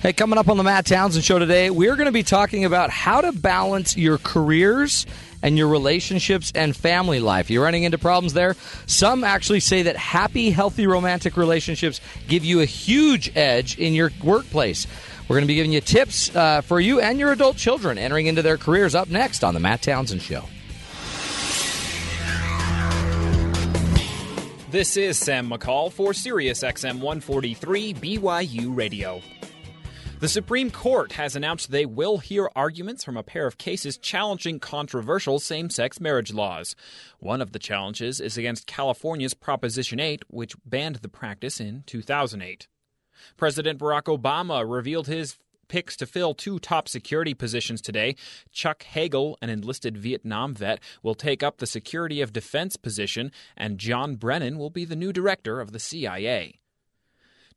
[0.00, 2.88] Hey, coming up on the Matt Townsend Show today, we're going to be talking about
[2.88, 5.06] how to balance your careers
[5.42, 7.50] and your relationships and family life.
[7.50, 8.54] You're running into problems there.
[8.86, 14.12] Some actually say that happy, healthy romantic relationships give you a huge edge in your
[14.22, 14.86] workplace.
[15.26, 18.26] We're going to be giving you tips uh, for you and your adult children entering
[18.26, 20.44] into their careers up next on the Matt Townsend Show.
[24.70, 29.20] This is Sam McCall for Sirius XM 143 BYU Radio.
[30.20, 34.58] The Supreme Court has announced they will hear arguments from a pair of cases challenging
[34.58, 36.74] controversial same sex marriage laws.
[37.20, 42.66] One of the challenges is against California's Proposition 8, which banned the practice in 2008.
[43.36, 48.16] President Barack Obama revealed his picks to fill two top security positions today.
[48.50, 53.78] Chuck Hagel, an enlisted Vietnam vet, will take up the Security of Defense position, and
[53.78, 56.58] John Brennan will be the new director of the CIA.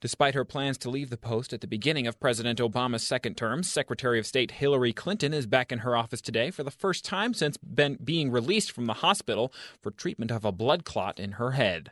[0.02, 3.62] Despite her plans to leave the post at the beginning of President Obama's second term,
[3.62, 7.36] Secretary of State Hillary Clinton is back in her office today for the first time
[7.36, 11.92] since being released from the hospital for treatment of a blood clot in her head.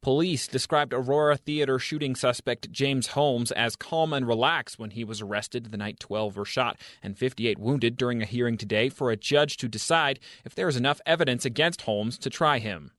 [0.00, 5.20] Police described Aurora Theater shooting suspect James Holmes as calm and relaxed when he was
[5.20, 9.16] arrested the night 12 were shot and 58 wounded during a hearing today for a
[9.16, 12.92] judge to decide if there is enough evidence against Holmes to try him.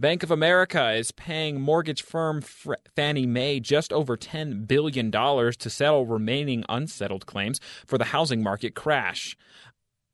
[0.00, 6.06] Bank of America is paying mortgage firm Fannie Mae just over $10 billion to settle
[6.06, 9.36] remaining unsettled claims for the housing market crash,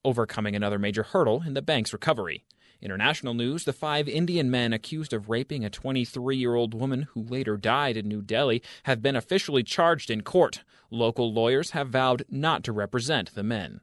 [0.03, 2.45] overcoming another major hurdle in the bank's recovery.
[2.81, 7.23] International news the five Indian men accused of raping a 23 year old woman who
[7.23, 10.63] later died in New Delhi have been officially charged in court.
[10.91, 13.83] Local lawyers have vowed not to represent the men.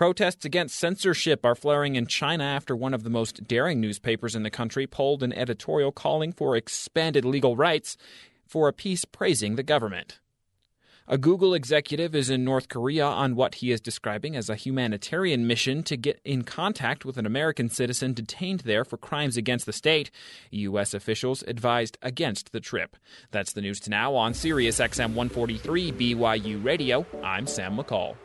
[0.00, 4.44] Protests against censorship are flaring in China after one of the most daring newspapers in
[4.44, 7.98] the country pulled an editorial calling for expanded legal rights
[8.46, 10.18] for a piece praising the government.
[11.06, 15.46] A Google executive is in North Korea on what he is describing as a humanitarian
[15.46, 19.72] mission to get in contact with an American citizen detained there for crimes against the
[19.74, 20.10] state.
[20.50, 20.94] U.S.
[20.94, 22.96] officials advised against the trip.
[23.32, 27.04] That's the news to now on Sirius XM 143 BYU Radio.
[27.22, 28.16] I'm Sam McCall.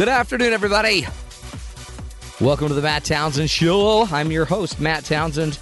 [0.00, 1.06] Good afternoon, everybody.
[2.40, 4.06] Welcome to the Matt Townsend Show.
[4.10, 5.58] I'm your host, Matt Townsend,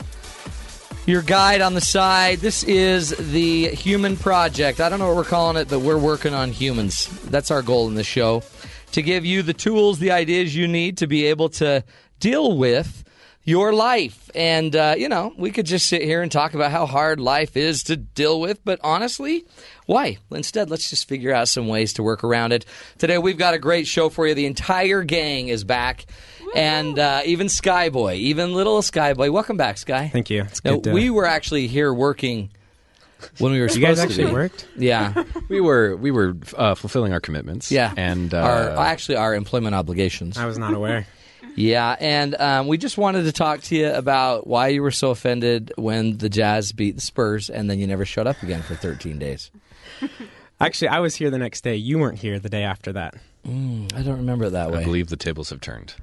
[1.06, 2.38] your guide on the side.
[2.38, 4.80] This is the Human Project.
[4.80, 7.08] I don't know what we're calling it, but we're working on humans.
[7.24, 8.44] That's our goal in the show
[8.92, 11.82] to give you the tools, the ideas you need to be able to
[12.20, 13.02] deal with
[13.48, 14.30] your life.
[14.34, 17.56] And, uh, you know, we could just sit here and talk about how hard life
[17.56, 19.46] is to deal with, but honestly,
[19.86, 20.18] why?
[20.30, 22.66] Instead, let's just figure out some ways to work around it.
[22.98, 24.34] Today, we've got a great show for you.
[24.34, 26.04] The entire gang is back.
[26.54, 29.32] And uh, even Skyboy, even little Skyboy.
[29.32, 30.10] Welcome back, Sky.
[30.12, 30.46] Thank you.
[30.62, 32.50] Now, we were actually here working
[33.38, 37.18] when we were you guys actually worked yeah we were we were uh, fulfilling our
[37.18, 41.04] commitments yeah and uh, our actually our employment obligations i was not aware
[41.58, 45.10] yeah, and um, we just wanted to talk to you about why you were so
[45.10, 48.74] offended when the Jazz beat the Spurs, and then you never showed up again for
[48.74, 49.50] 13 days.
[50.60, 51.76] Actually, I was here the next day.
[51.76, 53.14] You weren't here the day after that.
[53.46, 54.80] Mm, I don't remember it that way.
[54.80, 55.94] I believe the tables have turned.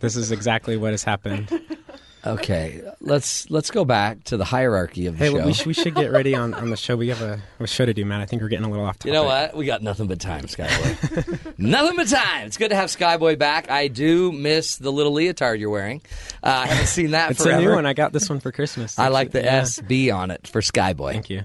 [0.00, 1.48] This is exactly what has happened.
[2.26, 5.36] Okay, let's let's go back to the hierarchy of the hey, show.
[5.36, 6.96] Well, we, sh- we should get ready on, on the show.
[6.96, 8.20] We have a, a, show to do, man.
[8.20, 9.06] I think we're getting a little off topic.
[9.06, 9.54] You know what?
[9.54, 11.54] We got nothing but time, Skyboy.
[11.58, 12.46] nothing but time.
[12.46, 13.70] It's good to have Skyboy back.
[13.70, 16.00] I do miss the little leotard you're wearing.
[16.42, 17.58] Uh, I haven't seen that it's forever.
[17.58, 17.86] a new one.
[17.86, 18.98] I got this one for Christmas.
[18.98, 19.62] I like the yeah.
[19.62, 21.12] SB on it for Skyboy.
[21.12, 21.42] Thank you.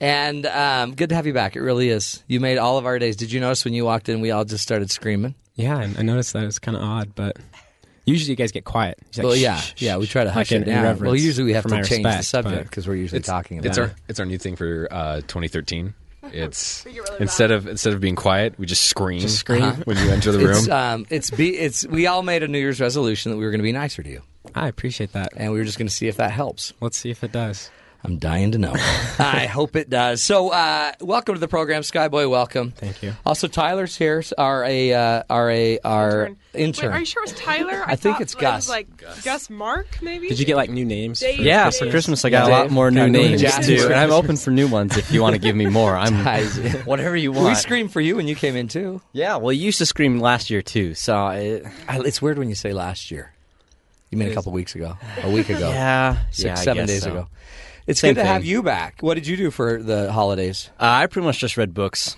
[0.00, 1.56] And um, good to have you back.
[1.56, 2.22] It really is.
[2.26, 3.16] You made all of our days.
[3.16, 5.34] Did you notice when you walked in, we all just started screaming?
[5.54, 6.42] Yeah, I noticed that.
[6.42, 7.36] It was kind of odd, but
[8.06, 8.98] Usually, you guys get quiet.
[9.16, 9.96] Like, well, yeah, shh, yeah.
[9.96, 10.98] We try to hush like it down.
[10.98, 13.68] Well, usually we have to change respect, the subject because we're usually it's, talking about
[13.68, 13.80] it's it.
[13.80, 15.94] our it's our new thing for uh, 2013.
[16.32, 19.20] It's really instead of instead of being quiet, we just scream.
[19.20, 19.82] Just scream uh-huh.
[19.86, 20.50] when you enter the room.
[20.50, 23.50] It's, um, it's be it's we all made a New Year's resolution that we were
[23.50, 24.22] going to be nicer to you.
[24.54, 26.74] I appreciate that, and we were just going to see if that helps.
[26.80, 27.70] Let's see if it does.
[28.04, 28.74] I'm dying to know.
[29.18, 30.22] I hope it does.
[30.22, 32.28] So, uh, welcome to the program, Skyboy.
[32.28, 32.72] Welcome.
[32.72, 33.14] Thank you.
[33.24, 34.22] Also, Tyler's here.
[34.36, 36.38] Our a uh, our a our intern.
[36.52, 36.90] intern.
[36.90, 37.82] Wait, are you sure it's Tyler?
[37.86, 38.68] I, I think it's Gus.
[38.68, 39.24] It like Gus.
[39.24, 39.50] Gus.
[39.50, 40.28] Mark, maybe.
[40.28, 41.20] Did you get like new names?
[41.20, 41.78] Dave, yeah, Dave.
[41.78, 43.64] for Christmas I got yeah, a lot more new names Jack.
[43.64, 45.96] too, and I'm open for new ones if you want to give me more.
[45.96, 46.14] I'm
[46.84, 47.48] whatever you want.
[47.48, 49.00] We screamed for you when you came in too.
[49.12, 52.54] Yeah, well, you used to scream last year too, so it, it's weird when you
[52.54, 53.32] say last year.
[54.10, 57.10] You mean a couple weeks ago, a week ago, yeah, six, yeah, seven days so.
[57.10, 57.28] ago.
[57.86, 58.32] It's Same good to thing.
[58.32, 58.96] have you back.
[59.00, 60.70] What did you do for the holidays?
[60.80, 62.16] Uh, I pretty much just read books.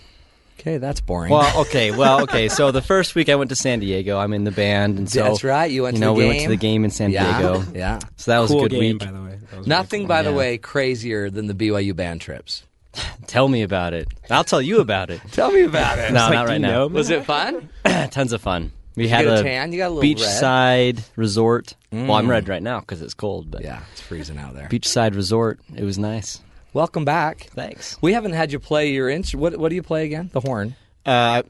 [0.60, 1.30] Okay, that's boring.
[1.32, 2.48] Well, okay, well, okay.
[2.48, 4.18] So the first week I went to San Diego.
[4.18, 6.38] I'm in the band, and so That's right, you went to know the we went
[6.38, 6.50] to game.
[6.50, 7.64] the game in San yeah, Diego.
[7.74, 7.98] yeah.
[8.16, 8.98] So that was cool a good game, week.
[9.00, 9.38] by the way.
[9.50, 10.24] That was Nothing, really by fun.
[10.26, 10.36] the Yeah.
[10.36, 12.62] way, crazier than the BYU band trips.
[13.26, 14.08] Tell me about it.
[14.30, 15.20] I'll tell you about it.
[15.32, 16.12] Tell me about it.
[16.12, 16.86] No, like, not right now.
[16.86, 17.68] Was it fun?
[18.10, 18.72] Tons of fun.
[18.96, 19.72] We had a a, tan?
[19.72, 20.16] You got a little red?
[20.16, 21.74] beachside resort.
[21.92, 24.68] Well, I'm red right now because it's cold, but Yeah, it's freezing out there.
[24.68, 25.60] beachside resort.
[25.74, 26.40] It was nice.
[26.72, 27.48] Welcome back.
[27.54, 27.96] Thanks.
[28.02, 29.42] We haven't had you play your instrument.
[29.52, 30.30] What, what do you play again?
[30.32, 30.74] The horn.
[31.04, 31.42] Uh,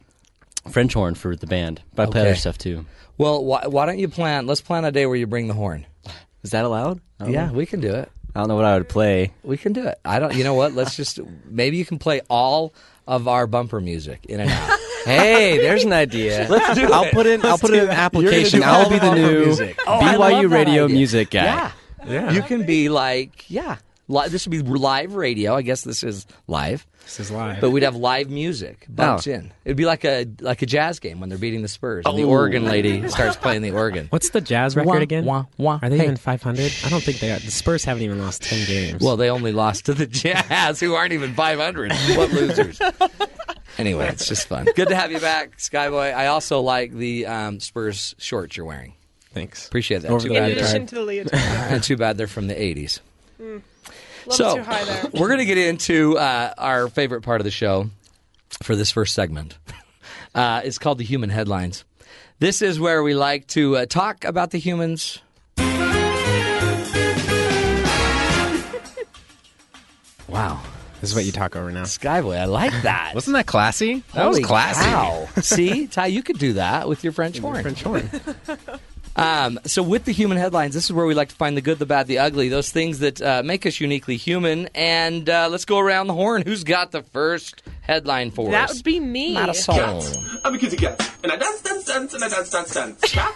[0.71, 2.85] French horn for the band, but I play other stuff too.
[3.19, 4.47] Well, why, why don't you plan?
[4.47, 5.87] Let's plan a day where you bring the horn.
[6.43, 7.01] Is that allowed?
[7.25, 7.53] Yeah, know.
[7.55, 8.11] we can do it.
[8.35, 9.33] I don't know what I would play.
[9.43, 9.99] We can do it.
[10.05, 10.35] I don't.
[10.35, 10.75] You know what?
[10.75, 12.75] Let's just maybe you can play all
[13.07, 14.79] of our bumper music in and out.
[15.07, 16.47] Hey, there's an idea.
[16.51, 17.13] Let's do I'll it.
[17.15, 17.43] put in.
[17.45, 18.61] I'll Let's put in an application.
[18.61, 19.79] You're gonna do I'll be the the new music.
[19.87, 20.97] Oh, I love BYU that radio idea.
[20.97, 21.45] music guy.
[21.45, 21.71] Yeah.
[22.07, 22.31] Yeah.
[22.33, 23.77] You can be like, yeah.
[24.09, 25.57] Li- this would be live radio.
[25.57, 27.61] I guess this is live, This is live.
[27.61, 29.33] but we'd have live music bumped Oh.
[29.33, 29.53] in.
[29.65, 32.05] It'd be like a like a jazz game when they're beating the Spurs.
[32.07, 32.29] And the Oh.
[32.29, 34.07] organ lady starts playing the organ.
[34.11, 35.25] What's the Jazz record Wah, again?
[35.25, 35.81] wah, wah.
[35.83, 36.05] Are they Hey.
[36.05, 36.73] even 500?
[36.85, 37.41] I don't think they are.
[37.41, 39.03] The Spurs haven't even lost 10 games.
[39.03, 41.91] Well, they only lost to the Jazz, who aren't even 500.
[42.17, 42.81] What losers?
[43.79, 44.67] Anyway, it's just fun.
[44.77, 46.15] Good to have you back, Skyboy.
[46.15, 48.95] I also like the um, Spurs shorts you're wearing.
[49.33, 49.67] thanks.
[49.67, 50.11] Appreciate that.
[50.11, 51.35] Over Too the In bad, addition to the leotard.
[51.35, 53.01] and too bad they're from the 80s.
[53.39, 53.63] Level
[54.31, 55.05] so too high there.
[55.15, 57.89] we're going to get into uh, our favorite part of the show
[58.63, 59.57] for this first segment.
[60.35, 61.83] Uh, it's called the human headlines.
[62.41, 65.21] This is where we like to uh, talk about the humans.
[70.29, 70.61] wow,
[71.01, 71.83] This is what you talk over now.
[71.85, 73.13] Skyboy, I like that.
[73.15, 74.03] Wasn't that classy?
[74.15, 74.85] That Holy was classy.
[74.85, 75.29] cow.
[75.43, 77.63] See, Ty, you could do that with your French horn.
[77.63, 78.11] French horn.
[79.19, 81.79] Um, so, with the human headlines, this is where we like to find the good,
[81.79, 84.69] the bad, the ugly, those things that uh, make us uniquely human.
[84.75, 86.43] And uh, let's go around the horn.
[86.45, 88.77] Who's got the first headline for That us?
[88.77, 89.35] would be me.
[89.37, 90.41] Marisol.
[90.45, 93.01] I'm a kitty cat, and I dance, dance, dance, and I dance, dance, dance.
[93.13, 93.35] Cat,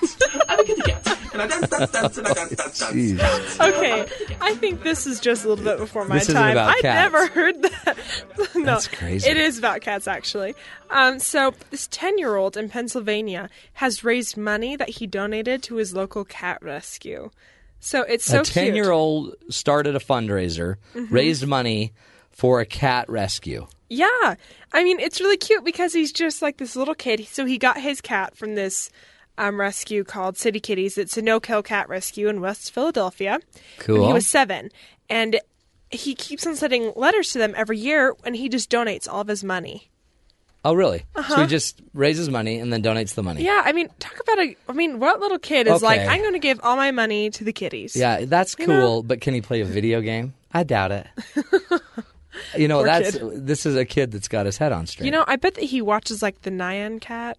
[0.48, 3.60] I'm a kitty cat, and I dance, dance, dance, and I dance, dance, dance.
[3.60, 4.06] Okay,
[4.40, 6.58] I think this is just a little bit before my This isn't time.
[6.58, 7.96] I've never heard that.
[8.56, 9.28] no, That's crazy.
[9.30, 10.54] It is about cats, actually.
[10.90, 16.24] Um, so this ten-year-old in Pennsylvania has raised money that he donated to his local
[16.24, 17.30] cat rescue.
[17.82, 21.14] So it's so a 10 year old started a fundraiser, Mm-hmm.
[21.14, 21.92] raised money
[22.30, 23.66] for a cat rescue.
[23.90, 24.36] Yeah.
[24.72, 27.26] I mean, it's really cute because he's just like this little kid.
[27.26, 28.88] So he got his cat from this
[29.36, 30.96] um, rescue called City Kitties.
[30.96, 33.40] It's a no kill cat rescue in West Philadelphia.
[33.80, 33.98] Cool.
[33.98, 34.70] When he was seven.
[35.10, 35.40] And
[35.90, 39.28] he keeps on sending letters to them every year and he just donates all of
[39.28, 39.90] his money.
[40.64, 41.04] Oh, really?
[41.26, 43.48] So he just raises money and then donates the money.
[43.48, 43.56] Uh-huh.
[43.56, 43.62] Yeah.
[43.64, 44.56] I mean, talk about a.
[44.68, 47.44] I mean, what little kid is like, I'm going to give all my money to
[47.44, 47.96] the kitties?
[47.96, 49.02] Yeah, that's cool, know?
[49.02, 50.34] but can he play a video game?
[50.52, 51.06] I doubt it.
[52.56, 53.46] you know, Poor that's kid.
[53.46, 55.06] this is a kid that's got his head on straight.
[55.06, 57.38] You know, I bet that he watches like the Nyan cat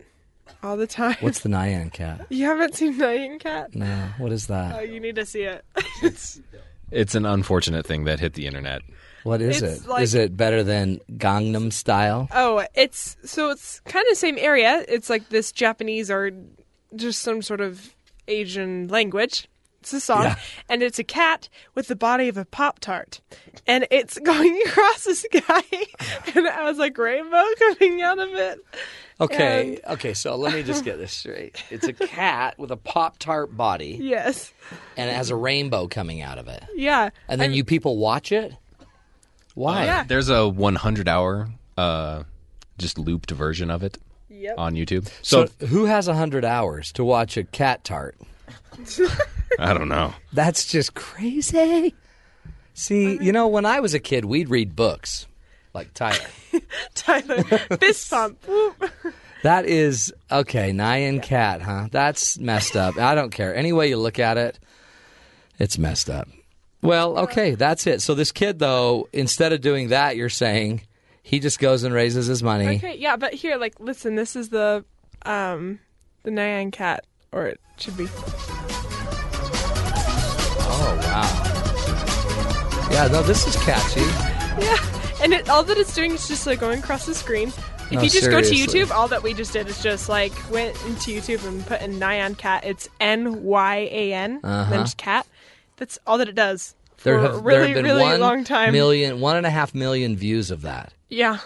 [0.64, 1.16] all the time.
[1.22, 2.26] What's the Nyan cat?
[2.30, 3.74] you haven't seen Nyan cat?
[3.76, 4.74] No, what is that?
[4.76, 4.90] Oh, that?
[4.90, 5.64] you need to see it.
[6.92, 8.82] It's an unfortunate thing that hit the internet.
[9.24, 9.88] What is It's it?
[9.88, 12.28] like- Is it better than Gangnam Style?
[12.34, 14.84] Oh, it's so it's kind of same area.
[14.90, 16.32] It's like this Japanese or
[16.98, 17.96] just some sort of
[18.28, 19.48] Asian language.
[19.82, 20.36] It's a song, Yeah.
[20.70, 23.20] and it's a cat with the body of a pop tart,
[23.68, 25.64] and it's going across the sky,
[26.36, 28.60] and it has like rainbow coming out of it.
[29.20, 30.14] Okay, okay.
[30.14, 31.64] So let me just get this straight.
[31.70, 34.52] It's a cat with a Pop Tart body, Yes,
[34.98, 36.64] and it has a rainbow coming out of it.
[36.76, 37.10] yeah.
[37.28, 38.54] And then I'm- you people watch it.
[39.56, 39.86] Why?
[39.86, 40.04] Yeah.
[40.04, 42.24] There's a 100 hour uh,
[42.78, 43.98] just looped version of it
[44.30, 44.56] Yep.
[44.58, 45.08] on YouTube.
[45.22, 48.16] So, So, who has hundred hours to watch a cat tart?
[49.60, 50.14] I don't know.
[50.34, 51.96] That's just crazy.
[52.74, 55.28] See, you know, when I was a kid, we'd read books
[55.74, 56.26] like Tyler.
[56.96, 58.44] Tyler, fist pump.
[59.44, 60.72] That is okay.
[60.72, 61.88] Nyan cat, huh?
[61.92, 62.98] That's messed up.
[62.98, 63.56] I don't care.
[63.56, 64.60] Any way you look at it,
[65.60, 66.28] it's messed up.
[66.82, 68.02] Well, okay, that's it.
[68.02, 70.82] So this kid, though, instead of doing that, you're saying
[71.22, 72.78] he just goes and raises his money.
[72.78, 74.84] Okay, yeah, but here, like, listen, this is the
[75.24, 75.80] um
[76.24, 78.08] the Nyan cat, or it should be.
[80.84, 82.88] Oh wow.
[82.92, 84.02] Yeah, no, this is catchy.
[84.62, 87.50] Yeah, and it, all that it's doing is just like going across the screen.
[87.50, 88.50] If No, you just go to.
[88.54, 92.00] YouTube, all that we just did is just like went into YouTube and put in
[92.00, 92.64] Nyan cat.
[92.66, 94.70] It's N Y A N, Uh-huh.
[94.70, 95.26] then just cat.
[95.78, 98.44] That's all that it does for There have, really, there have been really one long
[98.44, 98.72] time.
[98.74, 100.94] million, one and a half million views of that.
[101.10, 101.40] Yeah,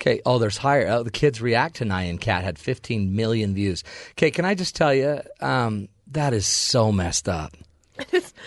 [0.00, 0.20] Okay.
[0.26, 0.88] Oh, there's higher.
[0.88, 3.84] Oh, the kids react to Nyan Cat had 15 million views.
[4.12, 7.54] Okay, can I just tell you, um, that is so messed up.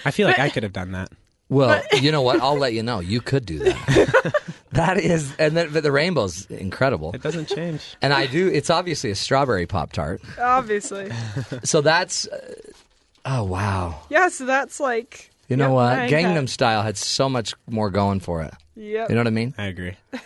[0.06, 1.10] I feel like I could have done that.
[1.48, 2.42] Well, you know what?
[2.42, 3.00] I'll let you know.
[3.00, 4.34] You could do that.
[4.72, 7.12] that is, and then but the rainbow's incredible.
[7.14, 7.96] It doesn't change.
[8.02, 8.48] And I do.
[8.48, 10.22] It's obviously a strawberry pop tart.
[10.40, 11.12] Obviously.
[11.64, 12.28] So that's.
[12.28, 12.54] Uh,
[13.25, 14.02] oh wow!
[14.10, 15.32] yeah, so that's like.
[15.48, 15.96] You know what?
[15.98, 16.50] Nyan Gangnam Cat.
[16.50, 18.54] Style had so much more going for it.
[18.75, 19.10] Yep.
[19.10, 19.54] You know what I mean?
[19.58, 19.96] I agree.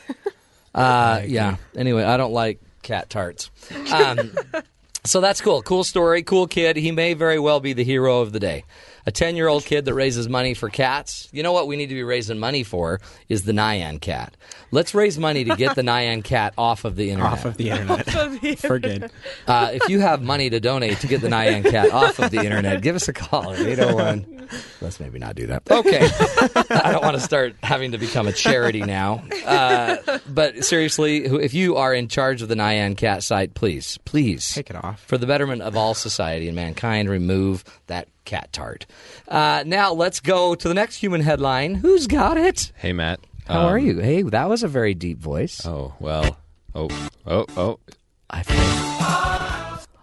[0.73, 1.57] Uh, yeah.
[1.75, 3.49] Anyway, I don't like cat tarts.
[3.91, 4.31] Um,
[5.03, 5.61] so that's cool.
[5.63, 6.21] Cool story.
[6.21, 6.77] Cool kid.
[6.77, 8.63] He may very well be the hero of the day.
[9.09, 11.29] A 10 year old kid that raises money for cats.
[11.31, 14.37] You know what we need to be raising money for is the Nyan cat.
[14.69, 17.33] Let's raise money to get the Nyan cat off of the internet.
[17.33, 18.59] Off of the internet.
[18.59, 19.09] For good.
[19.47, 22.37] Uh, if you have money to donate to get the Nyan cat off of the
[22.37, 24.47] internet, give us a call at 801.
[24.79, 25.63] Let's maybe not do that.
[25.71, 26.07] Okay.
[26.69, 29.23] I don't want to start having to become a charity now.
[29.43, 34.53] Uh, but seriously, if you are in charge of the Nyan cat site, please, please.
[34.53, 35.03] Take it off.
[35.03, 38.85] For the betterment of all society and mankind, remove that cat tart.
[39.27, 41.75] Uh, now, let's go to the next human headline.
[41.75, 42.71] Who's got it?
[42.75, 43.19] Hey, Matt.
[43.47, 43.99] How Um, are you?
[43.99, 45.65] Hey, that was a very deep voice.
[45.65, 46.37] Oh well.
[46.75, 46.87] Oh
[47.25, 47.79] oh oh.
[48.29, 48.59] I think.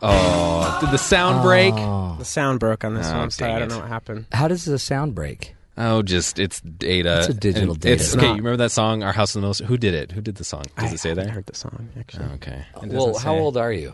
[0.03, 1.75] Oh, did the sound break?
[1.75, 3.69] The sound broke on this Oh, one, so I don't it.
[3.71, 4.27] know what happened.
[4.33, 5.55] How does the sound break?
[5.79, 7.19] Oh, just it's data.
[7.21, 7.95] It's a digital And data.
[7.95, 9.67] It's, It's okay, not- you remember that song, "Our House in the Middle"?
[9.67, 10.13] Who did it?
[10.13, 10.65] Who did the song?
[10.79, 11.27] Does I it say that?
[11.27, 12.27] I heard the song, actually.
[12.31, 12.65] Oh, okay.
[12.83, 13.41] It Well, doesn't how say.
[13.41, 13.93] old are you?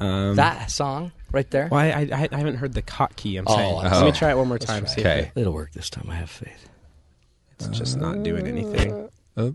[0.00, 1.68] Um, That song right there?
[1.70, 3.38] Well, I, I, I haven't heard the hotkey.
[3.38, 3.74] I'm Oh, saying.
[3.78, 4.04] I Let see.
[4.04, 4.86] me try it one more time.
[4.86, 5.30] See Okay.
[5.34, 6.08] if It'll work this time.
[6.10, 6.68] I have faith.
[7.60, 9.08] it's just not doing anything.
[9.36, 9.54] Oh.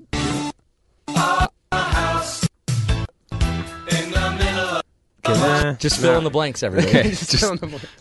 [5.28, 6.90] Nah, Just fill in the blanks, everybody.
[7.00, 7.44] Okay, just-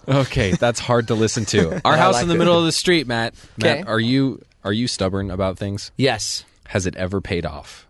[0.08, 1.80] okay, that's hard to listen to.
[1.84, 2.38] Our I house like in the it.
[2.38, 3.34] middle of the street, Matt.
[3.60, 3.78] Okay.
[3.80, 5.90] Matt, are you are you stubborn about things?
[5.96, 7.86] Yes, Has it ever paid off?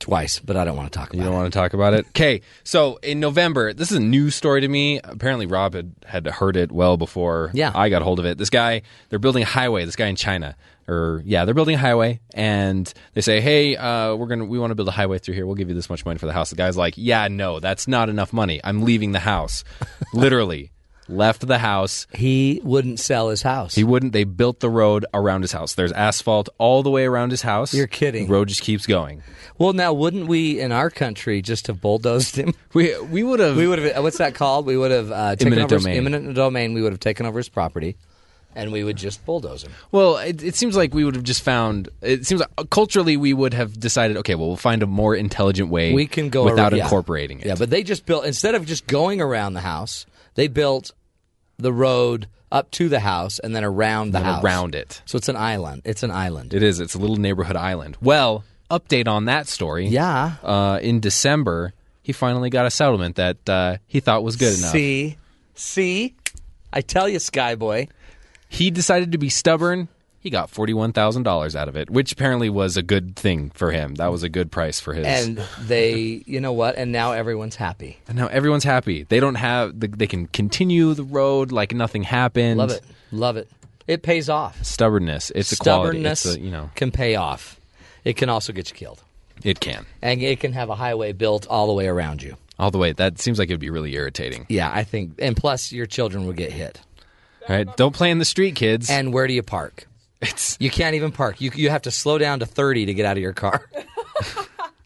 [0.00, 1.36] Twice, but I don't want to talk about You don't it.
[1.36, 2.06] want to talk about it?
[2.08, 4.98] Okay, so in November, this is a new story to me.
[5.04, 7.70] Apparently, Rob had, had heard it well before Yeah.
[7.74, 8.36] I got hold of it.
[8.38, 9.84] This guy, they're building a highway.
[9.84, 10.56] This guy in China,
[10.88, 14.72] or yeah, they're building a highway, and they say, "Hey, uh, we're gonna we want
[14.72, 15.46] to build a highway through here.
[15.46, 17.86] We'll give you this much money for the house." The guy's like, "Yeah, no, that's
[17.86, 18.60] not enough money.
[18.64, 19.62] I'm leaving the house."
[20.14, 20.72] Literally,
[21.08, 22.06] left the house.
[22.14, 23.74] He wouldn't sell his house.
[23.74, 24.12] He wouldn't.
[24.12, 25.74] They built the road around his house.
[25.74, 27.74] There's asphalt all the way around his house.
[27.74, 28.26] You're kidding.
[28.26, 29.22] The road just keeps going.
[29.58, 32.54] well, now wouldn't we in our country just have bulldozed him?
[32.72, 34.02] We we would have We would have.
[34.04, 34.66] What's that called?
[34.66, 35.96] We would have uh, taken Eminent over his- domain.
[35.98, 36.74] eminent domain.
[36.74, 37.96] We would have taken over his property,
[38.54, 39.72] and we would just bulldoze him.
[39.90, 41.88] Well, it, it seems like we would have just found.
[42.00, 44.16] It seems like culturally we would have decided.
[44.18, 45.92] Okay, well, we'll find a more intelligent way.
[45.92, 46.84] We can go without around- yeah.
[46.84, 47.46] incorporating it.
[47.46, 50.06] Yeah, but they just built instead of just going around the house,
[50.40, 50.92] they built
[51.58, 54.42] the road up to the house and then around the And house.
[54.44, 55.02] around it.
[55.04, 55.82] So it's an island.
[55.84, 56.54] It's an island.
[56.54, 56.80] It is.
[56.80, 57.96] It's a little neighborhood island.
[58.00, 59.86] Well, update on that story.
[59.88, 60.36] Yeah.
[60.42, 64.72] Uh, in December, he finally got a settlement that uh, he thought was good enough.
[64.72, 65.18] See,
[65.54, 66.14] see,
[66.72, 67.88] I tell you, Skyboy.
[68.48, 69.88] He decided to be stubborn.
[70.22, 73.72] He got forty-one thousand dollars out of it, which apparently was a good thing for
[73.72, 73.94] him.
[73.94, 75.06] That was a good price for his.
[75.06, 76.76] And they, you know what?
[76.76, 77.98] And now everyone's happy.
[78.06, 79.04] And now everyone's happy.
[79.04, 79.80] They don't have.
[79.80, 82.58] They can continue the road like nothing happened.
[82.58, 82.82] Love it.
[83.10, 83.48] Love it.
[83.86, 84.62] It pays off.
[84.62, 85.32] Stubbornness.
[85.34, 85.98] It's a quality.
[85.98, 87.58] Stubbornness It's a, you know, can pay off.
[88.04, 89.02] It can also get you killed.
[89.42, 89.86] it can.
[90.02, 92.36] And it can have a highway built all the way around you.
[92.58, 92.92] All the way.
[92.92, 94.44] That seems like it'd be really irritating.
[94.50, 95.14] Yeah, I think.
[95.18, 96.78] And plus, your children will get hit.
[97.48, 97.76] All right.
[97.78, 98.90] Don't play in the street, kids.
[98.90, 99.86] And where do you park?
[100.20, 101.40] It's You can't even park.
[101.40, 103.68] You you have to slow down to 30 to get out of your car.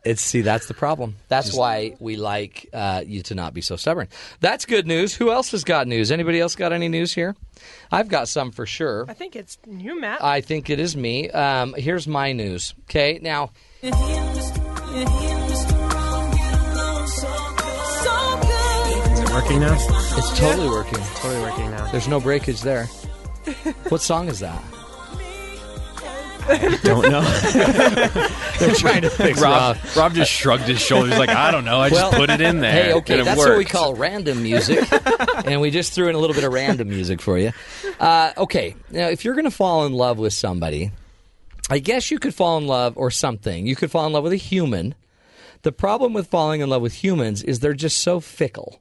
[0.05, 1.17] It's see that's the problem.
[1.29, 4.09] That's why we like uh, you to not be so stubborn.
[4.41, 5.15] That's good news.
[5.15, 6.13] Who else has got news?
[6.13, 7.35] Anybody else got any news here?
[7.91, 9.07] I've got some for sure.
[9.09, 10.23] I think it's you, Matt.
[10.23, 11.31] I think it is me.
[11.31, 12.75] Um, here's my news.
[12.91, 13.51] Okay, now
[13.83, 13.95] Is
[19.21, 19.75] it working now?
[19.75, 20.99] it's totally working.
[21.17, 21.91] Totally working now.
[21.91, 22.85] There's no breakage there.
[23.89, 24.63] What song is that?
[26.83, 27.21] Don't know.
[28.59, 29.77] They're trying to fix Rob.
[29.97, 31.81] Rob just shrugged his shoulders, like I don't know.
[31.81, 32.73] I just Well, put it in there.
[32.73, 33.51] Hey, okay, that's worked.
[33.51, 34.87] what we call random music,
[35.47, 37.53] and we just threw in a little bit of random music for you.
[37.99, 40.91] Uh, okay, now if you're going to fall in love with somebody,
[41.71, 43.67] I guess you could fall in love or something.
[43.67, 44.95] You could fall in love with a human.
[45.63, 48.81] The problem with falling in love with humans is they're just so fickle.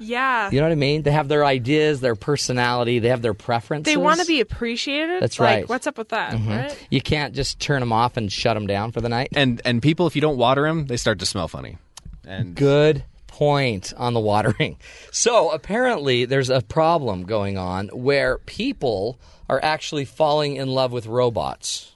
[0.00, 0.50] Yeah.
[0.50, 1.02] You know what I mean?
[1.02, 3.92] They have their ideas, their personality, they have their preferences.
[3.92, 5.22] They want to be appreciated.
[5.22, 5.62] That's like, right.
[5.64, 5.72] Mm-hmm.
[5.72, 6.32] What's up with that?
[6.32, 6.86] Right?
[6.90, 9.28] You can't just turn them off and shut them down for the night.
[9.32, 11.78] and and people, if you don't water them, they start to smell funny.
[12.26, 14.76] And Good point on the watering.
[15.12, 21.06] So apparently, there's a problem going on where people are actually falling in love with
[21.06, 21.92] robots.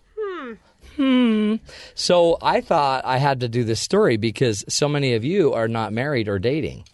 [0.97, 1.57] Hmm.
[1.95, 5.69] So I thought I had to do this story because so many of you are
[5.69, 6.85] not married or dating.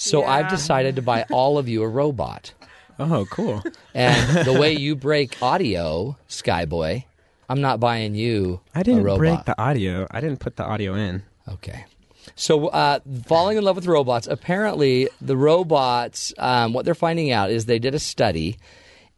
[0.00, 2.54] So I've decided to buy all of you a robot.
[3.02, 3.62] Oh, cool.
[3.94, 7.04] And the way you break audio, Skyboy,
[7.48, 9.18] I'm not buying you I didn't robot.
[9.18, 10.06] break the audio.
[10.10, 11.22] I didn't put the audio in.
[11.48, 11.86] Okay.
[12.36, 14.26] So, uh, falling in love with robots.
[14.26, 16.34] Apparently, the robots.
[16.36, 18.58] Um, what they're finding out is they did a study,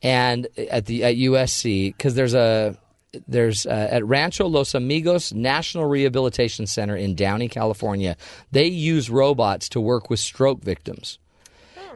[0.00, 2.78] and at the at USC because there's a
[3.26, 8.16] there's uh, at Rancho Los Amigos National Rehabilitation Center in Downey, California.
[8.50, 11.18] They use robots to work with stroke victims.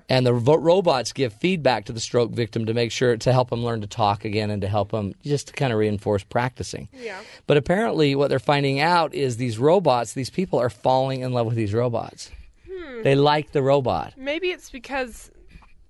[0.09, 3.51] And the vo- robots give feedback to the stroke victim to make sure to help
[3.51, 6.89] them learn to talk again and to help them just to kind of reinforce practicing.
[6.93, 7.21] Yeah.
[7.49, 11.47] But apparently, what they're finding out is these robots, these people are falling in love
[11.47, 12.31] with these robots.
[13.03, 14.15] They like the robot.
[14.17, 15.31] Maybe it's because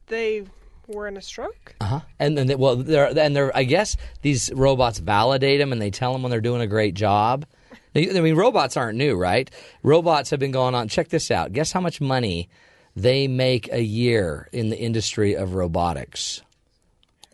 [0.06, 0.45] they
[0.88, 1.75] were in a stroke.
[1.81, 2.00] Uh-huh.
[2.19, 5.90] And then, they, well, they're, and they're, I guess these robots validate them and they
[5.90, 7.47] tell them when they're doing a great job.
[7.95, 9.50] I mean, robots aren't new, right?
[9.83, 10.88] Robots have been going on.
[10.88, 11.52] Check this out.
[11.52, 12.49] Guess how much money
[12.95, 16.43] they make a year in the industry of robotics?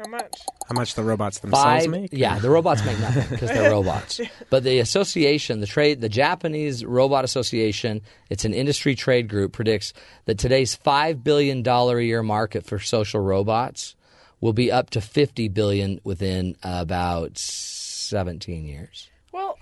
[0.02, 0.34] How much?
[0.68, 2.10] How much the robots themselves Five, make?
[2.12, 4.20] yeah, the robots make nothing because they're robots.
[4.50, 9.92] But the association, the trade, the Japanese Robot Association, it's an industry trade group, predicts
[10.24, 13.94] that today's five billion dollar a year market for social robots
[14.40, 19.08] will be up to fifty billion within about seventeen years.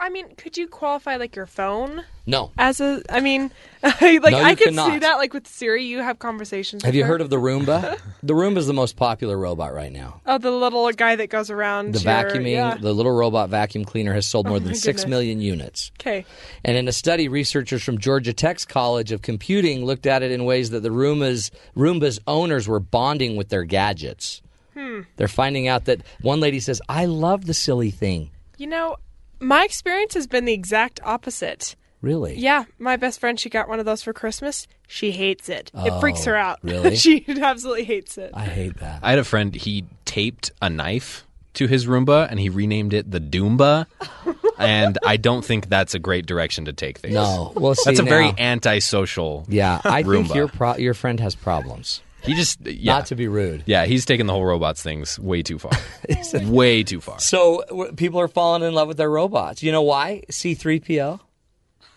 [0.00, 3.02] I mean, could you qualify like your phone No, as a?
[3.10, 3.50] I mean,
[3.82, 4.90] like No, I could cannot.
[4.92, 5.84] see that like with Siri.
[5.84, 6.82] You have conversations.
[6.84, 7.08] have you her.
[7.08, 8.00] heard of the Roomba?
[8.22, 10.20] the Roomba is the most popular robot right now.
[10.26, 11.92] Oh, the little guy that goes around.
[11.94, 12.76] The your- vacuuming, Yeah.
[12.80, 15.92] the little robot vacuum cleaner has sold more than my six million units.
[16.00, 16.24] Okay.
[16.64, 20.44] And in a study, researchers from Georgia Tech's College of Computing looked at it in
[20.46, 24.40] ways that the Roomba's, Roomba's owners were bonding with their gadgets.
[24.74, 25.00] Hmm.
[25.16, 28.30] They're finding out that one lady says, I love the silly thing.
[28.56, 28.96] You know,
[29.40, 31.76] my experience has been the exact opposite.
[32.02, 32.36] Really?
[32.36, 34.66] Yeah, my best friend, she got one of those for Christmas.
[34.86, 35.70] She hates it.
[35.74, 36.58] it freaks her oh, out.
[36.64, 36.96] Oh, really?
[36.96, 38.30] she absolutely hates it.
[38.32, 39.00] I hate that.
[39.02, 39.54] I had a friend.
[39.54, 43.86] He taped a knife to his Roomba and he renamed it the Doomba.
[44.58, 47.14] and I don't think that's a great direction to take things.
[47.14, 47.52] No.
[47.54, 49.44] Well, see, that's a very antisocial.
[49.48, 52.02] Yeah, I think your, pro- your friend has problems.
[52.22, 52.94] He just yeah.
[52.94, 53.62] Not to be rude.
[53.66, 55.72] yeah, he's taking the whole robots things way too far.
[56.44, 57.18] way too far.
[57.18, 59.62] So w- people are falling in love with their robots.
[59.62, 60.22] You know why?
[60.30, 61.20] C3PO?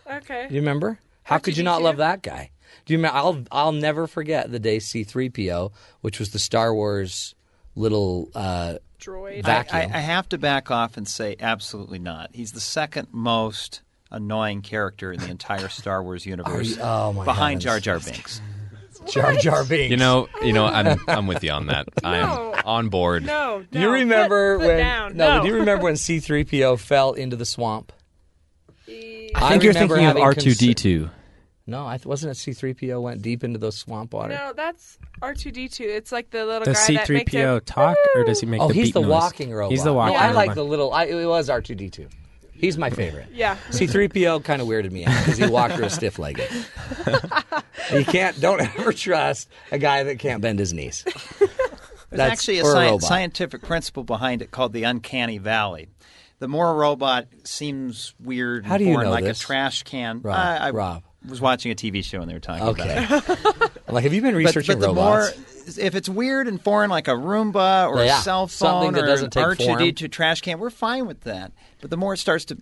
[0.09, 0.45] Okay.
[0.47, 0.99] Do you remember?
[1.23, 1.83] How could you not R2D2?
[1.83, 2.51] love that guy?
[2.85, 3.17] Do you remember?
[3.17, 7.35] I'll I'll never forget the day C3PO, which was the Star Wars
[7.75, 9.43] little uh, Droid.
[9.43, 9.91] vacuum.
[9.93, 12.29] I, I have to back off and say absolutely not.
[12.33, 13.81] He's the second most
[14.11, 17.83] annoying character in the entire Star Wars universe, oh my behind heavens.
[17.85, 18.41] Jar Jar Binks.
[19.07, 19.91] Jar Jar Binks.
[19.91, 21.87] You know, you know, I'm I'm with you on that.
[22.03, 22.09] No.
[22.55, 23.25] I'm on board.
[23.25, 24.77] no, Do you no, remember put, put when?
[24.77, 25.17] down.
[25.17, 25.43] no, no.
[25.43, 27.91] do you remember when C3PO fell into the swamp?
[28.87, 31.09] I think you're remember thinking of having R2D2.
[31.65, 34.33] No, I th- wasn't it C3PO went deep into the swamp water.
[34.33, 35.85] No, that's R two D two.
[35.85, 38.59] It's like the little Does guy that makes C3PO it, talk or does he make
[38.61, 39.09] oh, the he's beat the noise?
[39.09, 39.71] walking robot.
[39.71, 40.35] He's the walking No, I robot.
[40.47, 40.91] like the little.
[40.93, 42.11] I, it was R2D2.
[42.63, 43.27] He's my favorite.
[43.33, 43.57] Yeah.
[43.71, 46.49] C3PO kind of weirded me out because he walked real stiff legged.
[47.93, 51.03] you can't, don't ever trust a guy that can't bend his knees.
[51.03, 51.49] There's
[52.11, 55.89] That's- actually a, or a scientific principle behind it called the uncanny valley.
[56.39, 59.41] The more a robot seems weird, How do you foreign, know like this?
[59.41, 60.21] a trash can.
[60.21, 61.03] Rob, I, I Rob.
[61.27, 63.05] was watching a TV show and they were talking Okay.
[63.05, 63.71] about it.
[63.87, 65.37] I'm like, have you been But, researching but the robots?
[65.37, 68.93] more, if it's weird and foreign, like a Roomba or Yeah, a cell something phone
[68.95, 69.79] that or doesn't an take form.
[69.79, 71.51] R2D2 trash can, we're fine with that.
[71.83, 72.57] But the more it starts to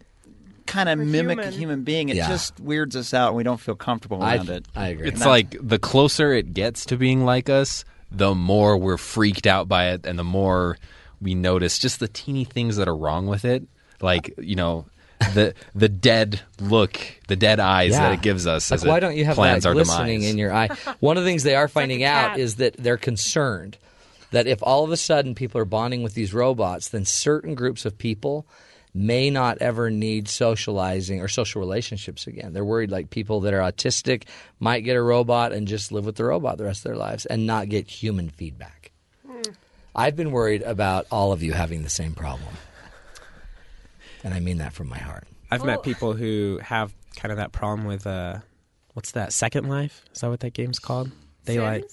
[0.66, 1.60] kind of mimic a human.
[1.60, 2.28] human being, it Yeah.
[2.28, 4.66] just weirds us out and we don't feel comfortable I, around it.
[4.76, 5.10] I agree.
[5.10, 9.68] It's like the closer it gets to being like us, the more we're freaked out
[9.68, 10.80] by it, and the more
[11.22, 13.62] we notice just the teeny things that are wrong with it.
[14.02, 14.86] Like you know,
[15.36, 18.72] the the dead look, the dead eyes that it gives us.
[18.72, 20.32] Like, as why it don't you have plans that our glistening demise.
[20.32, 20.70] in your eye?
[21.00, 22.40] One of the things they are finding a out cat.
[22.40, 23.78] is that they're concerned
[24.32, 27.86] that if all of a sudden people are bonding with these robots, then certain groups
[27.86, 28.48] of people
[28.94, 32.54] may not ever need socializing or social relationships again.
[32.54, 34.24] They're worried like people that are autistic
[34.60, 37.26] might get a robot and just live with the robot the rest of their lives
[37.26, 38.92] and not get human feedback.
[39.96, 42.54] I've been worried about all of you having the same problem.
[44.24, 45.28] And I mean that from my heart.
[45.50, 48.38] I've met people who have kind of that problem with uh,
[48.94, 49.34] what's that?
[49.34, 50.06] Second Life?
[50.14, 51.12] Is that what that game's called?
[51.46, 51.86] They like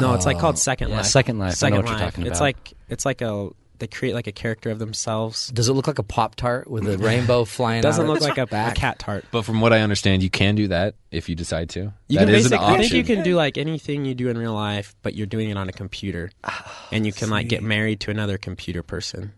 [0.00, 1.06] no, it's like called Second Yeah, Life.
[1.06, 1.46] Second Life.
[1.62, 2.14] I know Second what you're Life.
[2.14, 5.48] talking It's like it's like a they create like a character of themselves.
[5.48, 8.16] Does it look like a Pop Tart with a rainbow flying It doesn't out look
[8.18, 9.24] of like its a, a cat tart.
[9.30, 11.92] But from what I understand, you can do that if you decide to.
[12.08, 14.28] You That can is an basically, I think you can do like anything you do
[14.28, 16.30] in real life, but you're doing it on a computer,
[16.92, 19.32] and you can like get married to another computer person.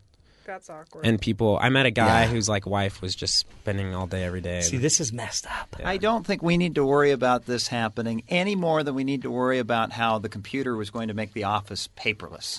[0.47, 1.07] That's awkward.
[1.07, 1.61] and people.
[1.63, 2.27] I met a guy Yeah.
[2.31, 4.63] whose like wife was just spending all day every day.
[4.63, 5.77] See, this is messed up.
[5.85, 9.23] I don't think we need to worry about this happening any more than we need
[9.23, 12.59] to worry about how the computer was going to make the office paperless.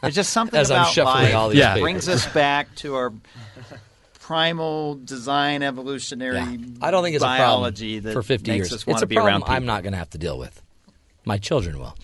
[0.00, 1.82] There's just something As I'm about shuffling life all these that papers.
[1.82, 3.12] brings us back to our
[4.20, 6.56] primal design evolutionary Yeah.
[6.80, 8.72] I don't think it's biology a problem that for 50 makes years.
[8.72, 9.54] us want It's to a be problem around people.
[9.54, 10.60] I'm not going to have to deal with.
[11.24, 11.96] My children will.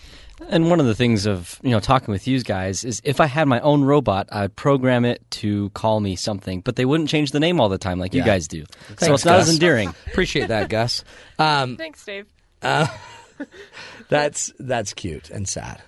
[0.49, 3.25] And one of the things of you know talking with you guys is if I
[3.25, 7.31] had my own robot, I'd program it to call me something, but they wouldn't change
[7.31, 8.63] the name all the time like you guys do.
[8.99, 9.47] so it's not Gus.
[9.49, 9.89] as endearing.
[10.07, 11.03] Appreciate that, Gus.
[11.39, 12.25] Um, Thanks, Dave.
[14.09, 15.81] that's that's cute and sad.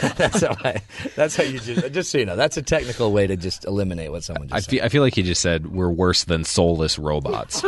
[0.00, 0.82] That's how I,
[1.16, 4.10] that's how you just just so you know that's a technical way to just eliminate
[4.10, 4.70] what someone just I said.
[4.70, 7.62] feel, I feel like he just said we're worse than soulless robots.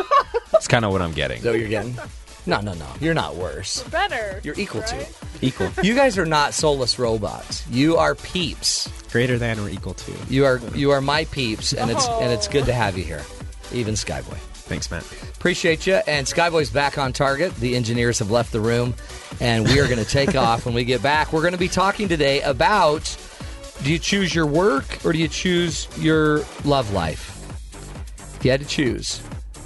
[0.53, 1.39] That's kind of what I'm getting.
[1.39, 1.97] Is that what you're getting?
[2.47, 2.87] No, no, no.
[3.01, 3.83] You're not worse.
[3.85, 4.41] Better.
[4.45, 5.09] You're equal right?
[5.41, 5.47] to.
[5.47, 7.67] equal, You guys are not soulless robots.
[7.71, 8.89] You are peeps.
[9.11, 10.13] greater than or equal to.
[10.29, 12.53] You are you are my peeps, and it's and it's oh.
[12.53, 13.23] good to have you here,
[13.73, 14.39] even Skyboy.
[14.65, 15.05] Thanks, Matt.
[15.37, 15.97] Appreciate you.
[16.07, 17.55] And Skyboy's back on target.
[17.57, 18.95] The engineers have left the room,
[19.41, 21.33] and we are going to take off when we get back.
[21.33, 23.17] We're going to be talking today about
[23.83, 27.31] do you choose your work or do you choose your love life?
[28.37, 29.23] If you had to choose,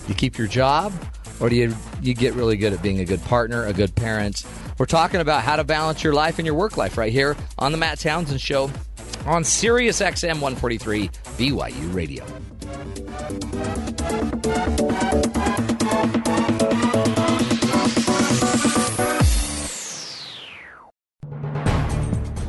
[0.09, 0.93] you keep your job
[1.41, 4.45] or do you, you get really good at being a good partner, a good parent?
[4.79, 7.71] We're talking about how to balance your life and your work life right here on
[7.71, 8.71] the Matt Townsend Show
[9.27, 12.25] on Sirius XM 143 BYU Radio.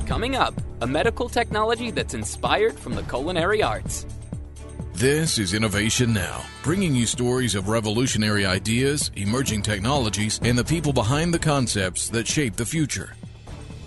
[0.06, 4.06] Coming up, a medical technology that's inspired from the culinary arts.
[4.94, 10.92] This is Innovation Now, bringing you stories of revolutionary ideas, emerging technologies, and the people
[10.92, 13.14] behind the concepts that shape the future.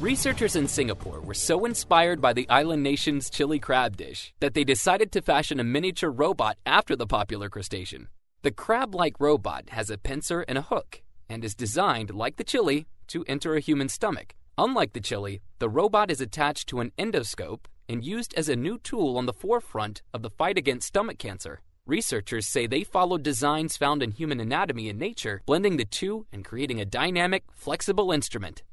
[0.03, 4.65] Researchers in Singapore were so inspired by the island nation's chili crab dish that they
[4.65, 8.09] decided to fashion a miniature robot after the popular crustacean.
[8.43, 12.43] The crab like robot has a pincer and a hook and is designed, like the
[12.43, 14.35] chili, to enter a human stomach.
[14.59, 18.79] Unlike the chili, the robot is attached to an endoscope and used as a new
[18.79, 21.61] tool on the forefront of the fight against stomach cancer.
[21.87, 26.45] Researchers say they followed designs found in human anatomy and nature, blending the two and
[26.45, 28.65] creating a dynamic, flexible instrument.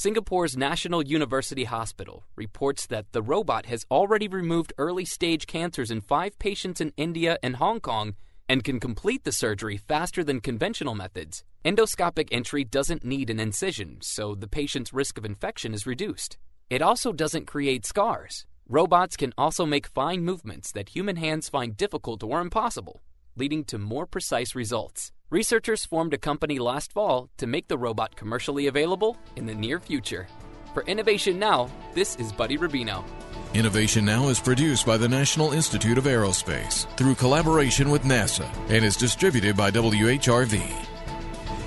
[0.00, 6.02] Singapore's National University Hospital reports that the robot has already removed early stage cancers in
[6.02, 8.14] five patients in India and Hong Kong
[8.48, 11.42] and can complete the surgery faster than conventional methods.
[11.64, 16.38] Endoscopic entry doesn't need an incision, so the patient's risk of infection is reduced.
[16.70, 18.46] It also doesn't create scars.
[18.68, 23.02] Robots can also make fine movements that human hands find difficult or impossible,
[23.34, 25.10] leading to more precise results.
[25.30, 29.78] Researchers formed a company last fall to make the robot commercially available in the near
[29.78, 30.26] future.
[30.72, 33.04] For Innovation Now, this is Buddy Rubino.
[33.52, 38.82] Innovation Now is produced by the National Institute of Aerospace through collaboration with NASA and
[38.82, 40.62] is distributed by WHRV.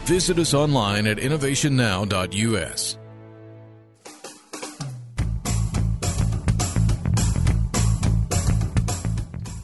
[0.06, 2.98] Visit us online at innovationnow.us.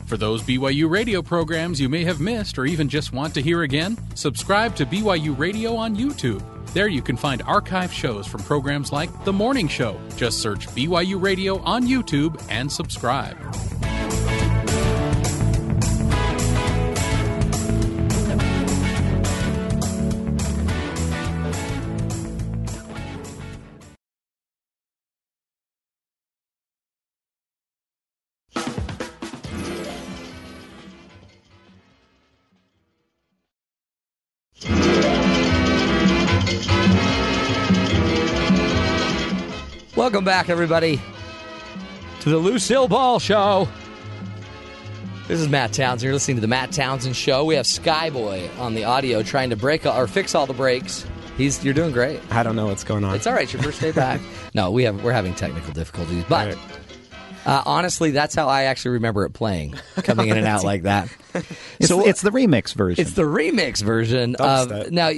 [0.08, 3.64] For those BYU radio programs you may have missed or even just want to hear
[3.64, 6.42] again, subscribe to BYU Radio on YouTube.
[6.74, 10.00] There you can find archive shows from programs like The Morning Show.
[10.16, 13.38] Just search BYU Radio on YouTube and subscribe.
[40.18, 41.00] Welcome back, everybody,
[42.22, 43.68] to the Lucille Ball Show.
[45.28, 46.02] This is Matt Townsend.
[46.02, 47.46] You're listening to the Matt Townsend Show.
[47.46, 51.06] We have Skyboy on the audio trying to break or fix all the breaks.
[51.38, 52.20] He's you're doing great.
[52.32, 53.14] I don't know what's going on.
[53.14, 53.44] It's all right.
[53.44, 54.20] It's your first day back.
[54.56, 56.58] no, we have we're having technical difficulties, but Right.
[57.48, 61.10] Uh, honestly, that's how I actually remember it playing, coming in and out like that.
[61.80, 63.02] It's, So- it's the remix version.
[63.02, 65.12] It's the remix version of now.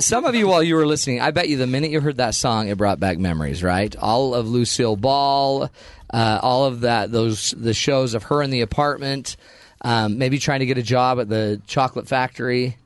[0.00, 2.34] Some of you, while you were listening, I bet you the minute you heard that
[2.34, 3.62] song, it brought back memories.
[3.62, 5.70] Right, all of Lucille Ball,
[6.12, 9.36] uh, all of that, those the shows of her in the apartment,
[9.82, 12.76] um, maybe trying to get a job at the chocolate factory,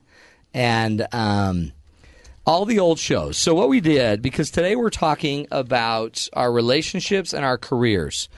[0.52, 1.72] and um,
[2.46, 3.38] all the old shows.
[3.38, 8.28] So what we did, because today we're talking about our relationships and our careers.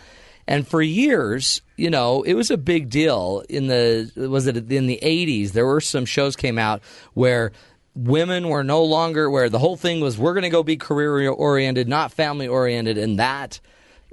[0.47, 4.87] And for years, you know, it was a big deal in the was it in
[4.87, 6.83] the 80s there were some shows came out
[7.15, 7.53] where
[7.95, 11.29] women were no longer where the whole thing was we're going to go be career
[11.29, 13.61] oriented, not family oriented and that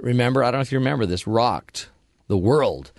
[0.02, 1.88] Remember, I don't know if you remember this, rocked
[2.26, 2.90] the world.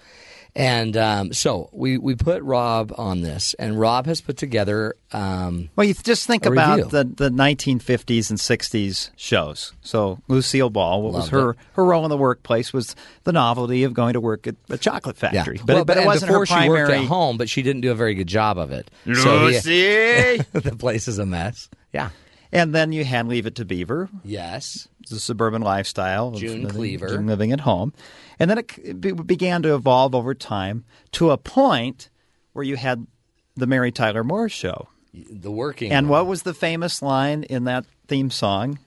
[0.56, 4.94] And um, so we, we put Rob on this, and Rob has put together.
[5.12, 6.92] Um, Well, you just think about review.
[6.92, 9.74] the, the 1950s and 60s shows.
[9.82, 11.58] So Lucille Ball, what was her it.
[11.74, 15.18] her role in the workplace was the novelty of going to work at a chocolate
[15.18, 15.58] factory.
[15.58, 17.82] But, Well, it, but it wasn't before her she worked at home, but she didn't
[17.82, 18.92] do a very good job of it.
[19.06, 20.38] So he- Lucy!
[20.54, 21.68] the place is a mess.
[21.94, 22.10] Yeah.
[22.52, 24.88] and then you had Leave It to Beaver, Yes.
[25.10, 27.08] The suburban lifestyle of June living, Cleaver.
[27.10, 27.94] June living at home,
[28.40, 32.10] and then it be- began to evolve over time to a point
[32.54, 33.08] where you had
[33.56, 34.88] the Mary Tyler Moore show.
[35.14, 35.92] The working.
[35.92, 36.26] And woman.
[36.26, 38.80] what was the famous line in that theme song?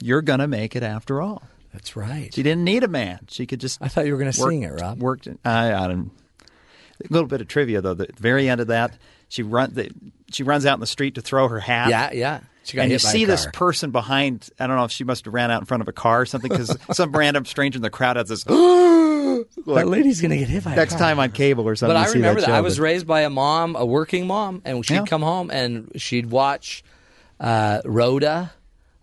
[0.00, 1.42] You're gonna make it after all.
[1.72, 2.32] That's right.
[2.32, 3.20] She didn't need a man.
[3.28, 3.80] She could just.
[3.80, 5.00] I thought you were going to work- sing it, Rob.
[5.00, 5.28] Worked.
[5.44, 6.10] I, I don't.
[6.42, 7.94] A little bit of trivia though.
[7.94, 8.96] The very end of that,
[9.28, 9.74] she run.
[9.74, 9.90] The,
[10.32, 11.90] she runs out in the street to throw her hat.
[11.90, 12.40] Yeah, yeah.
[12.68, 14.48] She got and you hit by a see this person behind.
[14.60, 16.26] I don't know if she must have ran out in front of a car or
[16.26, 18.44] something because some random stranger in the crowd has this.
[18.44, 20.98] that lady's going to get hit by a next car.
[21.00, 21.94] time on cable or something.
[21.94, 22.48] But I remember that.
[22.48, 25.04] show, I was but- raised by a mom, a working mom, and she'd Yeah.
[25.06, 26.82] come home and she'd watch
[27.40, 28.52] uh, Rhoda,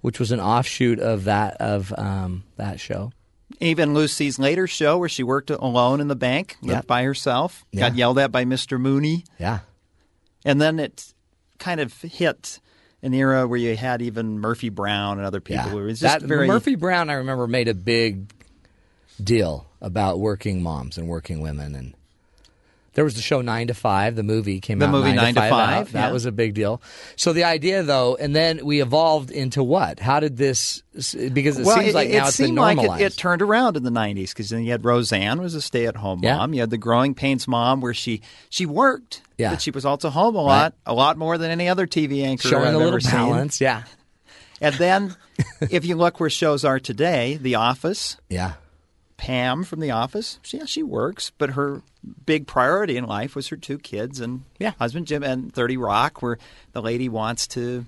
[0.02, 3.12] which was an offshoot of that of um, that show.
[3.62, 6.88] Even Lucy's later show where she worked alone in the bank, lived Yep.
[6.88, 8.80] by herself, got yelled at by Mr.
[8.80, 9.24] Mooney.
[9.40, 9.60] Yeah.
[10.44, 11.14] And then it
[11.58, 12.60] kind of hit
[13.06, 15.66] an era where you had even Murphy Brown and other people.
[15.68, 15.74] Yeah.
[15.74, 18.34] Where it was just that very Murphy Brown, I remember, made a big
[19.24, 21.96] deal about working moms and working women, and
[22.96, 24.16] there was the show Nine to Five.
[24.16, 24.92] The movie came The out.
[24.94, 25.92] The movie Nine, to to Five.
[25.92, 26.12] That yeah.
[26.12, 26.82] was a big deal.
[27.16, 30.00] So the idea, though, and then we evolved into what?
[30.00, 30.82] How did this?
[30.94, 33.02] Because it well, seems like it, now it it's been seemed like normalized.
[33.02, 36.22] it, it turned around in the '90s because then you had Roseanne was a stay-at-home
[36.24, 36.38] Yeah.
[36.38, 36.54] mom.
[36.54, 39.52] You had the Growing Pains mom where she she worked, Yeah.
[39.52, 42.48] but she was also home a lot, a lot more than any other TV anchor
[42.48, 43.12] Showing I've a little ever seen.
[43.12, 43.60] balance.
[43.62, 43.84] Yeah.
[44.62, 45.16] And then,
[45.70, 48.54] if you look where shows are today, The Office, Yeah.
[49.18, 51.82] Pam from The Office, she, yeah, she works, but her
[52.26, 54.72] big priority in life was her two kids and Yeah.
[54.78, 56.38] husband Jim and 30 Rock, where
[56.74, 57.86] the lady wants to.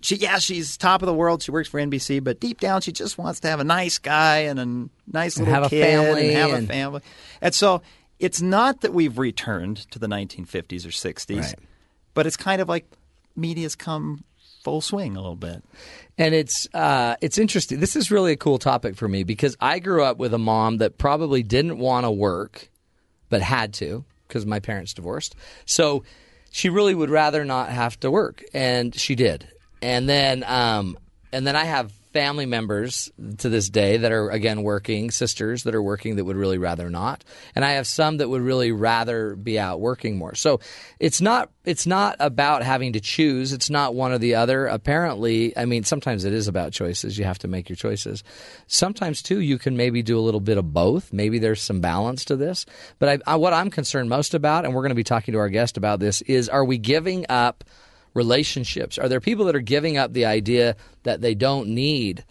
[0.00, 1.42] She yeah, she's top of the world.
[1.42, 4.38] She works for NBC, but deep down, she just wants to have a nice guy
[4.42, 7.00] and a nice And little have a kid family and have and- a family.
[7.40, 7.82] And so,
[8.20, 11.54] it's not that we've returned to the 1950s or 60s, Right.
[12.14, 12.86] but it's kind of like
[13.36, 14.22] media's come
[14.62, 15.62] full swing a little bit.
[16.16, 17.80] And it's uh, it's interesting.
[17.80, 20.78] This is really a cool topic for me because I grew up with a mom
[20.78, 22.68] that probably didn't want to work,
[23.28, 25.36] but had to because my parents divorced.
[25.64, 26.04] So
[26.50, 29.48] she really would rather not have to work, and she did.
[29.80, 30.98] And then um,
[31.32, 35.72] and then I have family members to this day that are again working, sisters that
[35.72, 37.22] are working that would really rather not,
[37.54, 40.34] and I have some that would really rather be out working more.
[40.34, 40.58] So
[40.98, 43.52] it's not it's not about having to choose.
[43.52, 44.66] It's not one or the other.
[44.66, 47.16] Apparently, I mean, sometimes it is about choices.
[47.16, 48.24] You have to make your choices.
[48.66, 51.12] Sometimes too, you can maybe do a little bit of both.
[51.12, 52.66] Maybe there's some balance to this.
[52.98, 55.38] But I, I, what I'm concerned most about, and we're going to be talking to
[55.38, 57.62] our guest about this, is are we giving up?
[58.14, 58.98] Relationships?
[58.98, 62.24] Are there people that are giving up the idea that they don't need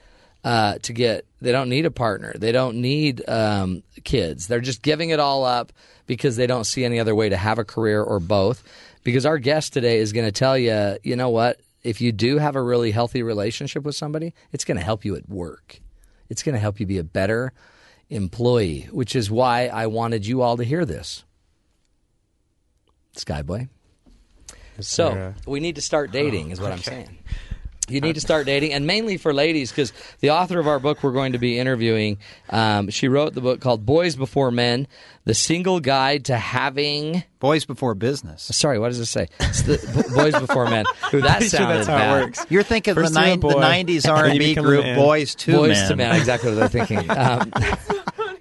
[0.43, 4.47] uh, to get, they don't need a partner, they don't need um, kids?
[4.47, 5.71] They're just giving it all up
[6.05, 8.63] because they don't see any other way to have a career or both.
[9.03, 11.61] Because our guest today is going to tell you, you know what?
[11.83, 15.15] If you do have a really healthy relationship with somebody, it's going to help you
[15.15, 15.79] at work.
[16.29, 17.53] It's going to help you be a better
[18.09, 21.23] employee, which is why I wanted you all to hear this.
[23.15, 23.69] Skyboy.
[24.79, 27.17] So there we need to start dating, is what I'm saying.
[27.89, 31.01] You need to start dating, and mainly for ladies, because the author of our book
[31.03, 32.17] we're going to be interviewing,
[32.49, 34.87] um, she wrote the book called "Boys Before Men:
[35.23, 38.43] The Single Guide to Having." Boys Before Business.
[38.43, 39.27] Sorry, what does it say?
[39.39, 40.83] It's the, B- Boys Before Men.
[41.11, 42.21] That Pretty sure sounded that's how bad.
[42.21, 42.45] it works.
[42.49, 44.97] You're thinking of the, First you're a nine, the 90s R&B group man.
[44.97, 45.89] Boys to Boys Men.
[45.89, 47.09] to Men, exactly what they're thinking.
[47.17, 47.53] Um,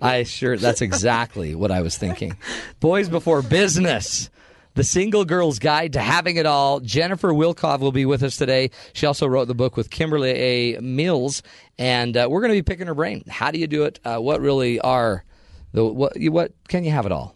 [0.03, 2.37] I sure that's exactly what I was thinking.
[2.81, 4.29] Boys Before Business.
[4.77, 6.81] The Single Girl's Guide to Having It All.
[6.81, 8.71] Jennifer Wilkov will be with us today.
[8.93, 10.81] She also wrote the book with Kimberly A.
[10.81, 11.43] Mills,
[11.79, 13.25] and uh, we're going to be picking her brain.
[13.27, 13.99] How do you do it?
[14.05, 15.25] Uh, what really are
[15.73, 16.19] the what?
[16.21, 17.35] You, what can you have it all?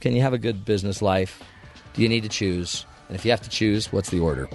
[0.00, 1.42] Can you have a good business life?
[1.94, 2.86] Do you need to choose?
[3.08, 4.48] And if you have to choose, what's the order?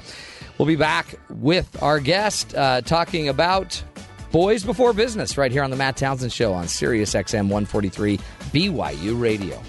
[0.58, 3.84] We'll be back with our guest uh, talking about
[4.32, 8.18] Boys Before Business right here on the Matt Townsend Show on Sirius XM 143
[8.54, 9.62] BYU Radio.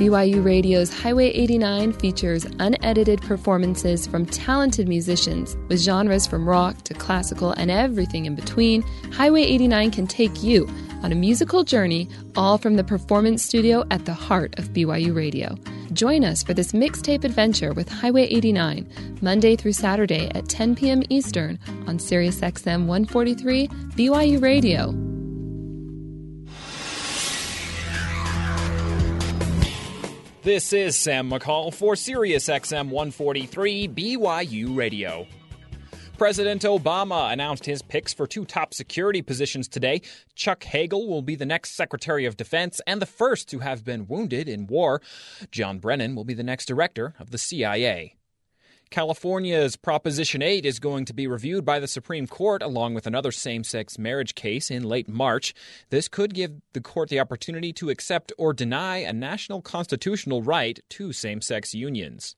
[0.00, 6.94] BYU Radio's Highway 89 features unedited performances from talented musicians with genres from rock to
[6.94, 8.80] classical and everything in between.
[9.12, 10.66] Highway 89 can take you
[11.02, 15.54] on a musical journey, all from the performance studio at the heart of BYU Radio.
[15.92, 21.02] Join us for this mixtape adventure with Highway 89, Monday through Saturday at 10 p.m.
[21.10, 25.09] Eastern on SiriusXM 143 BYU Radio.
[30.42, 35.26] This is Sam McCall for SiriusXM 143 BYU Radio.
[36.16, 40.00] President Obama announced his picks for two top security positions today.
[40.34, 44.06] Chuck Hagel will be the next Secretary of Defense and the first to have been
[44.06, 45.02] wounded in war.
[45.50, 48.16] John Brennan will be the next director of the CIA.
[48.90, 53.30] California's Proposition 8 is going to be reviewed by the Supreme Court along with another
[53.30, 55.54] same sex marriage case in late March.
[55.90, 60.80] This could give the court the opportunity to accept or deny a national constitutional right
[60.88, 62.34] to same sex unions.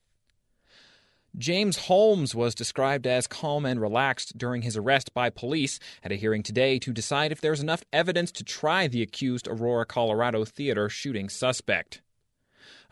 [1.35, 6.15] James Holmes was described as calm and relaxed during his arrest by police at a
[6.15, 10.87] hearing today to decide if there's enough evidence to try the accused Aurora, Colorado theater
[10.87, 12.02] shooting suspect.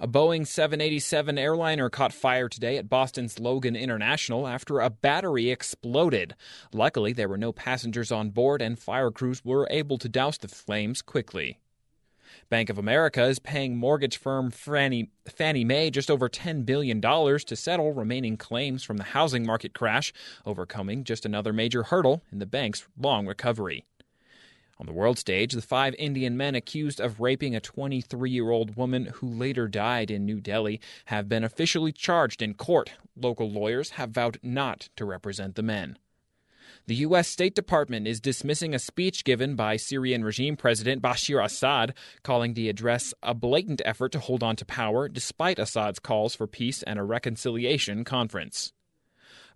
[0.04, 6.34] A Boeing 787 airliner caught fire today at Boston's Logan International after a battery exploded.
[6.74, 10.48] Luckily, there were no passengers on board and fire crews were able to douse the
[10.48, 11.60] flames quickly.
[12.50, 17.56] Bank of America is paying mortgage firm Fannie, Fannie Mae just over $10 billion to
[17.56, 20.12] settle remaining claims from the housing market crash,
[20.48, 23.86] overcoming just another major hurdle in the bank's long recovery.
[24.82, 28.76] On the world stage, the five Indian men accused of raping a 23 year old
[28.76, 32.94] woman who later died in New Delhi have been officially charged in court.
[33.16, 36.00] Local lawyers have vowed not to represent the men.
[36.88, 37.28] The U.S.
[37.28, 42.68] State Department is dismissing a speech given by Syrian regime President Bashar Assad, calling the
[42.68, 46.98] address a blatant effort to hold on to power despite Assad's calls for peace and
[46.98, 48.74] a reconciliation conference.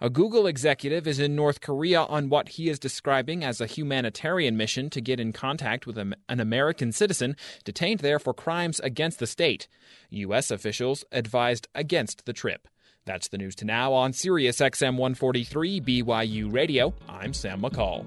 [0.02, 4.58] A Google executive is in North Korea on what he is describing as a humanitarian
[4.58, 9.28] mission to get in contact with an American citizen detained there for crimes against the
[9.28, 9.70] state.
[10.10, 10.52] U.S.
[10.52, 12.68] officials advised against the trip.
[13.06, 16.94] That's the news to now on Sirius XM 143 BYU Radio.
[17.08, 18.06] I'm Sam McCall.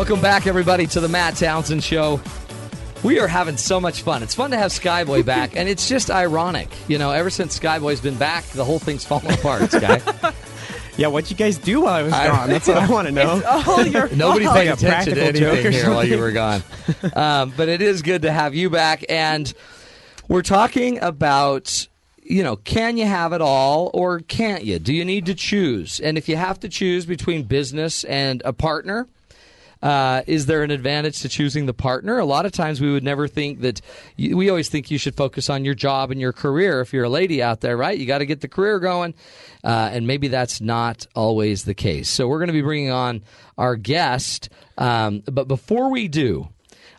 [0.00, 2.22] Welcome back, everybody, to the Matt Townsend Show.
[3.02, 4.22] We are having so much fun.
[4.22, 6.70] It's fun to have Skyboy back, and it's just ironic.
[6.88, 10.00] You know, ever since Skyboy's been back, the whole thing's falling apart, Sky.
[10.96, 12.48] Yeah, what'd you guys do while I was gone?
[12.48, 13.42] That's what I want to know.
[13.66, 14.56] All your Nobody fault.
[14.56, 16.62] paid Like a attention to practical joke anything or here while you were gone.
[17.14, 19.52] Um, but it is good to have you back, and
[20.28, 21.88] we're talking about
[22.22, 24.78] you know, can you have it all or can't you?
[24.78, 26.00] Do you need to choose?
[26.00, 29.06] And if you have to choose between business and a partner,
[29.82, 32.18] uh, is there an advantage to choosing the partner?
[32.18, 33.80] A lot of times we would never think that.
[34.16, 36.80] You, we always think you should focus on your job and your career.
[36.80, 37.98] If you're a lady out there, right?
[37.98, 39.14] You got to get the career going,
[39.64, 42.08] uh, and maybe that's not always the case.
[42.08, 43.22] So we're going to be bringing on
[43.56, 46.48] our guest, um, but before we do.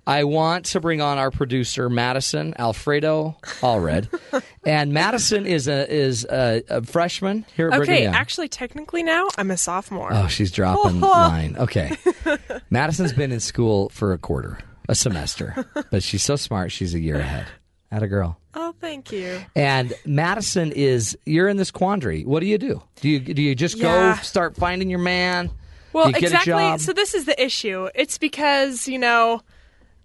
[0.08, 4.10] I want to bring on our producer Madison Alfredo Allred,
[4.66, 8.16] and Madison is a is a, a freshman here at Brigham Okay, Young.
[8.16, 10.10] actually, technically now I'm a sophomore.
[10.12, 11.56] Oh, she's dropping line.
[11.58, 11.96] Okay.
[12.70, 14.58] Madison's been in school for a quarter,
[14.90, 17.46] a semester, but she's so smart, she's a year ahead.
[17.94, 18.38] At a girl.
[18.54, 19.38] Oh, thank you.
[19.54, 22.24] And Madison is you're in this quandary.
[22.24, 22.82] What do you do?
[23.02, 24.16] Do you do you just Yeah.
[24.16, 25.52] go start finding your man?
[25.92, 26.54] Well, you get exactly.
[26.54, 26.80] a job?
[26.80, 27.90] So this is the issue.
[27.94, 29.42] It's because you know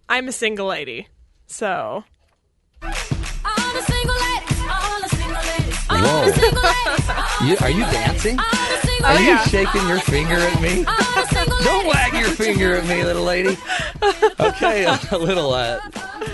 [0.08, 1.08] I'm a single lady,
[1.46, 2.04] so
[5.88, 6.32] Whoa.
[7.46, 8.38] You, are you dancing?
[9.04, 9.44] Are you yeah.
[9.44, 10.84] shaking your finger at me?
[11.64, 13.56] Don't wag your finger at me, little lady.
[14.40, 15.78] Okay, a little uh,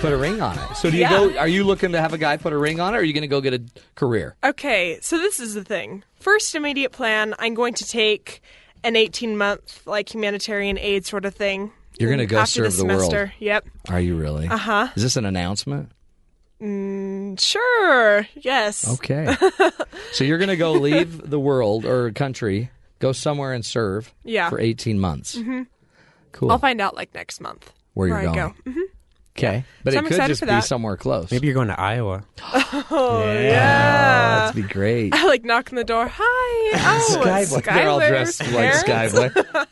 [0.01, 0.77] put a ring on it.
[0.77, 1.11] So do you Yeah.
[1.11, 3.05] go are you looking to have a guy put a ring on it or are
[3.05, 3.63] you going to go get a
[3.95, 4.37] career?
[4.45, 6.03] Okay, so this is the thing.
[6.15, 8.41] First immediate plan, I'm going to take
[8.85, 11.73] an 18 month like humanitarian aid sort of thing.
[11.99, 13.11] You're gonna go after serve the the world.
[13.11, 13.33] semester.
[13.39, 13.67] Yep.
[13.89, 14.49] Are you really?
[14.49, 14.89] Uh-huh.
[14.97, 15.91] Is this an announcement?
[16.61, 18.27] Mm, Sure.
[18.35, 18.89] Yes.
[18.95, 19.35] Okay.
[20.13, 24.49] so you're going to go leave the world or country, go somewhere and serve Yeah.
[24.51, 25.37] for 18 months.
[25.37, 25.63] Mm-hmm.
[26.33, 26.51] Cool.
[26.53, 28.37] I'll find out like next month Where you're I going.
[28.37, 28.55] go.
[28.71, 28.83] Mhm.
[29.37, 29.65] Okay.
[29.85, 30.65] But So it I'm could excited just for be that.
[30.65, 31.31] somewhere close.
[31.31, 32.25] Maybe you're going to Iowa.
[32.75, 34.47] Oh Oh, yeah.
[34.51, 35.15] that'd be great.
[35.15, 36.07] I like knock on the door.
[36.11, 36.19] Hi.
[36.75, 37.65] Oh, Skyboy.
[37.65, 38.09] They're all Skylar's
[38.39, 39.15] dressed like parents.
[39.15, 39.67] Skyboy.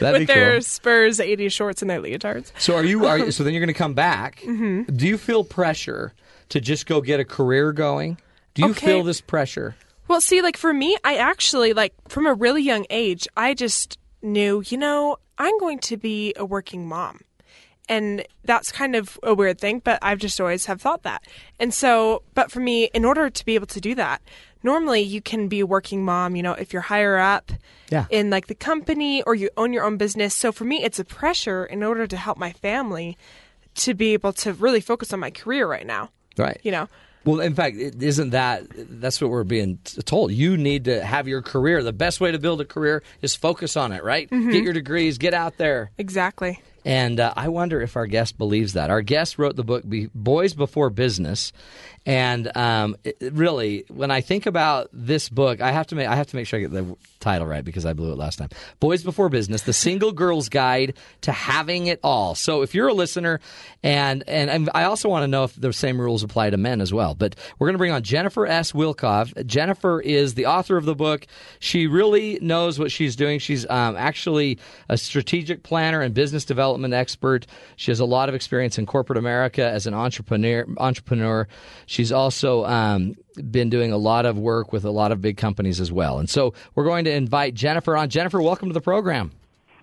[0.00, 0.62] That'd with be their cool.
[0.62, 2.52] Spurs 80 shorts and their leotards.
[2.58, 3.06] So are you?
[3.06, 4.40] Are you, so then you're going to come back.
[4.40, 4.94] Mhm.
[4.96, 6.12] Do you feel pressure
[6.50, 8.18] to just go get a career going?
[8.54, 8.86] Do you Okay.
[8.86, 9.74] feel this pressure?
[10.08, 13.98] Well, see, like for me, I actually like from a really young age, I just
[14.22, 17.20] knew, you know, I'm going to be a working mom.
[17.88, 21.22] And that's kind of a weird thing, but I've just always have thought that.
[21.60, 24.20] And so, but for me, in order to be able to do that,
[24.64, 27.52] normally you can be a working mom, you know, if you're higher up
[27.90, 28.06] Yeah.
[28.10, 30.34] in like the company or you own your own business.
[30.34, 33.16] So for me, it's a pressure in order to help my family
[33.76, 36.10] to be able to really focus on my career right now.
[36.36, 36.58] Right.
[36.64, 36.88] You know,
[37.24, 38.64] Well, in fact, it isn't that
[39.00, 40.32] that's what we're being told.
[40.32, 41.82] You need to have your career.
[41.82, 44.30] The best way to build a career is focus on it, right?
[44.30, 44.50] Mhm.
[44.52, 45.90] Get your degrees, get out there.
[45.98, 46.60] exactly.
[46.86, 48.90] And uh, I wonder if our guest believes that.
[48.90, 49.82] Our guest wrote the book
[50.14, 51.52] Boys Before Business,
[52.06, 56.14] and um, it, really, when I think about this book, I have to make I
[56.14, 58.50] have to make sure I get the title right because I blew it last time.
[58.78, 62.36] Boys Before Business: The Single Girl's Guide to Having It All.
[62.36, 63.40] So if you're a listener,
[63.82, 66.80] and and, and I also want to know if the same rules apply to men
[66.80, 67.16] as well.
[67.16, 68.70] But we're going to bring on Jennifer S.
[68.70, 69.44] Wilkov.
[69.44, 71.26] Jennifer is the author of the book.
[71.58, 73.40] She really knows what she's doing.
[73.40, 77.46] She's um, actually a strategic planner and business development expert.
[77.76, 80.66] She has a lot of experience in corporate America as an entrepreneur.
[80.78, 81.48] Entrepreneur.
[81.86, 83.16] She's also um,
[83.50, 86.18] been doing a lot of work with a lot of big companies as well.
[86.18, 88.08] And so we're going to invite Jennifer on.
[88.08, 89.32] Jennifer, welcome to the program.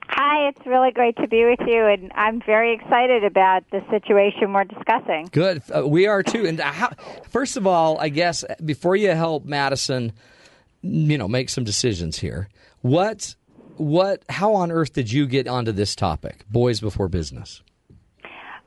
[0.08, 4.54] Hi, it's really great to be with you, and I'm very excited about the situation
[4.54, 5.28] we're discussing.
[5.32, 5.64] Good.
[5.76, 6.46] Uh, we are too.
[6.46, 6.92] And how,
[7.30, 10.12] first of all, I guess before you help Madison,
[10.84, 12.50] you know, make some decisions here.
[12.82, 13.36] What,
[13.78, 17.62] what, how on earth did you get onto this topic, boys before business?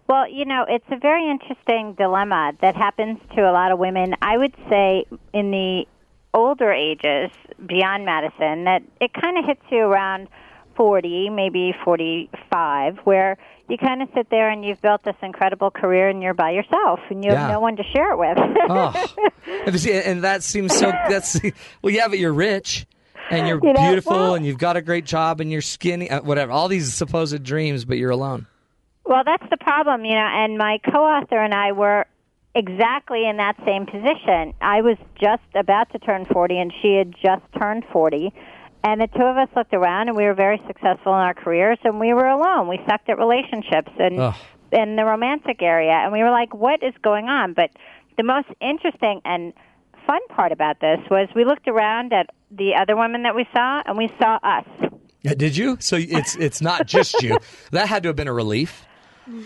[0.08, 4.14] Well, you know, it's a very interesting dilemma that happens to a lot of women.
[4.22, 5.84] I would say in the
[6.32, 7.30] older ages,
[7.66, 10.28] beyond Madison, that it kind of hits you around
[10.76, 13.36] 40, maybe 45, where
[13.68, 17.00] you kind of sit there and you've built this incredible career and you're by yourself
[17.10, 17.40] and you Yeah.
[17.40, 18.38] have no one to share it with.
[18.70, 19.14] oh,
[19.66, 20.92] and and that seems so.
[21.08, 21.40] That's
[21.82, 22.86] well, yeah, but you're rich
[23.30, 26.10] and you're You know, beautiful well- and you've got a great job and you're skinny,
[26.10, 26.52] uh, whatever.
[26.52, 28.46] All these supposed dreams, but you're alone.
[29.04, 32.06] Well, that's the problem, you know, and my co-author and I were
[32.54, 34.54] exactly in that same position.
[34.60, 38.32] I was just about to turn 40 and she had just turned 40.
[38.82, 41.78] And the two of us looked around and we were very successful in our careers
[41.84, 42.68] and we were alone.
[42.68, 44.34] We sucked at relationships and Ugh.
[44.72, 47.52] in the romantic area and we were like, what is going on?
[47.52, 47.70] But
[48.16, 49.52] the most interesting and
[50.06, 53.82] fun part about this was we looked around at the other women that we saw
[53.84, 54.64] and we saw us.
[55.22, 55.76] Yeah, Did you?
[55.80, 57.38] So it's it's not just you.
[57.72, 58.86] That had to have been a relief.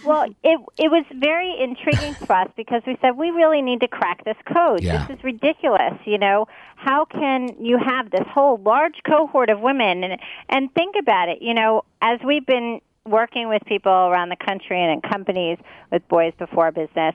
[0.04, 3.88] Well, it it was very intriguing to us because we said we really need to
[3.88, 4.82] crack this code.
[4.82, 5.06] Yeah.
[5.06, 5.94] This is ridiculous.
[6.04, 6.46] You know,
[6.76, 11.38] how can you have this whole large cohort of women and and think about it?
[11.40, 15.56] You know, as we've been working with people around the country and in companies
[15.90, 17.14] with Boys Before Business,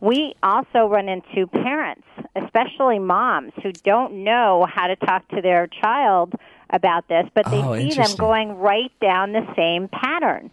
[0.00, 5.66] we also run into parents, especially moms, who don't know how to talk to their
[5.66, 6.32] child
[6.70, 10.50] about this, but they Oh, see them going right down the same pattern.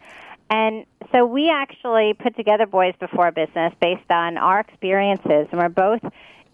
[0.49, 5.69] And so we actually put together Boys Before Business based on our experiences, and we're
[5.69, 6.01] both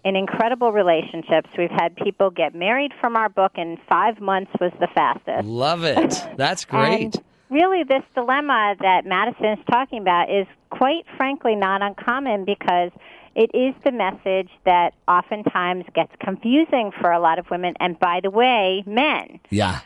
[0.04, 1.50] in incredible relationships.
[1.58, 5.46] We've had people get married from our book, and five months was the fastest.
[5.46, 6.24] Love it.
[6.36, 7.16] That's great.
[7.50, 12.90] Really, this dilemma that Madison is talking about is quite frankly not uncommon because
[13.34, 18.20] it is the message that oftentimes gets confusing for a lot of women, and by
[18.22, 19.40] the way, men.
[19.48, 19.80] Yeah.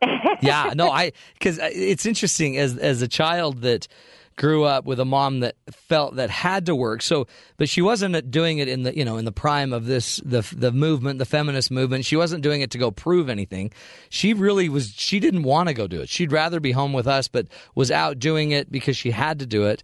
[0.40, 3.86] yeah, no, I because uh, it's interesting as as a child that
[4.36, 7.02] grew up with a mom that felt that had to work.
[7.02, 7.26] So,
[7.56, 10.42] but she wasn't doing it in the you know in the prime of this the
[10.56, 12.04] the movement, the feminist movement.
[12.04, 13.72] She wasn't doing it to go prove anything.
[14.08, 14.92] She really was.
[14.94, 16.08] She didn't want to go do it.
[16.08, 19.46] She'd rather be home with us, but was out doing it because she had to
[19.46, 19.82] do it.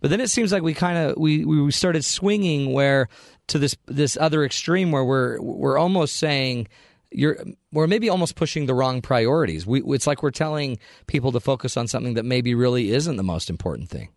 [0.00, 3.08] But then it seems like we kind of we we started swinging where
[3.48, 6.68] to this this other extreme where we're we're almost saying
[7.10, 7.38] you're
[7.72, 9.66] we're maybe almost pushing the wrong priorities.
[9.66, 13.22] We it's like we're telling people to focus on something that maybe really isn't the
[13.22, 14.10] most important thing.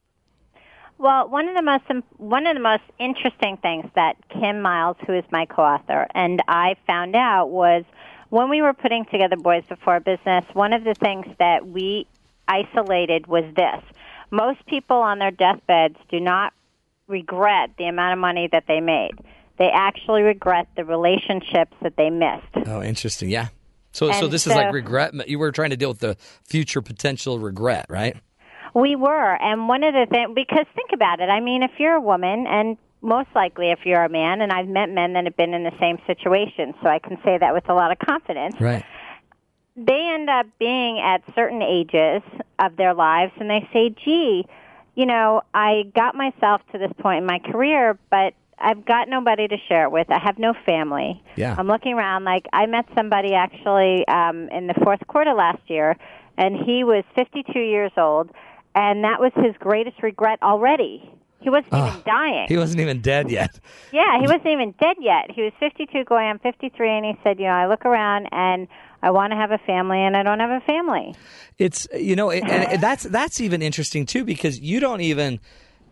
[0.97, 1.83] Well, one of the most
[2.17, 6.75] one of the most interesting things that Kim Miles, who is my co-author, and I
[6.87, 7.83] found out was
[8.29, 10.45] when we were putting together Boys Before Business.
[10.53, 12.07] One of the things that we
[12.47, 13.83] isolated was this:
[14.31, 16.53] most people on their deathbeds do not
[17.07, 19.13] regret the amount of money that they made.
[19.57, 22.67] They actually regret the relationships that they missed.
[22.67, 23.29] Oh, interesting.
[23.29, 23.47] Yeah.
[23.91, 25.29] So so And this is like regret.
[25.29, 28.17] You were trying to deal with the future potential regret, right?
[28.73, 31.29] We were, and one of the things because think about it.
[31.29, 34.67] I mean, if you're a woman, and most likely if you're a man, and I've
[34.67, 37.69] met men that have been in the same situation, so I can say that with
[37.69, 38.55] a lot of confidence.
[38.59, 38.83] Right.
[39.75, 42.23] they end up being at certain ages
[42.57, 44.45] of their lives and they say, gee,
[44.95, 48.33] you know, I got myself to this point in my career, but
[48.63, 50.09] I've got nobody to share it with.
[50.09, 51.21] I have no family.
[51.35, 51.55] Yeah.
[51.57, 52.23] I'm looking around.
[52.23, 55.97] Like I met somebody actually um, in the fourth quarter last year,
[56.37, 58.31] and he was 52 years old,
[58.73, 61.09] and that was his greatest regret already.
[61.41, 62.45] He wasn't even dying.
[62.47, 63.59] He wasn't even dead yet.
[63.91, 65.29] Yeah, he wasn't even dead yet.
[65.29, 68.69] He was 52 going on 53, and he said, you know, I look around and
[69.01, 71.13] I want to have a family, and I don't have a family.
[71.59, 75.41] It's you know, and, and that's that's even interesting too because you don't even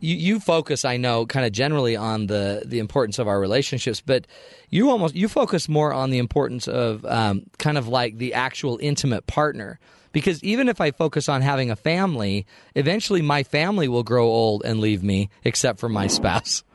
[0.01, 4.01] you, you focus, I know, kind of generally on the the importance of our relationships,
[4.01, 4.27] but
[4.69, 8.77] you almost you focus more on the importance of um, kind of like the actual
[8.81, 9.79] intimate partner.
[10.11, 12.45] Because even if I focus on having a family,
[12.75, 16.65] eventually my family will grow old and leave me, except for my spouse,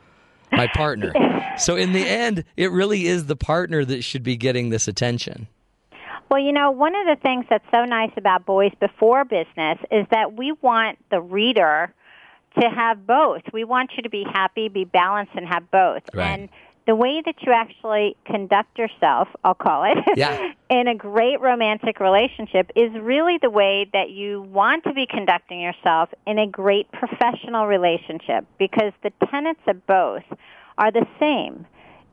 [0.51, 1.13] my partner.
[1.59, 5.47] So in the end, it really is the partner that should be getting this attention.
[6.29, 10.05] Well, you know, one of the things that's so nice about Boys Before Business is
[10.11, 11.93] that we want the reader
[12.59, 13.41] to have both.
[13.53, 16.03] We want you to be happy, be balanced, and have both.
[16.13, 16.27] Right.
[16.27, 16.49] And
[16.85, 20.53] the way that you actually conduct yourself, I'll call it, Yeah.
[20.69, 25.59] in a great romantic relationship is really the way that you want to be conducting
[25.59, 30.23] yourself in a great professional relationship because the tenets of both
[30.77, 31.67] are the same.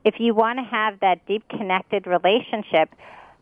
[0.05, 2.91] If you want to have that deep connected relationship,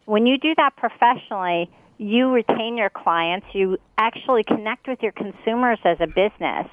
[0.04, 1.70] when you do that professionally,
[2.02, 6.66] you retain your clients, you actually connect with your consumers as a business,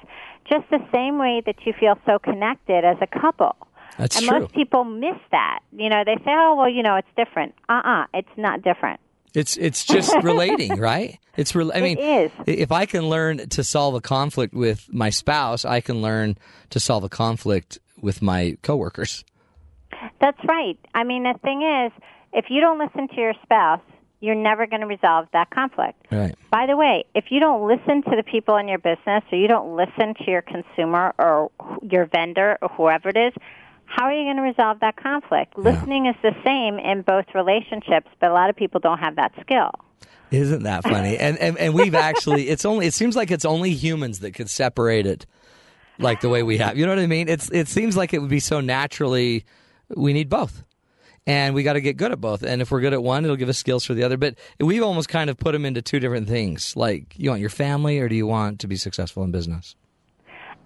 [0.48, 3.56] just the same way that you feel so connected as a couple.
[3.96, 4.40] That's and true.
[4.40, 5.60] most people miss that.
[5.72, 9.00] You know, they say, "Oh, well, you know, it's different." Uh-uh, it's not different.
[9.34, 11.18] It's it's just relating, right?
[11.36, 12.30] It's re- I mean, is.
[12.46, 16.38] if I can learn to solve a conflict with my spouse, I can learn
[16.70, 19.24] to solve a conflict with my coworkers.
[20.20, 20.78] That's right.
[20.94, 21.92] I mean, the thing is,
[22.32, 23.80] if you don't listen to your spouse,
[24.20, 26.06] you're never going to resolve that conflict.
[26.10, 26.34] Right.
[26.50, 29.48] By the way, if you don't listen to the people in your business or you
[29.48, 31.50] don't listen to your consumer or
[31.82, 33.32] your vendor or whoever it is,
[33.86, 35.58] how are you going to resolve that conflict?
[35.58, 39.32] Listening is the same in both relationships, but a lot of people don't have that
[39.40, 39.70] skill.
[40.30, 41.18] Isn't that funny?
[41.18, 44.48] and, and and we've actually it's only it seems like it's only humans that could
[44.48, 45.26] separate it
[45.98, 46.78] like the way we have.
[46.78, 47.28] You know what I mean?
[47.28, 49.44] It's it seems like it would be so naturally
[49.88, 50.62] we need both.
[51.30, 52.42] And we got to get good at both.
[52.42, 54.16] And if we're good at one, it'll give us skills for the other.
[54.16, 56.74] But we've almost kind of put them into two different things.
[56.76, 59.76] Like, you want your family or do you want to be successful in business?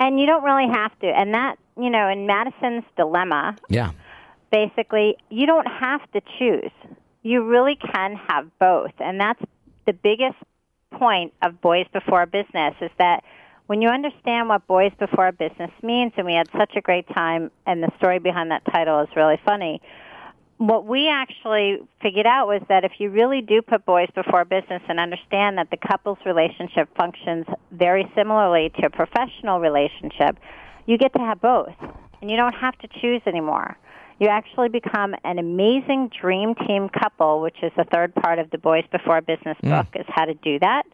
[0.00, 1.06] And you don't really have to.
[1.06, 3.90] And that, you know, in Madison's dilemma, Yeah.
[4.50, 6.72] basically, you don't have to choose.
[7.22, 8.92] You really can have both.
[9.00, 9.42] And that's
[9.86, 10.36] the biggest
[10.92, 13.22] point of Boys Before Business is that
[13.66, 17.50] when you understand what Boys Before Business means, and we had such a great time,
[17.66, 19.80] and the story behind that title is really funny.
[20.58, 24.82] What we actually figured out was that if you really do put boys before business
[24.88, 30.38] and understand that the couple's relationship functions very similarly to a professional relationship,
[30.86, 31.74] you get to have both.
[32.20, 33.76] And you don't have to choose anymore.
[34.20, 38.58] You actually become an amazing dream team couple, which is the third part of the
[38.58, 39.70] Boys Before Business Mm.
[39.70, 40.86] book, is how to do that.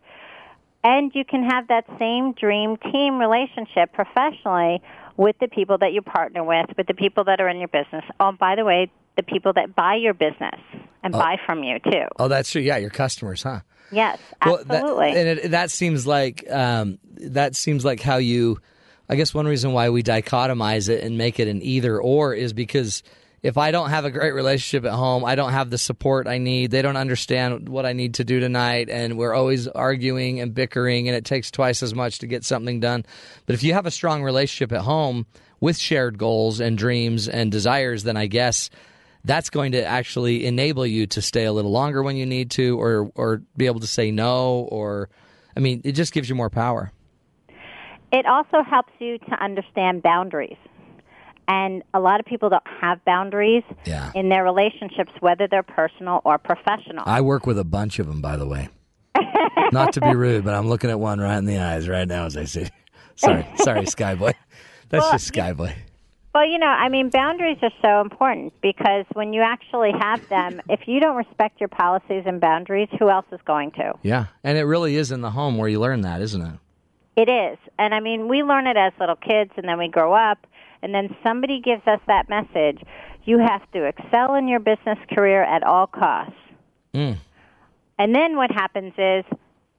[0.83, 4.81] And you can have that same dream team relationship professionally
[5.19, 8.05] with the people that you partner with, with the people that are in your business.
[8.19, 10.59] Oh, by the way, the people that buy your business
[11.03, 11.19] and Oh.
[11.19, 12.05] buy from you too.
[12.19, 12.63] Oh, that's true.
[12.63, 13.61] Yeah, your customers, huh?
[13.93, 15.09] Yes, Well, that- absolutely.
[15.11, 18.59] and it, that seems like um, that seems like how you.
[19.09, 22.53] I guess one reason why we dichotomize it and make it an either or is
[22.53, 23.03] because
[23.43, 26.39] if I don't have a great relationship at home, I don't have the support I
[26.39, 26.71] need.
[26.71, 31.09] They don't understand what I need to do tonight, and we're always arguing and bickering,
[31.09, 33.05] and it takes twice as much to get something done.
[33.47, 35.27] But if you have a strong relationship at home
[35.59, 38.71] with shared goals and dreams and desires, then I guess
[39.25, 42.81] that's going to actually enable you to stay a little longer when you need to
[42.81, 45.09] or or be able to say no or
[45.57, 46.93] I mean it just gives you more power.
[48.13, 50.57] It also helps you to understand boundaries.
[51.47, 54.13] And a lot of people don't have boundaries Yeah.
[54.15, 57.03] in their relationships, whether they're personal or professional.
[57.07, 58.69] I work with a bunch of them by the way.
[59.73, 62.27] Not to be rude, but I'm looking at one right in the eyes right now
[62.27, 62.69] as I see.
[63.17, 64.33] Sorry, sorry Skyboy.
[64.89, 65.73] That's Well, just Skyboy.
[66.33, 70.61] Well, you know, I mean, boundaries are so important because when you actually have them,
[70.69, 73.95] if you don't respect your policies and boundaries, who else is going to?
[74.03, 74.27] Yeah.
[74.45, 76.55] And it really is in the home where you learn that, isn't it?
[77.17, 77.59] It is.
[77.79, 80.47] And I mean, we learn it as little kids and then we grow up
[80.83, 82.83] and then somebody gives us that message.
[83.25, 86.33] You have to excel in your business career at all costs.
[86.95, 87.19] Mm.
[87.99, 89.25] And then what happens is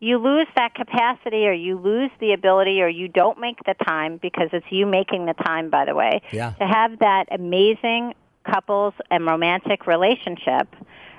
[0.01, 4.17] you lose that capacity or you lose the ability or you don't make the time
[4.21, 6.51] because it's you making the time by the way Yeah.
[6.59, 10.67] to have that amazing couples and romantic relationship.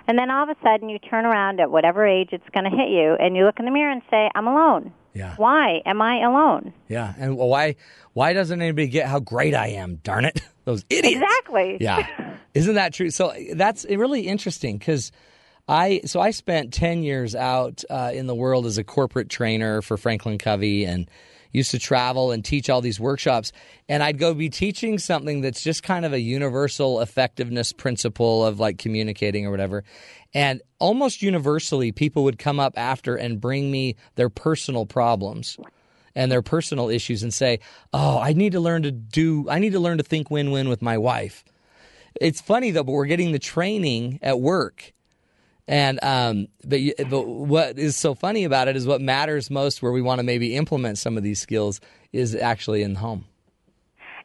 [0.08, 2.76] And then all of a sudden you turn around at whatever age it's going to
[2.76, 4.92] hit you and you look in the mirror and say, I'm alone.
[5.14, 5.34] Yeah.
[5.36, 6.72] Why am I alone?
[6.88, 7.76] Yeah, and why
[8.14, 9.96] why doesn't anybody get how great I am?
[9.96, 11.16] Darn it, those idiots.
[11.22, 11.76] Exactly.
[11.80, 13.10] Yeah, isn't that true?
[13.10, 15.12] So that's really interesting because
[15.68, 19.80] I so I spent ten years out uh, in the world as a corporate trainer
[19.82, 21.08] for Franklin Covey and
[21.52, 23.52] used to travel and teach all these workshops.
[23.88, 28.58] And I'd go be teaching something that's just kind of a universal effectiveness principle of
[28.58, 29.84] like communicating or whatever.
[30.34, 35.58] And almost universally, people would come up after and bring me their personal problems
[36.14, 37.60] and their personal issues and say,
[37.92, 40.82] "Oh, I need to learn to do I need to learn to think win-win with
[40.82, 41.44] my wife."
[42.20, 44.92] It's funny though, but we're getting the training at work.
[45.72, 49.82] And um, but you- but what is so funny about it is what matters most,
[49.82, 51.80] where we want to maybe implement some of these skills,
[52.12, 53.24] is actually in the home.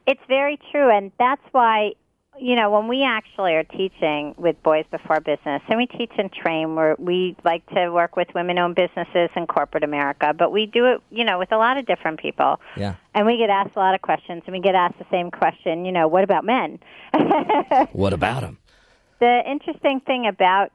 [0.06, 1.94] It's very true, and that's why
[2.38, 6.30] you know when we actually are teaching with Boys Before Business, and we teach and
[6.34, 10.86] train, where we like to work with women-owned businesses in corporate America, but we do
[10.86, 12.60] it, you know, with a lot of different people.
[12.76, 12.96] Yeah.
[13.16, 15.86] And we get asked a lot of questions, and we get asked the same question,
[15.86, 16.80] you know, what about men?
[17.94, 18.58] What about them?
[19.20, 20.72] The interesting thing about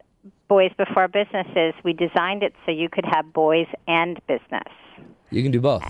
[0.48, 4.68] Boys Before Businesses, we designed it so you could have boys and business.
[5.30, 5.82] You can do both.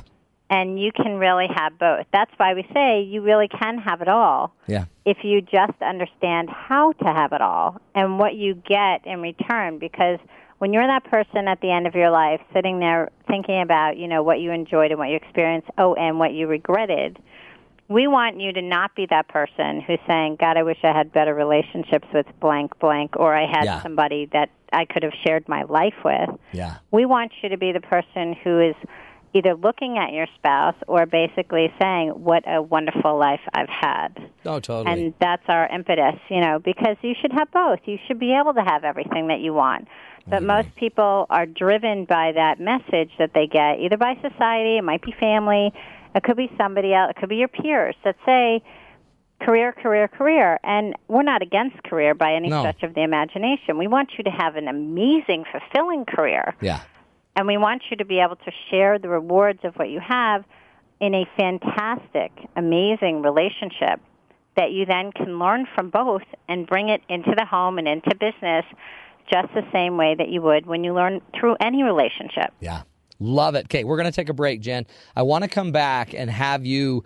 [0.49, 2.07] And you can really have both.
[2.13, 4.85] That's why we say you really can have it all Yeah.
[5.05, 9.79] if you just understand how to have it all and what you get in return
[9.79, 10.19] because
[10.59, 14.07] when you're that person at the end of your life sitting there thinking about you
[14.07, 17.19] know what you enjoyed and what you experienced oh and what you regretted
[17.93, 21.13] we want you to not be that person who's saying god i wish i had
[21.13, 23.83] better relationships with blank blank or i had Yeah.
[23.83, 26.77] somebody that i could have shared my life with Yeah.
[26.91, 28.75] we want you to be the person who is
[29.35, 34.61] either looking at your spouse or basically saying what a wonderful life i've had Oh,
[34.61, 34.91] totally.
[35.05, 37.79] and that's our impetus, you know, because you should have both.
[37.85, 39.87] You should be able to have everything that you want.
[40.27, 40.47] But mm-hmm.
[40.47, 45.01] most people are driven by that message that they get, either by society, it might
[45.03, 45.73] be family,
[46.15, 48.63] it could be somebody else, it could be your peers that say,
[49.41, 50.59] career, career, career.
[50.63, 52.61] And we're not against career by any No.
[52.61, 53.79] stretch of the imagination.
[53.79, 56.55] We want you to have an amazing, fulfilling career.
[56.61, 56.81] Yeah.
[57.35, 60.45] And we want you to be able to share the rewards of what you have
[61.01, 64.01] in a fantastic, amazing relationship
[64.57, 68.15] that you then can learn from both and bring it into the home and into
[68.15, 68.65] business
[69.33, 72.53] just the same way that you would when you learn through any relationship.
[72.61, 72.83] Yeah.
[73.23, 73.67] Love it.
[73.67, 74.87] Okay, we're going to take a break, Jen.
[75.15, 77.05] I want to come back and have you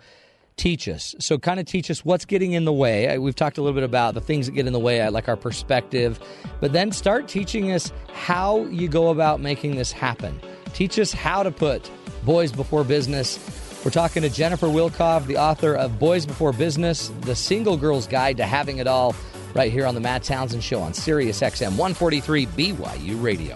[0.57, 1.15] teach us.
[1.19, 3.17] So, kind of teach us what's getting in the way.
[3.19, 5.37] We've talked a little bit about the things that get in the way, like our
[5.37, 6.19] perspective,
[6.59, 10.39] but then start teaching us how you go about making this happen.
[10.73, 11.89] Teach us how to put
[12.25, 13.39] boys before business.
[13.85, 18.37] We're talking to Jennifer Wilkov, the author of Boys Before Business, the single girl's guide
[18.37, 19.15] to having it all,
[19.53, 23.55] right here on the Matt Townsend Show on Sirius XM 143 BYU Radio.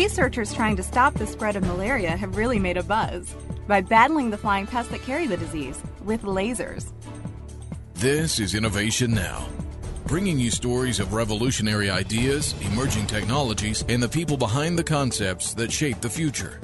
[0.00, 3.36] Researchers trying to stop the spread of malaria have really made a buzz
[3.68, 6.90] by battling the flying pests that carry the disease with lasers.
[7.92, 9.46] This is Innovation Now,
[10.06, 15.70] bringing you stories of revolutionary ideas, emerging technologies, and the people behind the concepts that
[15.70, 16.58] shape the future.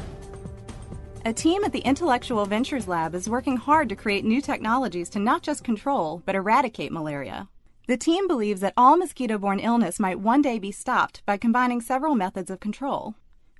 [1.26, 5.18] A team at the Intellectual Ventures Lab is working hard to create new technologies to
[5.18, 7.50] not just control, but eradicate malaria.
[7.86, 11.82] The team believes that all mosquito borne illness might one day be stopped by combining
[11.82, 13.14] several methods of control.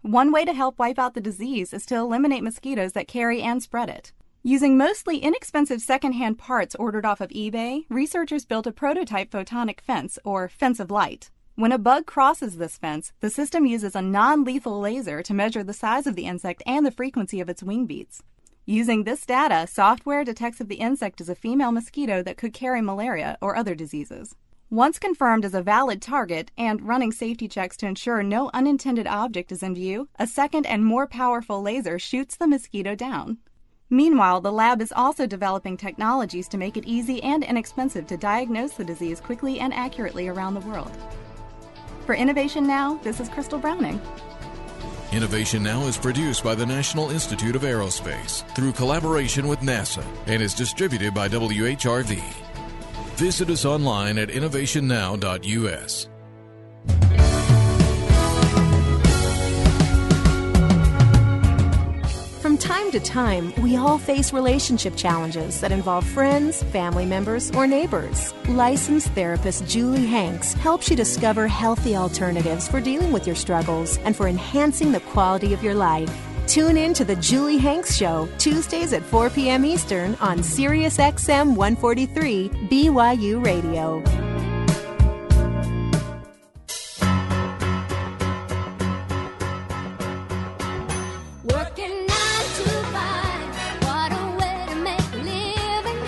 [0.06, 3.60] One way to help wipe out the disease is to eliminate mosquitoes that carry and
[3.60, 4.12] spread it.
[4.44, 10.16] Using mostly inexpensive secondhand parts ordered off of eBay, researchers built a prototype photonic fence,
[10.24, 11.32] or fence of light.
[11.56, 15.64] When a bug crosses this fence, the system uses a non lethal laser to measure
[15.64, 18.22] the size of the insect and the frequency of its wing beats.
[18.64, 22.80] Using this data, software detects if the insect is a female mosquito that could carry
[22.80, 24.36] malaria or other diseases.
[24.70, 29.52] Once confirmed as a valid target and running safety checks to ensure no unintended object
[29.52, 33.38] is in view, a second and more powerful laser shoots the mosquito down.
[33.88, 38.72] Meanwhile, the lab is also developing technologies to make it easy and inexpensive to diagnose
[38.72, 40.90] the disease quickly and accurately around the world.
[42.04, 44.00] For Innovation Now, this is Crystal Browning.
[45.12, 50.42] Innovation Now is produced by the National Institute of Aerospace through collaboration with NASA and
[50.42, 52.45] is distributed by WHRV.
[53.16, 56.08] Visit us online at innovationnow.us.
[62.42, 67.66] From time to time, we all face relationship challenges that involve friends, family members, or
[67.66, 68.34] neighbors.
[68.48, 74.14] Licensed therapist Julie Hanks helps you discover healthy alternatives for dealing with your struggles and
[74.14, 76.25] for enhancing the quality of your life.
[76.46, 79.64] Tune in to the Julie Hanks Show, Tuesdays at 4 p.m.
[79.64, 83.98] Eastern on SiriusXM 143 BYU Radio.
[91.46, 93.82] Working nine to five.
[93.82, 96.04] What a way to make a living.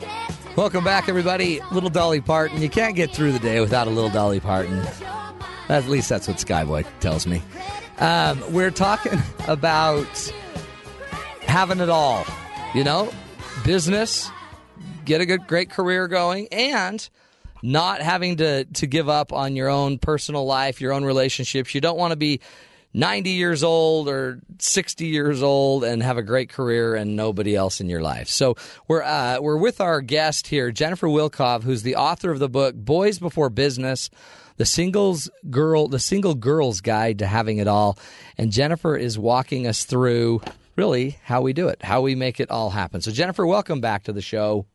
[0.00, 1.60] Barely Welcome back, everybody.
[1.70, 2.62] Little Dolly Parton.
[2.62, 4.86] You can't get through the day without a little Dolly Parton.
[5.68, 7.42] At least that's what Skyboy tells me.
[7.98, 10.32] Um, we're talking about
[11.42, 12.24] having it all.
[12.74, 13.12] You know,
[13.64, 14.28] business,
[15.04, 17.08] get a good, great career going, and
[17.62, 21.74] not having to to give up on your own personal life, your own relationships.
[21.74, 22.40] You don't want to be
[22.94, 27.80] 90 years old or 60 years old and have a great career and nobody else
[27.80, 28.28] in your life.
[28.28, 28.54] So
[28.86, 32.76] we're uh, we're with our guest here, Jennifer Wilkov, who's the author of the book
[32.76, 34.10] Boys Before Business.
[34.56, 37.98] The singles girl, the single girl's guide to having it all,
[38.38, 40.42] and Jennifer is walking us through
[40.76, 43.00] really how we do it, how we make it all happen.
[43.00, 44.66] So Jennifer, welcome back to the show.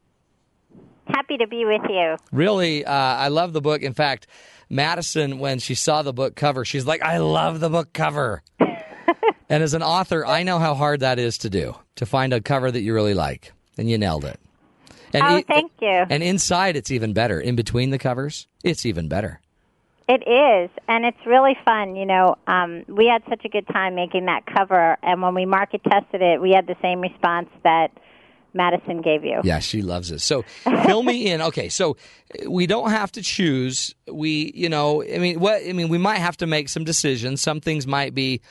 [1.10, 2.16] Happy to be with you.
[2.32, 3.82] Really, uh, I love the book.
[3.82, 4.28] In fact,
[4.70, 8.44] Madison, when she saw the book cover, she's like, I love the book cover.
[8.60, 12.42] and as an author, I know how hard that is to do, to find a
[12.42, 13.52] cover that you really like.
[13.78, 14.40] And you nailed it.
[15.14, 15.88] And oh, thank you.
[15.88, 17.40] And inside, it's even better.
[17.40, 19.40] In between the covers, it's even better.
[20.08, 21.96] It is, and it's really fun.
[21.96, 25.46] You know, um, we had such a good time making that cover, and when we
[25.46, 27.92] market tested it, we had the same response that
[28.54, 29.42] Madison gave you.
[29.44, 30.20] Yeah, she loves it.
[30.20, 30.42] So
[30.86, 31.42] fill me in.
[31.42, 31.98] Okay, so
[32.44, 33.94] uh, we don't have to choose.
[34.12, 35.62] We, you know, I mean, what?
[35.68, 37.42] I mean, we might have to make some decisions.
[37.42, 38.42] Some things might be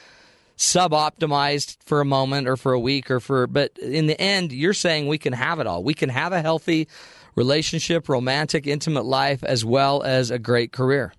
[0.60, 4.72] sub-optimized for a moment or for a week or for but in the end you're
[4.74, 6.88] saying we can have it all we can have a healthy
[7.36, 11.12] relationship romantic intimate life as well as a great career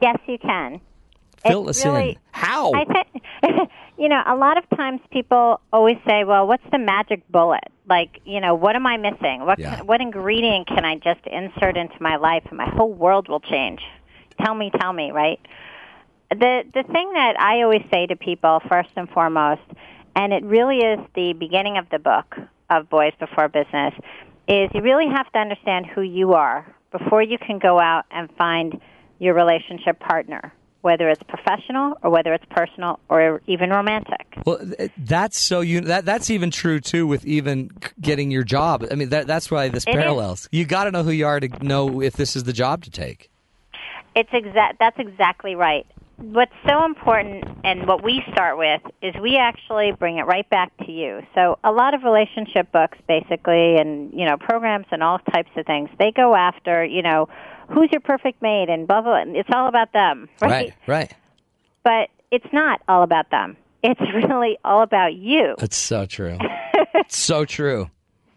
[0.00, 0.80] Yes, you can.
[1.46, 3.70] fill It's us really- in how I think,
[4.00, 7.68] you know, a lot of times people always say, "Well, what's the magic bullet?
[7.86, 9.44] Like, you know, what am I missing?
[9.44, 9.76] What Yeah.
[9.76, 13.40] can, what ingredient can I just insert into my life, and my whole world will
[13.40, 13.82] change?"
[14.42, 15.38] Tell me, tell me, right?
[16.30, 19.60] The the thing that I always say to people first and foremost,
[20.16, 22.38] and it really is the beginning of the book
[22.70, 23.92] of Boys Before Business,
[24.48, 28.30] is you really have to understand who you are before you can go out and
[28.38, 28.80] find
[29.18, 34.26] your relationship partner, whether it's professional or whether it's personal or even romantic.
[34.46, 34.58] well
[34.96, 37.70] that's so you that that's even true too with even
[38.00, 39.96] getting your job i mean that that's why this It is.
[39.96, 42.82] parallels you got to know who you are to know if this is the job
[42.84, 43.28] to take
[44.16, 44.78] It's exact.
[44.80, 45.86] That's exactly right.
[46.16, 50.76] What's so important, and what we start with, is we actually bring it right back
[50.84, 51.22] to you.
[51.34, 55.64] So a lot of relationship books, basically, and you know programs and all types of
[55.64, 57.28] things, they go after you know
[57.72, 59.16] who's your perfect mate and blah blah.
[59.20, 60.50] And it's all about them, right?
[60.50, 61.14] right right
[61.82, 63.56] But it's not all about them.
[63.82, 65.54] It's really all about you.
[65.58, 66.38] that's so true
[66.94, 67.90] it's so true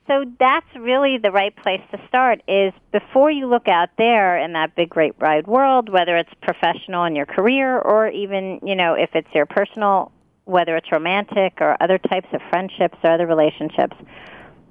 [0.08, 4.54] So that's really the right place to start is before you look out there in
[4.54, 8.96] that big great wide world, whether it's professional in your career or even, you know,
[8.96, 10.12] if it's your personal,
[10.46, 13.96] whether it's romantic or other types of friendships or other relationships,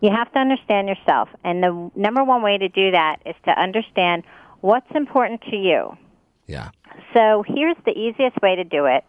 [0.02, 1.28] you have to understand yourself.
[1.44, 4.24] And the number one way to do that is to understand
[4.62, 5.96] what's important to you.
[6.46, 6.70] Yeah.
[7.14, 9.04] So here's the easiest way to do it.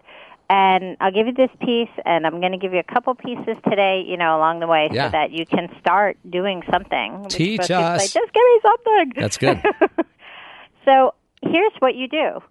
[0.49, 3.55] And I'll give you this piece, and I'm going to give you a couple pieces
[3.67, 5.07] today, you know, along the way, Yeah.
[5.07, 7.25] so that you can start doing something.
[7.29, 8.13] Teach Most people say, us.
[8.13, 9.13] Just give me something.
[9.15, 9.61] That's good.
[10.85, 12.41] So here's what you do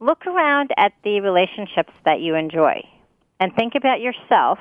[0.00, 2.82] look around at the relationships that you enjoy
[3.40, 4.58] and think about yourself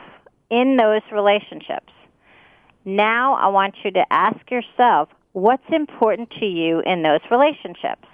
[0.50, 1.92] in those relationships.
[2.86, 8.08] Now I want you to ask yourself what's important to you in those relationships.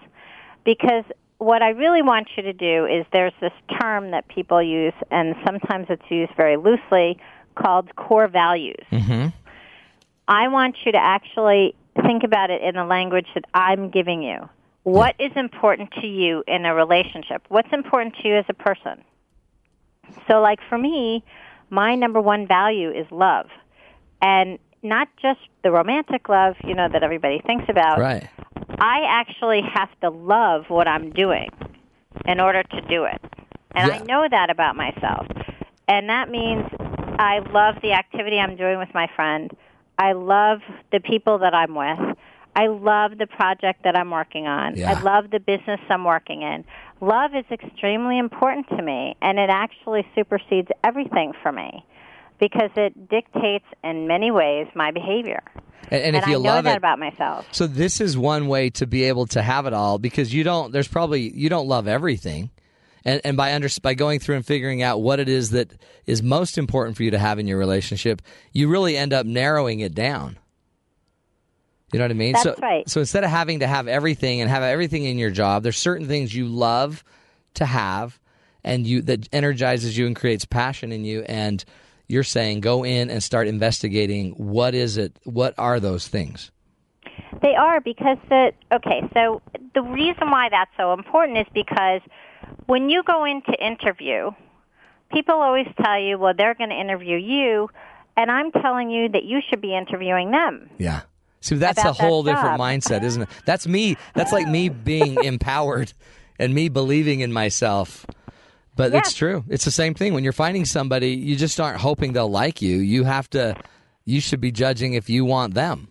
[0.66, 1.04] Because
[1.38, 5.36] what I really want you to do is there's this term that people use, and
[5.46, 7.20] sometimes it's used very loosely,
[7.54, 8.84] called core values.
[8.92, 9.28] Mm-hmm.
[10.28, 14.50] I want you to actually think about it in the language that I'm giving you.
[14.82, 17.46] What is important to you in a relationship?
[17.50, 19.04] What's important to you as a person?
[20.28, 21.24] So, like for me,
[21.70, 23.48] my number one value is love.
[24.24, 28.00] And not just the romantic love, you know, that everybody thinks about.
[28.00, 28.28] Right.
[28.80, 31.50] I actually have to love what I'm doing
[32.26, 33.22] in order to do it.
[33.74, 35.28] And I know that about myself.
[35.88, 36.66] And that means
[37.20, 39.52] I love the activity I'm doing with my friend.
[39.98, 40.60] I love
[40.92, 42.18] the people that I'm with.
[42.56, 44.76] I love the project that I'm working on.
[44.76, 44.92] Yeah.
[44.92, 46.66] I love the business I'm working in.
[47.00, 51.86] Love is extremely important to me, and it actually supersedes everything for me.
[52.42, 55.42] Because it dictates in many ways my behavior.
[55.90, 57.48] And, and if you I know love that it, about myself.
[57.52, 60.74] So this is one way to be able to have it all because you don't.
[60.74, 62.50] There's probably you don't love everything,
[63.06, 65.72] and and by under by going through and figuring out what it is that
[66.06, 68.22] is most important for you to have in your relationship,
[68.52, 70.38] you really end up narrowing it down.
[71.94, 72.34] You know what I mean?
[72.34, 72.90] That's so, right.
[72.90, 76.08] So instead of having to have everything and have everything in your job, there's certain
[76.08, 77.04] things you love
[77.56, 78.18] to have,
[78.64, 81.64] and you that energizes you and creates passion in you, and
[82.12, 86.52] you're saying go in and start investigating what is it, what are those things.
[87.42, 89.42] They are because the okay, so
[89.74, 92.02] the reason why that's so important is because
[92.66, 94.32] when you go in to interview,
[95.12, 97.70] people always tell you, well, they're going to interview you,
[98.18, 100.70] and I'm telling you that you should be interviewing them.
[100.78, 101.02] Yeah.
[101.40, 103.30] See, that's a that whole different mindset, isn't it?
[103.46, 103.98] That's me.
[104.14, 105.94] That's like me being empowered
[106.38, 108.06] and me believing in myself.
[108.76, 109.44] But it's true.
[109.50, 110.14] It's the same thing.
[110.14, 112.78] When you're finding somebody, you just aren't hoping they'll like you.
[112.78, 113.56] You have to,
[114.06, 115.90] you should be judging if you want them.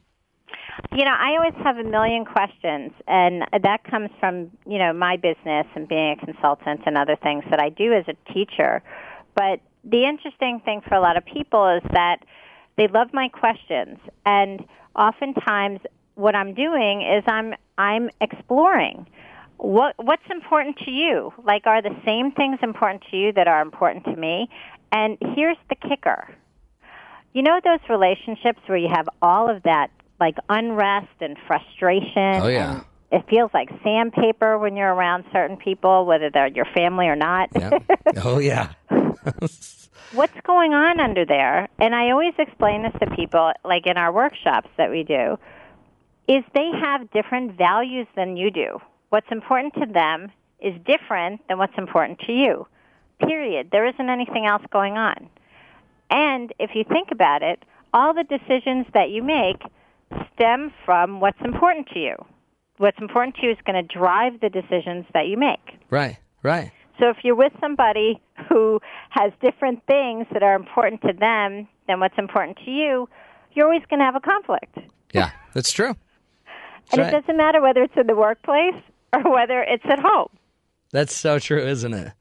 [0.93, 5.17] You know, I always have a million questions, and that comes from, you know, my
[5.17, 8.83] business and being a consultant and other things that I do as a teacher.
[9.35, 12.25] But the interesting thing for a lot of people is that
[12.77, 14.65] they love my questions, and
[14.97, 15.81] oftentimes
[16.15, 19.07] what I'm doing is I'm I'm exploring
[19.63, 21.33] what what's important to you.
[21.45, 24.49] Like, are the same things important to you that are important to me?
[24.93, 26.35] And here's the kicker.
[27.33, 32.43] You know those relationships where you have all of that like unrest and frustration.
[32.43, 32.83] Oh, yeah.
[33.13, 37.51] it feels like sandpaper when you're around certain people, whether they're your family or not.
[38.23, 38.73] Oh yeah.
[40.13, 41.69] What's going on under there?
[41.79, 45.39] And I always explain this to people, like in our workshops that we do,
[46.27, 48.81] is they have different values than you do.
[49.11, 52.67] What's important to them is different than what's important to you.
[53.21, 53.69] Period.
[53.71, 55.29] There isn't anything else going on.
[56.11, 59.63] And if you think about it, all the decisions that you make
[60.35, 62.15] stem from what's important to you.
[62.79, 65.79] What's important to you is going to drive the decisions that you make.
[65.91, 66.19] Right.
[66.43, 66.73] Right.
[66.99, 68.81] So if you're with somebody who
[69.11, 73.09] has different things that are important to them than what's important to you,
[73.53, 74.79] you're always going to have a conflict.
[75.13, 75.31] Yeah.
[75.53, 75.95] That's true.
[75.95, 77.15] That's and right.
[77.15, 78.75] it doesn't matter whether it's in the workplace
[79.25, 80.29] or whether it's at home.
[80.93, 82.13] That's so true, isn't it?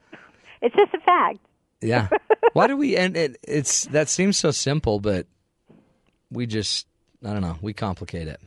[0.61, 1.39] It's just a fact.
[1.81, 2.09] Yeah.
[2.53, 2.97] Why do we?
[2.97, 5.25] And it, it's that seems so simple, but
[6.31, 6.87] we just
[7.25, 7.57] I don't know.
[7.61, 8.39] We complicate it.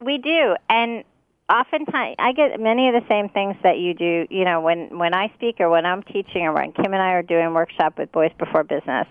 [0.00, 1.04] We do, and
[1.50, 4.26] oftentimes I get many of the same things that you do.
[4.30, 7.12] You know, when when I speak or when I'm teaching or when Kim and I
[7.12, 9.06] are doing workshop with Boys Before Business,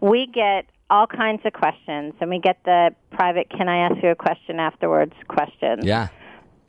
[0.00, 4.10] we get all kinds of questions, and we get the private "Can I ask you
[4.10, 5.84] a question afterwards?" questions.
[5.84, 6.08] Yeah.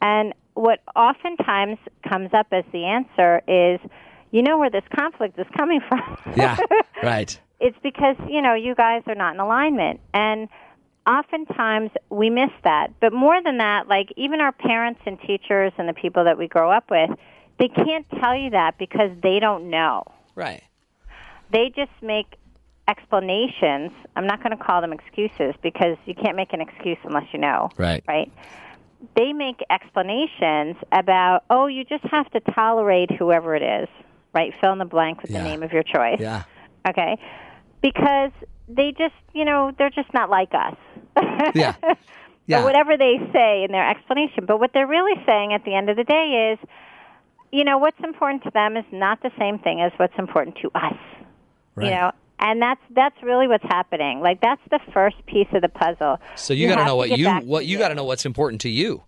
[0.02, 1.78] And what oftentimes
[2.10, 3.80] comes up as the answer is,
[4.32, 6.18] you know where this conflict is coming from.
[6.36, 6.58] Yeah.
[7.04, 7.40] right.
[7.62, 10.50] it's because you know you guys are not in alignment and
[11.08, 15.88] oftentimes we miss that but more than that like even our parents and teachers and
[15.88, 17.12] the people that we grow up with
[17.60, 20.04] they can't tell you that because they don't know
[20.34, 20.64] Right.
[21.52, 22.36] they just make
[22.88, 27.28] explanations i'm not going to call them excuses because you can't make an excuse unless
[27.32, 28.04] you know Right.
[28.08, 28.32] right
[29.16, 33.88] they make explanations about oh you just have to tolerate whoever it is
[34.34, 35.40] right fill in the blank with Yeah.
[35.40, 36.44] the name of your choice Yeah.
[36.88, 37.18] okay
[37.82, 38.32] because
[38.68, 40.76] they just you know they're just not like us
[41.56, 41.76] Yeah.
[41.84, 41.96] or
[42.48, 42.64] Yeah.
[42.64, 45.98] whatever they say in their explanation but what they're really saying at the end of
[45.98, 46.70] the day is
[47.52, 50.70] you know what's important to them is not the same thing as what's important to
[50.76, 50.94] us
[51.76, 51.88] Right.
[51.88, 54.20] you know and that's that's really what's happening.
[54.20, 56.20] Like that's the first piece of the puzzle.
[56.36, 58.70] So you, got to know what you what you got to know what's important to
[58.70, 59.04] you.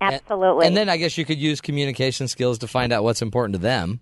[0.00, 0.66] Absolutely.
[0.66, 3.60] And then I guess you could use communication skills to find out what's important to
[3.60, 4.00] them.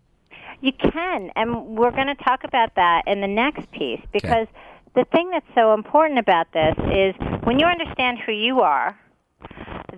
[0.62, 4.46] You can, and we're going to talk about that in the next piece because
[4.94, 8.98] the thing that's so important about this is when you understand who you are,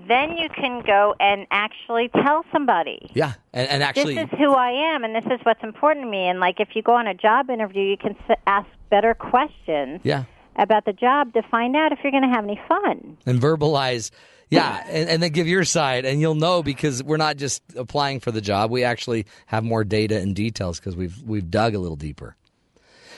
[0.07, 3.11] then you can go and actually tell somebody.
[3.15, 3.35] Yeah.
[3.53, 6.29] And, and actually, this is who I am, and this is what's important to me.
[6.29, 10.01] And like, if you go on a job interview, you can s- ask better questions
[10.03, 10.25] yeah.
[10.57, 13.17] about the job to find out if you're going to have any fun.
[13.27, 14.11] And verbalize.
[14.51, 18.21] Yeah, and, and then give your side, and you'll know because we're not just applying
[18.21, 18.71] for the job.
[18.71, 22.37] We actually have more data and details because we've we've dug a little deeper.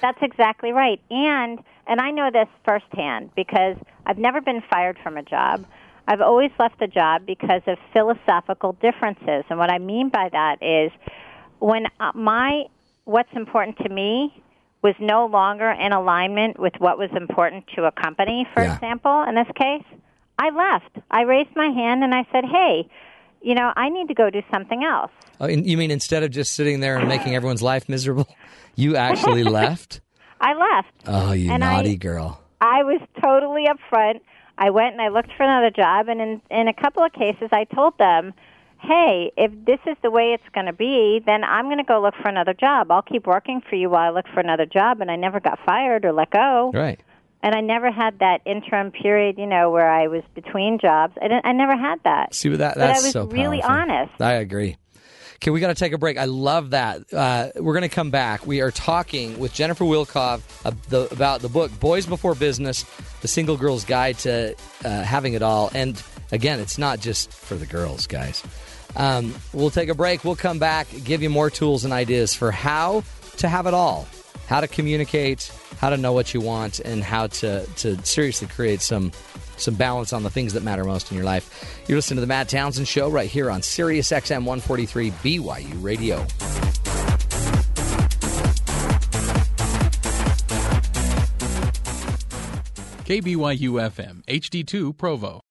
[0.00, 1.00] That's exactly right.
[1.10, 1.58] And
[1.88, 5.66] and I know this firsthand because I've never been fired from a job.
[6.06, 9.44] I've always left the job because of philosophical differences.
[9.48, 10.90] And what I mean by that is
[11.60, 12.64] when uh, my
[13.04, 14.42] what's important to me
[14.82, 18.74] was no longer in alignment with what was important to a company, for Yeah.
[18.74, 19.82] example, in this case,
[20.38, 20.98] I left.
[21.10, 22.86] I raised my hand and I said, "Hey,
[23.40, 26.52] you know, I need to go do something else." Oh, you mean instead of just
[26.52, 28.28] sitting there and making everyone's life miserable,
[28.74, 30.00] you actually left?
[30.40, 30.92] I left.
[31.06, 32.40] Oh, you And I- naughty girl.
[32.60, 34.20] I was totally upfront.
[34.58, 37.48] I went and I looked for another job, and in in a couple of cases,
[37.52, 38.32] I told them,
[38.78, 42.00] "Hey, if this is the way it's going to be, then I'm going to go
[42.00, 42.90] look for another job.
[42.90, 45.58] I'll keep working for you while I look for another job." And I never got
[45.66, 46.70] fired or let go.
[46.74, 47.00] Right.
[47.42, 51.14] And I never had that interim period, you know, where I was between jobs.
[51.20, 51.40] I.
[51.44, 52.34] I never had that.
[52.34, 54.12] See what that But I that's was so really honest.
[54.20, 54.76] I agree.
[55.44, 56.16] Okay, we got to take a break.
[56.16, 57.12] I love that.
[57.12, 58.46] Uh, we're going to come back.
[58.46, 60.40] We are talking with Jennifer Wilkov
[61.12, 62.86] about the book "Boys Before Business:
[63.20, 67.56] The Single Girl's Guide to uh, Having It All." And again, it's not just for
[67.56, 68.42] the girls, guys.
[68.96, 70.24] Um, we'll take a break.
[70.24, 73.04] We'll come back, give you more tools and ideas for how
[73.36, 74.08] to have it all,
[74.46, 78.80] how to communicate, how to know what you want, and how to to seriously create
[78.80, 79.12] some
[79.56, 81.82] some balance on the things that matter most in your life.
[81.88, 86.24] You're listening to the Matt Townsend Show right here on Sirius XM 143 BYU Radio.
[93.04, 95.42] KBYU FM, HD2 Provo.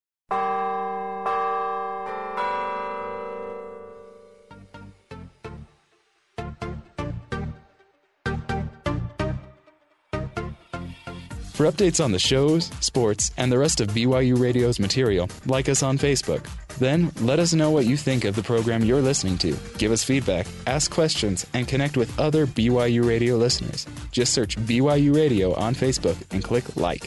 [11.54, 15.84] For updates on the shows, sports, and the rest of BYU Radio's material, like us
[15.84, 16.48] on Facebook.
[16.80, 19.56] Then let us know what you think of the program you're listening to.
[19.78, 23.86] Give us feedback, ask questions, and connect with other BYU Radio listeners.
[24.12, 27.04] Just search BYU Radio on Facebook and click like.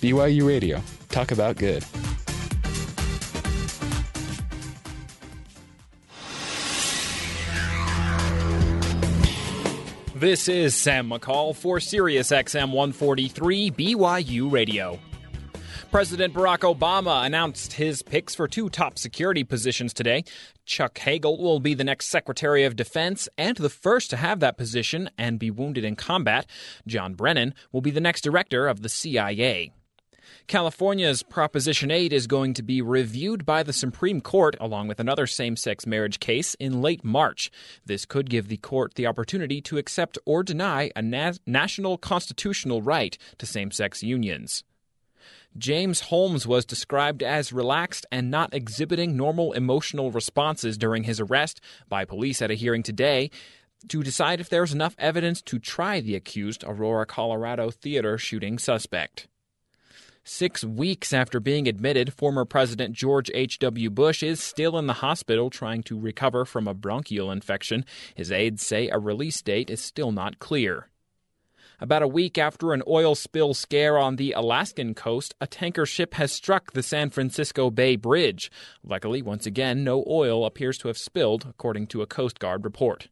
[0.00, 0.80] BYU Radio.
[1.08, 1.84] Talk about good.
[10.18, 14.98] This is Sam McCall for Sirius XM 143 BYU Radio.
[15.92, 20.24] President Barack Obama announced his picks for two top security positions today.
[20.66, 24.58] Chuck Hagel will be the next Secretary of Defense and the first to have that
[24.58, 26.46] position and be wounded in combat.
[26.84, 29.70] John Brennan will be the next director of the CIA.
[30.48, 35.26] California's Proposition 8 is going to be reviewed by the Supreme Court along with another
[35.26, 37.50] same sex marriage case in late March.
[37.84, 42.80] This could give the court the opportunity to accept or deny a na- national constitutional
[42.80, 44.64] right to same sex unions.
[45.58, 51.60] James Holmes was described as relaxed and not exhibiting normal emotional responses during his arrest
[51.90, 53.30] by police at a hearing today
[53.88, 59.28] to decide if there's enough evidence to try the accused Aurora, Colorado theater shooting suspect.
[60.30, 63.88] Six weeks after being admitted, former President George H.W.
[63.88, 67.86] Bush is still in the hospital trying to recover from a bronchial infection.
[68.14, 70.90] His aides say a release date is still not clear.
[71.80, 76.12] About a week after an oil spill scare on the Alaskan coast, a tanker ship
[76.14, 78.50] has struck the San Francisco Bay Bridge.
[78.84, 83.08] Luckily, once again, no oil appears to have spilled, according to a Coast Guard report.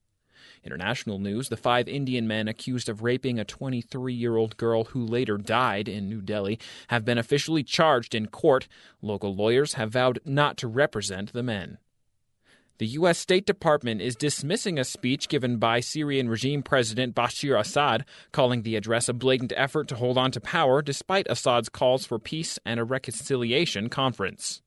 [0.66, 5.04] International news the five Indian men accused of raping a 23 year old girl who
[5.04, 6.58] later died in New Delhi
[6.88, 8.66] have been officially charged in court.
[9.00, 11.78] Local lawyers have vowed not to represent the men.
[12.78, 13.16] The U.S.
[13.16, 18.76] State Department is dismissing a speech given by Syrian regime President Bashar Assad, calling the
[18.76, 22.78] address a blatant effort to hold on to power despite Assad's calls for peace and
[22.78, 24.60] a reconciliation conference.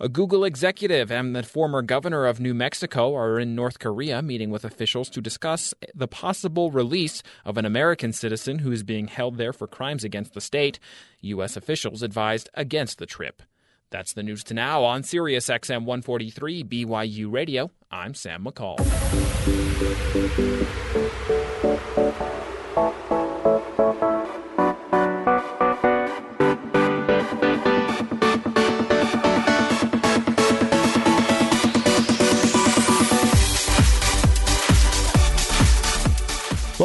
[0.00, 4.48] A Google executive and the former governor of New Mexico are in North Korea meeting
[4.48, 9.38] with officials to discuss the possible release of an American citizen who is being held
[9.38, 10.78] there for crimes against the state.
[11.22, 11.56] U.S.
[11.56, 13.42] officials advised against the trip.
[13.90, 17.72] That's the news to now on Sirius XM 143 BYU Radio.
[17.90, 18.78] I'm Sam McCall.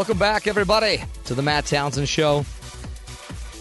[0.03, 2.43] Welcome back, everybody, to the Matt Townsend Show.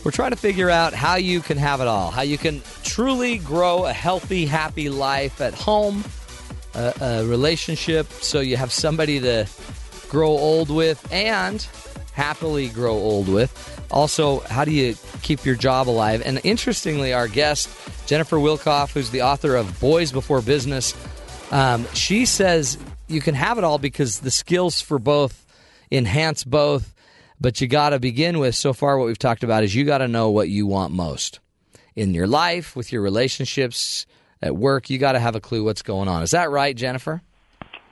[0.03, 3.39] We're trying to figure out how you can have it all, how you can truly
[3.39, 6.03] grow a healthy, happy life at home,
[6.75, 9.47] a, a relationship, so you have somebody to
[10.09, 11.65] grow old with and
[12.13, 13.87] happily grow old with.
[13.93, 16.23] Also, how do you keep your job alive?
[16.27, 17.69] And interestingly, our guest,
[18.09, 20.93] Jennifer Wilkov, who's the author of Boys Before Business,
[21.53, 25.42] um, she says you can have it all because the skills for both
[25.93, 26.95] enhance both,
[27.41, 29.99] but you got to begin with so far what we've talked about is you got
[29.99, 31.41] to know what you want most
[31.95, 34.07] in your life, with your relationships,
[34.41, 34.91] at work.
[34.91, 36.23] You got to have a clue what's going on.
[36.23, 37.23] Is that right, Jennifer?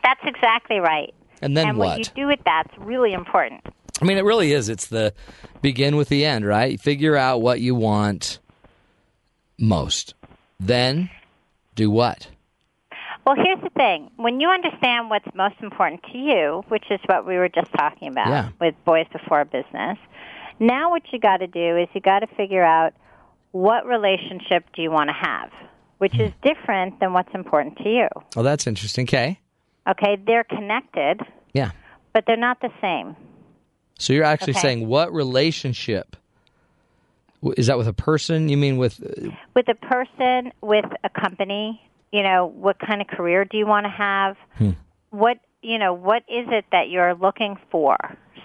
[0.03, 1.15] That's exactly right.
[1.43, 1.99] And then and what?
[1.99, 3.61] what you do with that's really important.
[4.01, 4.69] I mean, it really is.
[4.69, 5.13] It's the
[5.61, 6.73] begin with the end, right?
[6.73, 8.39] You figure out what you want
[9.59, 10.15] most.
[10.59, 11.11] Then
[11.75, 12.29] do what?
[13.31, 14.11] Well, here's the thing.
[14.17, 18.09] When you understand what's most important to you, which is what we were just talking
[18.09, 18.49] about Yeah.
[18.61, 19.99] with Boys Before Business,
[20.59, 22.93] now what you got to do is you got to figure out
[23.53, 25.53] what relationship do you want to have,
[25.99, 28.09] which is different than what's important to you.
[28.37, 29.05] Oh, that's interesting.
[29.05, 29.39] Okay.
[29.87, 31.21] Okay, they're connected,
[31.53, 31.71] Yeah.
[32.13, 33.15] but they're not the same.
[34.01, 34.61] So you're actually Okay.
[34.61, 36.17] saying what relationship?
[37.57, 38.49] Is that with a person?
[38.49, 41.81] You mean with uh, With a person, with a company,
[42.13, 44.37] you know, what kind of career do you want to have?
[44.57, 44.71] Hmm.
[45.11, 47.97] What, you know, what is it that you're looking for?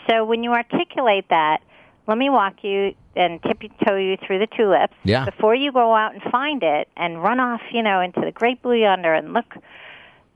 [0.09, 1.61] So when you articulate that,
[2.07, 5.26] let me walk you and tiptoe you through the tulips Yeah.
[5.26, 8.61] before you go out and find it and run off, you know, into the great
[8.61, 9.55] blue yonder and look.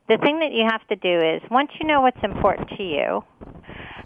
[0.08, 3.24] The thing that you have to do is once you know what's important to you,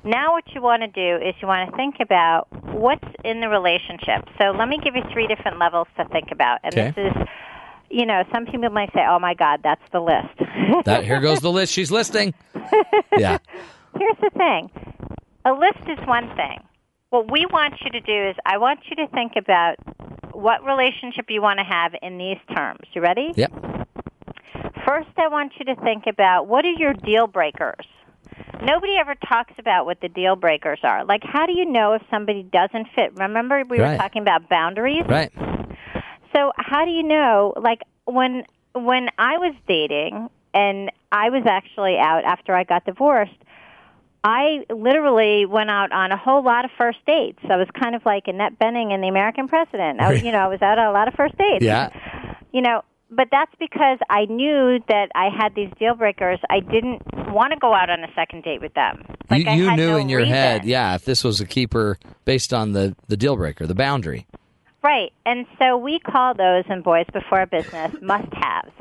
[0.03, 3.47] now what you want to do is you want to think about what's in the
[3.47, 4.27] relationship.
[4.37, 6.59] So let me give you three different levels to think about.
[6.63, 6.91] And Okay.
[6.91, 7.27] this is
[7.93, 10.33] you know, some people might say, "Oh my god, that's the list."
[10.85, 11.03] that?
[11.03, 11.71] Here goes the list.
[11.71, 12.33] She's listing.
[13.17, 13.37] Yeah.
[13.97, 14.71] Here's the thing.
[15.45, 16.59] A list is one thing.
[17.09, 19.75] What we want you to do is I want you to think about
[20.33, 22.79] what relationship you want to have in these terms.
[22.93, 23.31] You ready?
[23.35, 23.51] Yep.
[24.85, 27.85] First, I want you to think about what are your deal breakers?
[28.63, 31.05] Nobody ever talks about what the deal breakers are.
[31.05, 33.13] Like, how do you know if somebody doesn't fit?
[33.15, 35.03] Remember, we were talking about boundaries?
[35.07, 35.31] Right.
[36.33, 37.53] So, how do you know?
[37.59, 43.31] Like, when when I was dating and I was actually out after I got divorced,
[44.23, 47.39] I literally went out on a whole lot of first dates.
[47.49, 49.99] I was kind of like Annette Bening in The American President.
[49.99, 51.89] I, was- you know, I was out on a lot of first dates Yeah.
[52.51, 52.83] you know
[53.15, 56.99] but that's because i knew that i had these deal breakers i didn't
[57.31, 59.97] want to go out on a second date with them like you you knew no
[59.97, 60.33] in your reason.
[60.33, 64.25] head, yeah, if this was a keeper based on the the deal breaker, the boundary.
[64.83, 68.71] Right and so we call those in boys before business must haves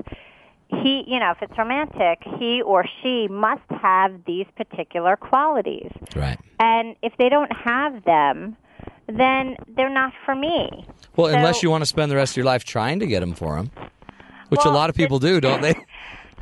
[0.68, 6.38] he you know if it's romantic he or she must have these particular qualities Right.
[6.58, 8.56] and if they don't have them
[9.06, 10.68] then they're not for me
[11.16, 13.20] Well, So- unless you want to spend the rest of your life trying to get
[13.20, 13.70] them for them,
[14.48, 15.74] which a lot of people do, don't they?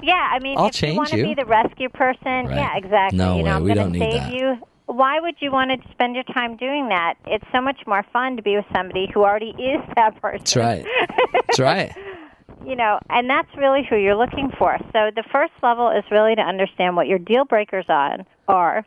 [0.02, 2.54] Yeah, I mean, I'll if you want to be the rescue person, Right.
[2.56, 3.18] yeah, exactly.
[3.18, 4.32] No you know, way, I'm we don't need save that.
[4.32, 4.56] you.
[4.90, 7.14] Why would you want to spend your time doing that?
[7.24, 10.38] It's so much more fun to be with somebody who already is that person.
[10.40, 10.84] That's right.
[11.46, 11.92] That's right.
[12.66, 14.76] you know, and that's really who you're looking for.
[14.92, 18.84] So the first level is really to understand what your deal breakers on are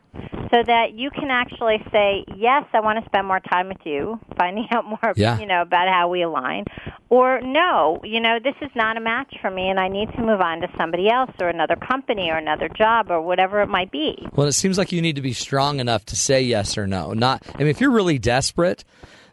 [0.50, 4.20] so that you can actually say, "Yes, I want to spend more time with you,"
[4.38, 5.38] finding out more, Yeah.
[5.38, 6.64] you know, about how we align,
[7.08, 10.20] or no, you know, this is not a match for me and I need to
[10.20, 13.90] move on to somebody else or another company or another job or whatever it might
[13.90, 14.26] be.
[14.32, 17.12] Well, it seems like you need to be strong enough to say yes or no.
[17.12, 18.84] Not, I mean, if you're really desperate,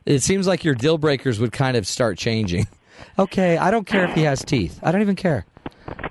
[0.06, 2.68] it seems like your deal breakers would kind of start changing.
[3.20, 4.80] Okay, I don't care if he has teeth.
[4.84, 5.46] I don't even care.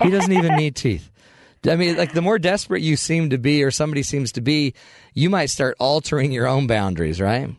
[0.02, 1.10] He doesn't even need teeth.
[1.68, 4.74] I mean, like the more desperate you seem to be, or somebody seems to be,
[5.12, 7.50] you might start altering your own boundaries, right?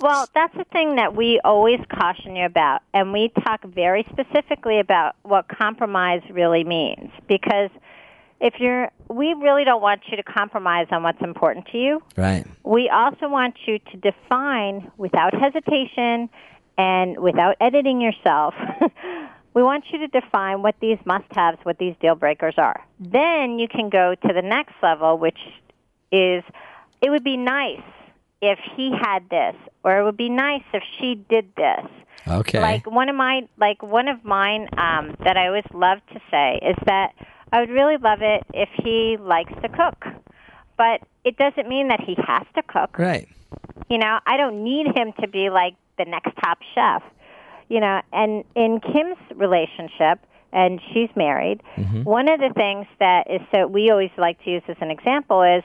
[0.00, 4.80] Well, that's the thing that we always caution you about, and we talk very specifically
[4.80, 7.10] about what compromise really means.
[7.28, 7.70] Because
[8.40, 12.02] if you're, we really don't want you to compromise on what's important to you.
[12.16, 12.44] Right.
[12.64, 16.28] We also want you to define without hesitation
[16.76, 18.54] and without editing yourself.
[19.54, 22.84] we want you to define what these must haves, what these deal breakers are.
[22.98, 25.38] Then you can go to the next level, which
[26.10, 26.42] is
[27.00, 27.82] it would be nice
[28.42, 29.54] if he had this,
[29.84, 31.86] or it would be nice if she did this.
[32.26, 32.60] Okay.
[32.60, 36.58] Like one of my like one of mine um, that I always love to say
[36.62, 37.14] is that
[37.52, 40.06] I would really love it if he likes to cook,
[40.76, 42.98] but it doesn't mean that he has to cook.
[42.98, 43.28] Right.
[43.88, 47.02] You know, I don't need him to be like the next top chef.
[47.68, 50.18] You know, and in Kim's relationship,
[50.52, 52.04] and she's married, Mhm.
[52.04, 55.42] one of the things that is so we always like to use as an example
[55.42, 55.64] is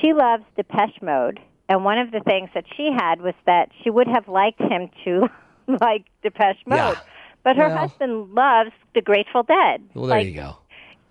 [0.00, 3.90] she loves Depeche Mode, and one of the things that she had was that she
[3.90, 5.28] would have liked him to
[5.80, 6.94] like Depeche Mode, Yeah.
[7.42, 9.82] but her Well- husband loves the Grateful Dead.
[9.94, 10.56] Well, there like, you go.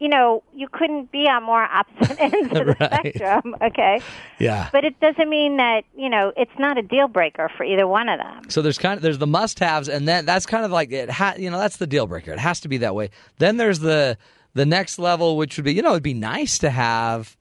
[0.01, 3.13] You know, you couldn't be on more opposite ends of the Right.
[3.13, 4.01] spectrum, okay?
[4.39, 4.67] Yeah.
[4.71, 8.09] But it doesn't mean that you know it's not a deal breaker for either one
[8.09, 8.49] of them.
[8.49, 11.11] So there's kind of there's the must-haves, and then that's kind of like it.
[11.11, 12.31] Ha, you know, that's the deal breaker.
[12.31, 13.11] It has to be that way.
[13.37, 14.17] Then there's the
[14.55, 17.37] the next level, which would be you know it'd be nice to have.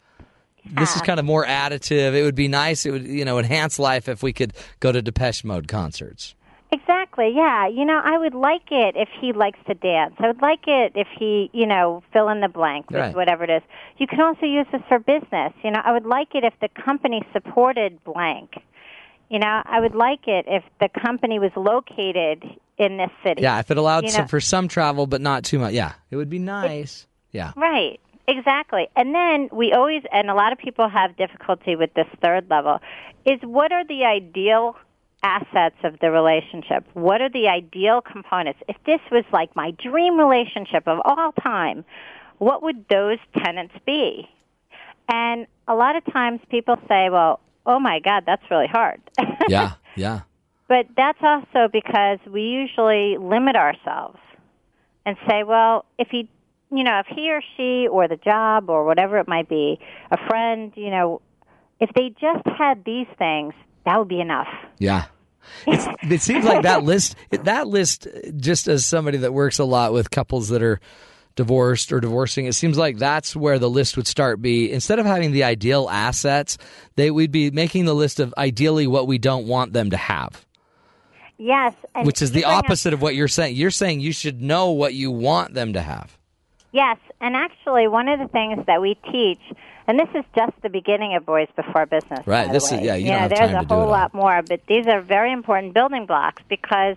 [0.67, 1.05] This is ah.
[1.07, 2.13] kind of more additive.
[2.13, 2.85] It would be nice.
[2.85, 6.35] It would you know enhance life if we could go to Depeche Mode concerts.
[6.73, 7.33] Exactly.
[7.35, 7.67] Yeah.
[7.67, 10.15] You know, I would like it if he likes to dance.
[10.19, 13.15] I would like it if he, you know, fill in the blank with Right.
[13.15, 13.63] whatever it is.
[13.99, 15.53] You can also use this for business.
[15.65, 18.55] You know, I would like it if the company supported blank.
[19.29, 22.45] You know, I would like it if the company was located
[22.79, 23.43] in this city.
[23.43, 25.73] Yeah, if it allowed You some, for some travel, but not too much.
[25.73, 27.07] Yeah, it would be nice.
[27.33, 27.53] Yeah.
[27.57, 28.01] Right.
[28.27, 28.89] Exactly.
[28.95, 32.81] And then we always, and a lot of people have difficulty with this third level,
[33.25, 34.77] is what are the ideal
[35.23, 36.85] assets of the relationship?
[36.95, 38.61] What are the ideal components?
[38.69, 41.85] If this was like my dream relationship of all time,
[42.39, 44.29] what would those tenants be?
[45.09, 49.01] And a lot of times people say, well, oh my God, that's really hard.
[49.49, 49.73] Yeah.
[49.97, 50.21] Yeah.
[50.69, 54.19] But that's also because we usually limit ourselves
[55.05, 56.29] and say, well, if he,
[56.71, 59.81] you know, if he or she or the job or whatever it might be,
[60.13, 61.21] a friend, you know,
[61.81, 64.49] if they just had these things, that would be enough.
[64.79, 65.07] Yeah.
[65.67, 69.93] It's, it seems like that list, that list, just as somebody that works a lot
[69.93, 70.81] with couples that are
[71.35, 74.41] divorced or divorcing, it seems like that's where the list would start.
[74.41, 76.57] Be instead of having the ideal assets,
[76.97, 80.45] they would be making the list of ideally what we don't want them to have,
[81.39, 81.75] Yes.
[82.03, 83.57] Which is the bring up- opposite of what you're saying.
[83.57, 86.17] You're saying you should know what you want them to have.
[86.73, 89.41] Yes, and actually, one of the things that we teach,
[89.91, 92.25] and this is just the beginning of Boys Before Business.
[92.25, 94.87] Right, this is- yeah, you know, don't have there's a whole lot more, but these
[94.87, 96.97] are very important building blocks because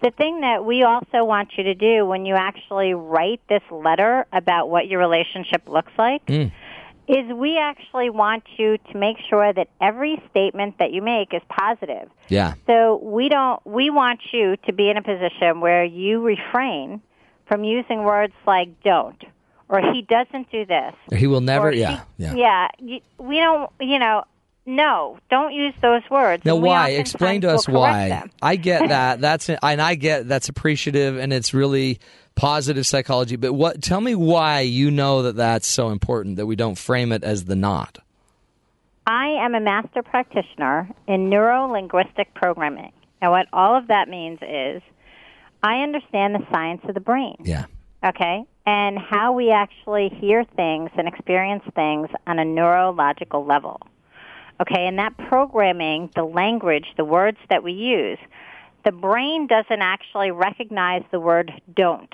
[0.00, 4.26] the thing that we also want you to do when you actually write this letter
[4.34, 6.52] about what your relationship looks like Mm.
[7.08, 11.42] is we actually want you to make sure that every statement that you make is
[11.48, 12.08] positive.
[12.28, 12.52] Yeah.
[12.66, 17.00] So we don't we want you to be in a position where you refrain
[17.46, 19.22] from using words like don't
[19.70, 20.94] or he doesn't do this.
[21.16, 21.70] He will never.
[21.72, 22.00] Yeah.
[22.00, 22.34] she- Yeah.
[22.34, 24.24] Yeah, you, we don't, you know,
[24.66, 26.44] no, don't use those words.
[26.44, 26.90] Now, why?
[26.90, 28.22] Explain to us why.
[28.42, 29.20] I get that.
[29.20, 31.98] That's and I get that's appreciative and it's really
[32.34, 33.36] positive psychology.
[33.36, 33.80] But what?
[33.82, 37.46] Tell me why you know that that's so important that we don't frame it as
[37.46, 37.98] the not.
[39.06, 42.92] I am a master practitioner in neuro linguistic programming.
[43.22, 44.82] And what all of that means is
[45.62, 47.36] I understand the science of the brain.
[47.42, 47.64] Yeah.
[48.04, 48.44] Okay?
[48.70, 53.80] And how we actually hear things and experience things on a neurological level.
[54.60, 54.86] Okay?
[54.86, 58.18] And that programming, the language, the words that we use,
[58.84, 62.12] the brain doesn't actually recognize the word don't.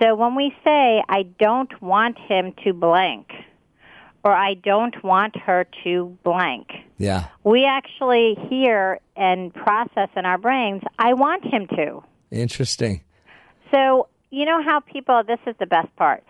[0.00, 3.30] So when we say, I don't want him to blank,
[4.24, 6.66] or I don't want her to blank,
[6.98, 7.26] Yeah.
[7.44, 12.02] we actually hear and process in our brains, I want him to.
[12.32, 13.02] Interesting.
[13.70, 16.24] So, you know how people, this is the best part.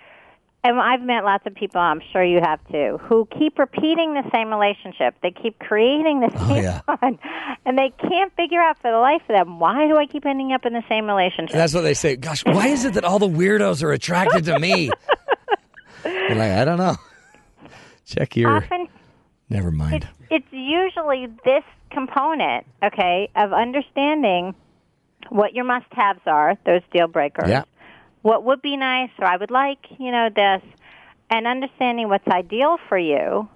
[0.64, 4.22] And I've met lots of people, I'm sure you have too, who keep repeating the
[4.32, 5.16] same relationship.
[5.22, 6.80] They keep creating the Oh, same yeah.
[7.00, 7.18] one.
[7.64, 10.52] And they can't figure out for the life of them, why do I keep ending
[10.52, 11.50] up in the same relationship?
[11.54, 12.14] And that's what they say.
[12.16, 14.90] Gosh, why is it that all the weirdos are attracted to me?
[16.04, 16.96] You're like, I don't know.
[18.04, 18.50] Check your.
[18.50, 18.88] Often
[19.48, 20.08] Never mind.
[20.30, 24.54] it's usually this component, okay, of understanding
[25.28, 27.48] what your must haves are, those deal breakers.
[27.48, 27.64] Yeah.
[28.22, 30.62] What would be nice, or I would like, you know, this,
[31.30, 33.48] and understanding what's ideal for you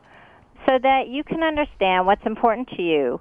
[0.66, 3.20] so that you can understand what's important to you,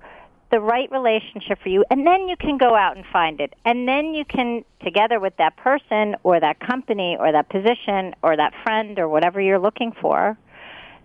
[0.52, 3.54] the right relationship for you, and then you can go out and find it.
[3.64, 8.36] And then you can, together with that person or that company or that position or
[8.36, 10.38] that friend or whatever you're looking for,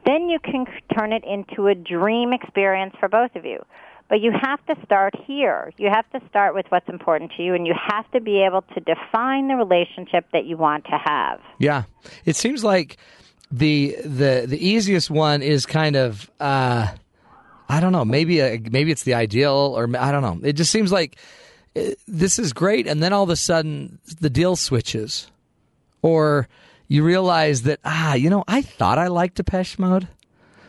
[0.07, 0.65] then you can
[0.97, 3.63] turn it into a dream experience for both of you.
[4.11, 5.73] But you have to start here.
[5.79, 8.63] You have to start with what's important to you, and you have to be able
[8.75, 11.41] to define the relationship that you want to have.
[11.59, 11.85] Yeah,
[12.25, 12.99] it seems like
[13.53, 16.89] the the the easiest one is kind of uh,
[17.69, 20.41] I don't know maybe a, maybe it's the ideal or I don't know.
[20.47, 21.17] It just seems like
[21.77, 25.31] uh, this is great, and then all of a sudden the deal switches,
[26.03, 26.49] or
[26.89, 30.09] you realize that ah you know I thought I liked Depeche Mode,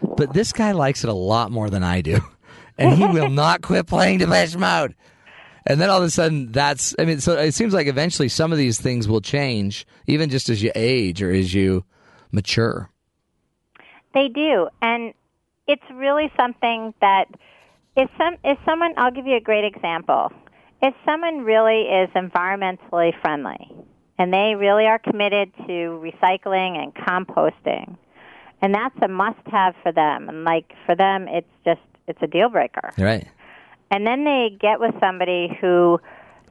[0.01, 2.22] but this guy likes it a lot more than I do,
[2.82, 4.95] and he will not quit playing Depeche Mode.
[5.66, 8.52] And then all of a sudden, that's, I mean, so it seems like eventually some
[8.52, 11.86] of these things will change, even just as you age or as you
[12.32, 12.90] mature.
[14.14, 15.14] They do, and
[15.68, 17.26] it's really something that
[17.95, 20.32] if some if someone I'll give you a great example.
[20.82, 23.72] If someone really is environmentally friendly
[24.18, 27.98] and they really are committed to recycling and composting,
[28.62, 32.49] and that's a must-have for them, and like for them, it's just it's a deal
[32.49, 32.91] breaker.
[32.97, 33.27] Right.
[33.89, 35.99] And then they get with somebody who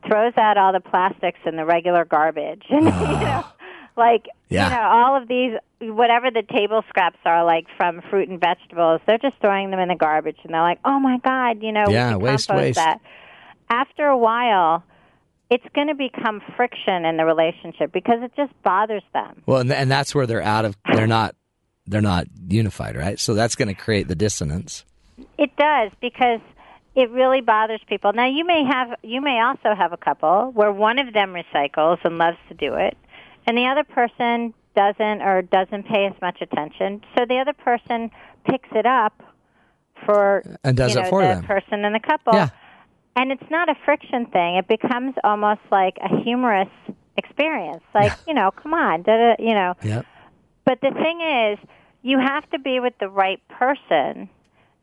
[0.06, 3.54] throws out all the plastics and the regular garbage, and you know, ah.
[3.96, 4.64] like Yeah.
[4.68, 9.00] you know, all of these whatever the table scraps are like from fruit and vegetables,
[9.06, 11.84] they're just throwing them in the garbage, and they're like, oh my god, you know,
[11.88, 12.76] Yeah, we waste, compost waste.
[12.76, 13.00] that.
[13.70, 14.82] After a while.
[15.52, 19.42] It's going to become friction in the relationship because it just bothers them.
[19.46, 21.34] Well, and, and that's where they're out of, they're not,
[21.88, 23.18] they're not unified, right?
[23.18, 24.84] So that's going to create the dissonance.
[25.38, 26.40] It does because
[26.94, 28.12] it really bothers people.
[28.12, 31.98] Now you may have you may also have a couple where one of them recycles
[32.04, 32.96] and loves to do it
[33.46, 37.02] and the other person doesn't or doesn't pay as much attention.
[37.16, 38.10] So the other person
[38.44, 39.22] picks it up
[40.04, 41.44] for And does you it for the them.
[41.44, 42.34] person in the couple.
[42.34, 42.50] Yeah.
[43.16, 44.56] And it's not a friction thing.
[44.56, 46.68] It becomes almost like a humorous
[47.16, 47.82] experience.
[47.94, 49.74] Like, you know, come on, da, da, you know.
[49.82, 50.06] Yep.
[50.64, 51.58] But the thing is,
[52.02, 54.28] you have to be with the right person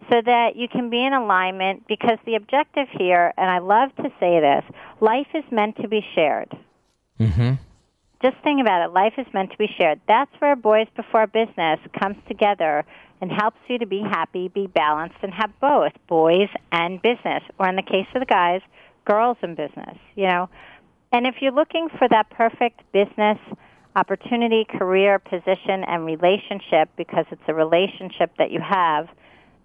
[0.10, 4.10] so that you can be in alignment because the objective here, and I love to
[4.20, 4.64] say this,
[5.02, 6.56] life is meant to be shared.
[7.20, 7.54] Mm-hmm.
[8.22, 8.94] Just think about it.
[8.94, 10.00] Life is meant to be shared.
[10.08, 12.84] That's where Boys Before Business comes together
[13.22, 17.44] and helps you to be happy, be balanced, and have both boys and business.
[17.60, 18.62] Or in the case of the guys,
[19.06, 20.50] girls and business, you know.
[21.12, 23.38] And if you're looking for that perfect business
[23.96, 29.08] opportunity, career, position, and relationship, because it's a relationship that you have,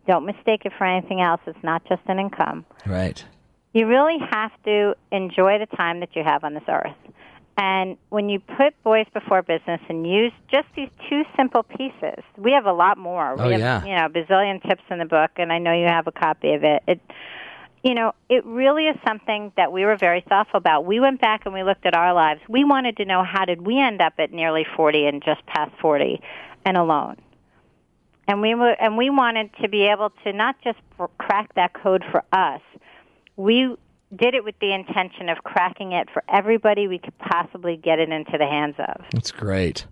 [0.07, 1.41] don't mistake it for anything else.
[1.47, 3.25] It's not just an income Right.
[3.73, 6.97] you really have to enjoy the time that you have on this earth.
[7.57, 12.53] And when you put boys before business and use just these two simple pieces, we
[12.53, 13.35] have a lot more.
[13.39, 13.85] Oh, we have, yeah.
[13.85, 16.65] you know, bazillion tips in the book, and I know you have a copy of
[16.65, 16.83] it.
[16.87, 17.01] It,
[17.85, 20.87] you know, it really is something that we were very thoughtful about.
[20.87, 22.41] We went back and we looked at our lives.
[22.49, 25.73] We wanted to know how did we end up at nearly 40 and just past
[25.81, 26.21] 40
[26.65, 27.17] and alone
[28.33, 30.79] and we were, and we wanted to be able to not just
[31.19, 32.63] crack that code for us.
[33.37, 33.77] We
[34.17, 38.09] did it with the intention of cracking it for everybody we could possibly get it
[38.09, 39.05] into the hands of.
[39.13, 39.85] That's great.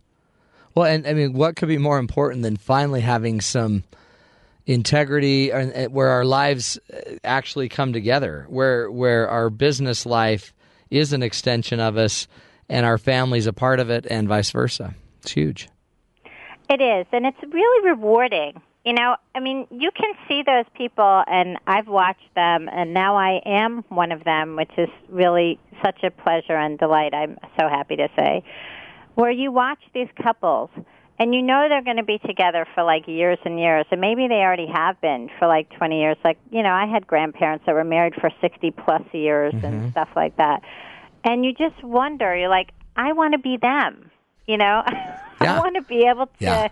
[0.74, 3.84] Well, and I mean, what could be more important than finally having some
[4.64, 10.54] integrity where our lives uh, actually come together, where where our business life
[10.88, 12.26] is an extension of us
[12.70, 14.94] and our family's a part of it and vice versa.
[15.20, 15.68] It's huge.
[16.70, 18.62] It is, and it's really rewarding.
[18.84, 23.16] You know, I mean, you can see those people, and I've watched them, and now
[23.16, 27.68] I am one of them, which is really such a pleasure and delight, I'm so
[27.68, 28.44] happy to say.
[29.16, 30.70] Where you watch these couples,
[31.18, 34.28] and you know they're going to be together for like years and years, and maybe
[34.28, 36.16] they already have been for like 20 years.
[36.24, 39.90] Like, you know, I had grandparents that were married for 60 plus years and mm-hmm.
[39.90, 40.62] stuff like that.
[41.24, 44.10] And you just wonder, you're like, I want to be them,
[44.46, 44.84] you know?
[45.40, 46.68] I want to be able to Yeah.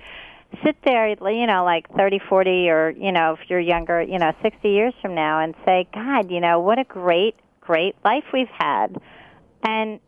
[0.64, 4.32] sit there, you know, like thirty, forty, or, you know, if you're younger, you know,
[4.42, 8.48] 60 years from now and say, God, you know, what a great, great life we've
[8.58, 8.96] had.
[9.62, 10.00] And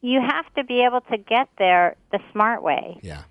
[0.00, 2.98] you have to be able to get there the smart way.
[3.02, 3.22] Yeah.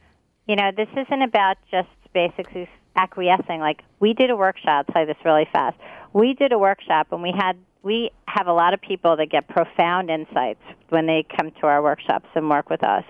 [0.47, 3.59] You know, this isn't about just basically acquiescing.
[3.59, 4.87] Like we did a workshop.
[4.95, 5.77] You this really fast.
[6.13, 9.47] We did a workshop, and we had we have a lot of people that get
[9.47, 13.03] profound insights when they come to our workshops and work with us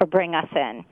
[0.00, 0.84] or bring us in.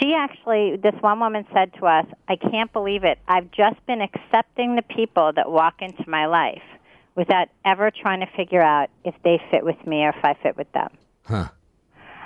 [0.00, 3.18] She actually, this one woman said to us, "I can't believe it.
[3.28, 6.62] I've just been accepting the people that walk into my life."
[7.14, 10.54] Without ever trying to figure out if they fit with me or if I fit
[10.54, 10.90] with them
[11.24, 11.48] Huh.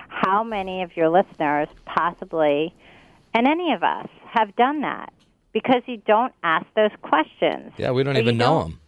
[0.09, 2.75] how many of your listeners possibly
[3.33, 5.13] and any of us have done that
[5.53, 8.80] because you don't ask those questions Yeah, we don't even know them.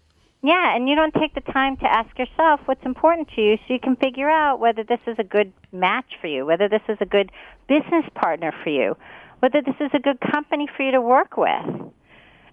[0.43, 3.75] Yeah and you don't take the time to ask yourself what's important to you so
[3.75, 6.99] you can figure out whether this is a good match for you whether this is
[7.01, 7.31] a good
[7.69, 8.97] business partner for you
[9.41, 11.93] whether this is a good company for you to work with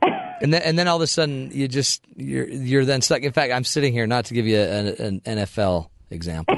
[0.41, 3.23] And then, and then all of a sudden, you just you're you're then stuck.
[3.23, 4.87] In fact, I'm sitting here not to give you an,
[5.25, 6.55] an NFL example,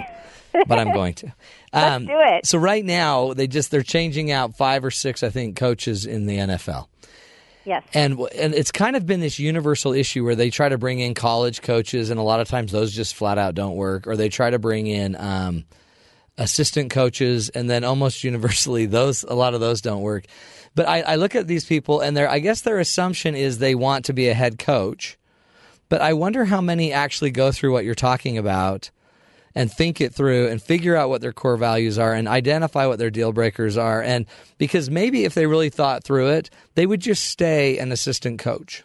[0.68, 1.34] but I'm going to.
[1.74, 2.46] Um, Let's do it.
[2.46, 6.26] So right now, they just they're changing out five or six, I think, coaches in
[6.26, 6.88] the NFL.
[7.66, 11.00] Yes And and it's kind of been this universal issue where they try to bring
[11.00, 14.16] in college coaches, and a lot of times those just flat out don't work, or
[14.16, 15.66] they try to bring in um,
[16.38, 20.26] assistant coaches, and then almost universally those a lot of those don't work.
[20.74, 23.76] But I, I look at these people, and their I guess their assumption is they
[23.76, 25.18] want to be a head coach,
[25.90, 28.90] but I wonder how many actually go through what you're talking about
[29.56, 33.00] and think it through and figure out what their core values are and identify what
[33.00, 34.02] their deal breakers are.
[34.02, 34.26] And
[34.58, 38.84] because maybe if they really thought through it, they would just stay an assistant coach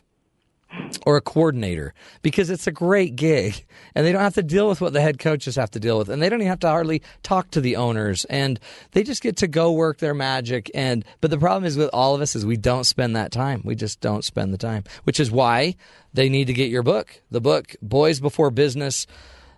[1.07, 3.65] or a coordinator because it's a great gig
[3.95, 6.09] and they don't have to deal with what the head coaches have to deal with
[6.09, 8.61] and they don't even have to hardly talk to the owners and
[8.93, 10.71] they just get to go work their magic.
[10.75, 13.63] And but the problem is with all of us is we don't spend that time.
[13.65, 15.77] We just don't spend the time which is why
[16.13, 17.23] they need to get your book.
[17.31, 19.07] The book boys before business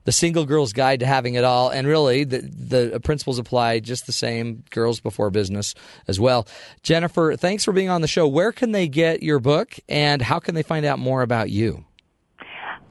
[0.05, 1.71] the single girl's guide to having it all.
[1.71, 5.75] And really the, the principles apply just the same girls before business
[6.07, 6.47] as well.
[6.83, 8.27] Jennifer thanks for being on the show.
[8.27, 11.85] Where can they get your book and how can they find out more about you?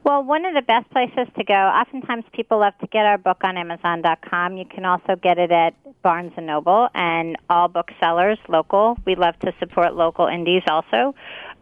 [0.08, 3.42] Well, one of the best places to go, oftentimes people love to get our book
[3.44, 4.56] on Amazon.com.
[4.56, 8.96] You can also get it at Barnes & Noble and all booksellers local.
[9.04, 11.14] We love to support local indies also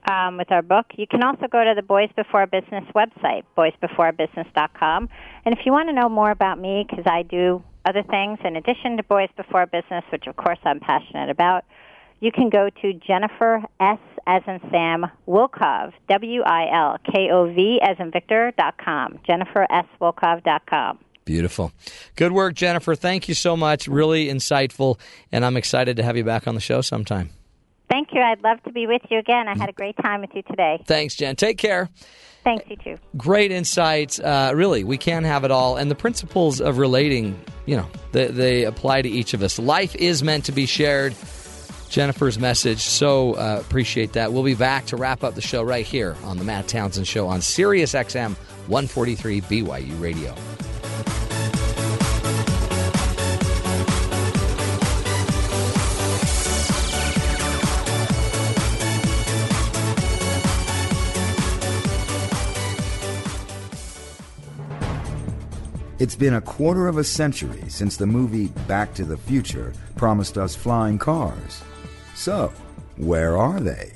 [0.07, 0.87] um, with our book.
[0.97, 5.09] You can also go to the Boys Before Business website, boysbeforebusiness.com.
[5.45, 8.57] And if you want to know more about me, because I do other things in
[8.57, 11.65] addition to Boys Before Business, which of course I'm passionate about,
[12.21, 17.53] you can go to Jennifer S as in Sam Wilkov W I L K O
[17.53, 20.99] V as in Victor dot com Jennifer S Wilkov dot com.
[21.25, 21.73] Beautiful.
[22.15, 22.95] Good work, Jennifer.
[22.95, 23.89] Thank you so much.
[23.89, 24.99] Really insightful,
[25.33, 27.31] and I'm excited to have you back on the show sometime.
[27.89, 28.21] Thank you.
[28.21, 29.49] I'd love to be with you again.
[29.49, 30.83] I had a great time with you today.
[30.87, 31.37] Thanks, Jen.
[31.37, 31.89] Take care.
[32.43, 32.97] Thanks, you too.
[33.17, 34.21] Great insights.
[34.21, 35.77] Uh, really, we can have it all.
[35.77, 39.59] And the principles of relating, you know, they, they apply to each of us.
[39.59, 41.15] Life is meant to be shared.
[41.89, 42.81] Jennifer's message.
[42.81, 44.33] So uh, appreciate that.
[44.33, 47.29] We'll be back to wrap up the show right here on the Matt Townsend Show
[47.29, 48.37] on Sirius XM
[48.69, 50.35] 143 BYU Radio.
[65.99, 70.37] It's been a quarter of a century since the movie Back to the Future promised
[70.37, 71.63] us flying cars.
[72.15, 72.53] So,
[72.99, 73.95] where are they?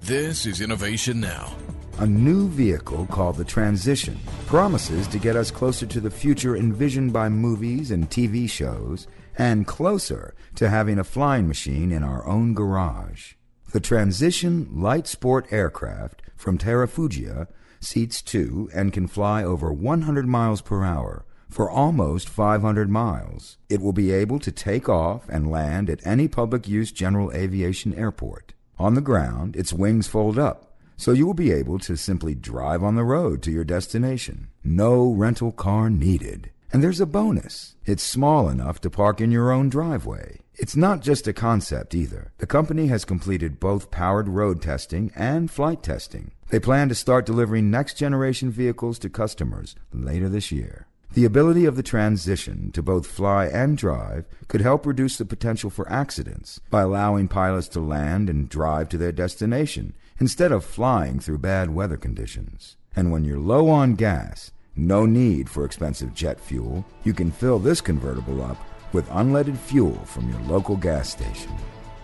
[0.00, 1.54] This is Innovation Now.
[1.98, 7.12] A new vehicle called the Transition promises to get us closer to the future envisioned
[7.12, 9.06] by movies and TV shows
[9.36, 13.34] and closer to having a flying machine in our own garage.
[13.72, 17.48] The Transition light sport aircraft from Terrafugia
[17.82, 23.58] seats two and can fly over 100 miles per hour for almost 500 miles.
[23.68, 27.94] It will be able to take off and land at any public use general aviation
[27.94, 28.54] airport.
[28.78, 32.82] On the ground, its wings fold up, so you will be able to simply drive
[32.82, 34.48] on the road to your destination.
[34.64, 36.50] No rental car needed.
[36.72, 37.76] And there's a bonus.
[37.84, 40.38] It's small enough to park in your own driveway.
[40.54, 42.32] It's not just a concept either.
[42.38, 46.32] The company has completed both powered road testing and flight testing.
[46.52, 50.86] They plan to start delivering next generation vehicles to customers later this year.
[51.14, 55.70] The ability of the transition to both fly and drive could help reduce the potential
[55.70, 61.20] for accidents by allowing pilots to land and drive to their destination instead of flying
[61.20, 62.76] through bad weather conditions.
[62.94, 67.60] And when you're low on gas, no need for expensive jet fuel, you can fill
[67.60, 68.58] this convertible up
[68.92, 71.56] with unleaded fuel from your local gas station.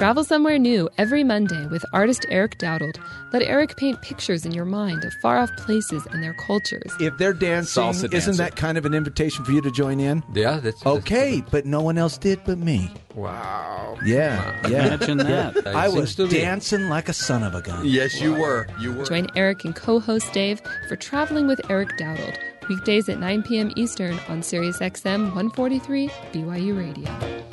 [0.00, 2.96] Travel somewhere new every Monday with artist Eric Dowdle.
[3.34, 6.90] Let Eric paint pictures in your mind of far off places and their cultures.
[6.98, 8.32] If they're dancing, Salsa isn't dancer.
[8.44, 10.24] that kind of an invitation for you to join in?
[10.32, 12.90] Yeah, that's Okay, but no one else did but me.
[13.14, 13.98] Wow.
[14.02, 14.86] Yeah, yeah.
[14.86, 15.64] Imagine that.
[15.64, 17.84] That I was dancing like a son of a gun.
[17.84, 18.68] Yes, you were.
[18.80, 19.04] You were.
[19.04, 22.34] Join Eric and co host Dave for Traveling with Eric Dowdle.
[22.70, 23.70] Weekdays at 9 p.m.
[23.76, 27.50] Eastern on Sirius XM 143 BYU Radio.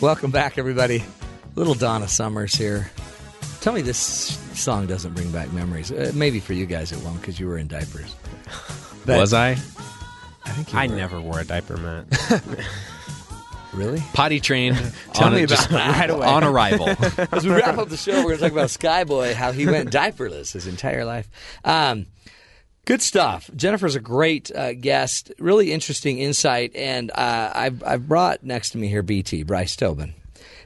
[0.00, 1.04] Welcome back, everybody.
[1.56, 2.88] Little Donna Summers here.
[3.60, 5.90] Tell me this song doesn't bring back memories.
[5.90, 8.14] Uh, maybe for you guys it won't because you were in diapers.
[9.04, 9.50] But- Was I?
[9.50, 10.94] I think you I were.
[10.96, 12.06] never wore a diaper, Matt.
[13.74, 14.02] Really?
[14.14, 14.76] Potty trained.
[15.12, 15.98] Tell me a- about that.
[16.00, 16.26] right away.
[16.26, 16.88] on arrival.
[17.30, 19.90] As we wrap up the show, we're going to talk about Skyboy, how he went
[19.92, 21.28] diaperless his entire life.
[21.64, 22.06] Um,
[22.88, 23.50] good stuff.
[23.54, 28.78] Jennifer's a great uh, guest, really interesting insight, and uh, I've, I've brought next to
[28.78, 30.14] me here BT Bryce Tobin,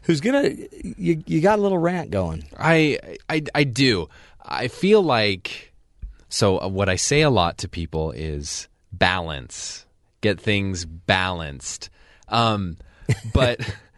[0.03, 0.51] who's gonna
[0.85, 2.45] you you got a little rant going.
[2.57, 4.09] I, I I do.
[4.41, 5.73] I feel like
[6.29, 9.85] so uh, what I say a lot to people is balance.
[10.21, 11.91] Get things balanced.
[12.29, 12.77] Um
[13.35, 13.59] but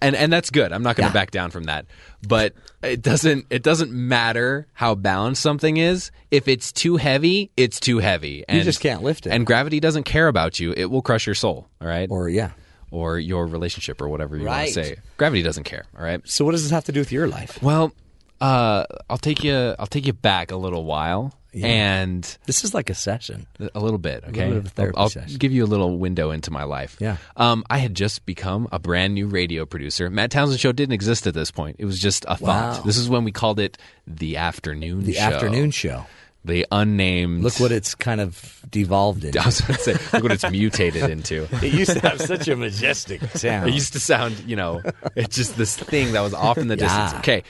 [0.00, 0.72] and and that's good.
[0.72, 1.86] I'm not going to back down from that.
[2.26, 6.10] But it doesn't it doesn't matter how balanced something is.
[6.30, 8.44] If it's too heavy, it's too heavy.
[8.48, 9.30] And, you just can't lift it.
[9.30, 10.72] And gravity doesn't care about you.
[10.76, 12.08] It will crush your soul, all right?
[12.10, 12.50] Or yeah.
[12.90, 14.64] Or your relationship or whatever you Right.
[14.64, 14.96] want to say.
[15.16, 16.20] Gravity doesn't care, all right?
[16.24, 17.62] So what does this have to do with your life?
[17.62, 17.92] Well,
[18.40, 19.74] uh, I'll take you.
[19.78, 21.66] I'll take you back a little while, Yeah.
[21.66, 24.24] and this is like a session, a little bit.
[24.28, 26.64] Okay, little bit of a therapy I'll, I'll give you a little window into my
[26.64, 26.96] life.
[26.98, 27.18] Yeah.
[27.36, 30.08] Um, I had just become a brand new radio producer.
[30.08, 31.76] Matt Townsend show didn't exist at this point.
[31.78, 32.72] It was just a Wow.
[32.72, 32.86] thought.
[32.86, 33.76] This is when we called it
[34.06, 35.04] the afternoon.
[35.04, 35.20] The show.
[35.20, 36.06] afternoon show.
[36.44, 37.44] The unnamed.
[37.44, 39.40] Look what it's kind of devolved into.
[39.42, 41.46] I was going to say, look what it's mutated into.
[41.64, 43.68] It used to have such a majestic sound.
[43.68, 44.82] It used to sound, you know,
[45.14, 46.86] it's just this thing that was off in the Yeah.
[47.04, 47.20] distance.
[47.20, 47.42] Okay,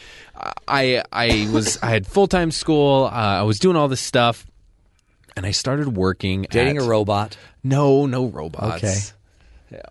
[0.68, 3.04] I I was I had full time school.
[3.06, 4.46] Uh, I was doing all this stuff,
[5.36, 6.46] and I started working.
[6.50, 7.36] Dating at- a robot.
[7.64, 8.76] No, no robots.
[8.84, 8.98] Okay.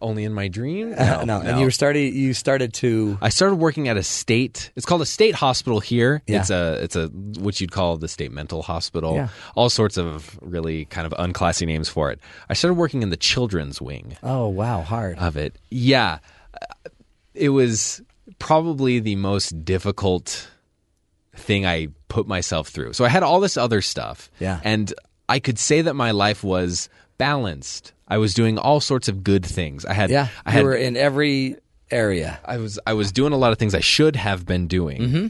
[0.01, 0.93] Only in my dream.
[1.01, 2.13] Uh, no, and you were started.
[2.13, 3.17] You started to.
[3.21, 4.71] I started working at a state.
[4.75, 6.21] It's called a state hospital here.
[6.27, 6.39] Yeah.
[6.41, 9.15] It's a it's a what you'd call the state mental hospital.
[9.15, 9.27] Yeah.
[9.55, 12.19] All sorts of really kind of unclassy names for it.
[12.49, 15.17] I started working in the children's wing Oh wow, hard.
[15.17, 15.57] of it.
[15.69, 16.19] Yeah,
[17.33, 18.01] it was
[18.39, 20.49] probably the most difficult
[21.35, 22.93] thing I put myself through.
[22.93, 24.29] So I had all this other stuff.
[24.39, 24.59] Yeah.
[24.63, 24.93] and
[25.29, 27.93] I could say that my life was balanced.
[28.11, 29.85] I was doing all sorts of good things.
[29.85, 31.55] I had yeah, I you had were in every
[31.89, 32.39] area.
[32.45, 35.27] I was I was doing a lot of things I should have been doing, Mm-hmm.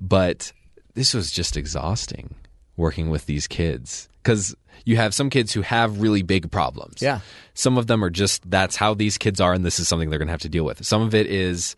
[0.00, 0.52] but
[0.94, 2.34] this was just exhausting
[2.76, 4.54] working with these kids because
[4.84, 7.00] you have some kids who have really big problems.
[7.02, 7.20] Yeah.
[7.54, 10.18] some of them are just that's how these kids are, and this is something they're
[10.18, 10.84] going to have to deal with.
[10.84, 11.76] Some of it is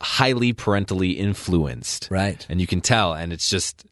[0.00, 2.44] highly parentally influenced, right?
[2.48, 3.84] And you can tell, and it's just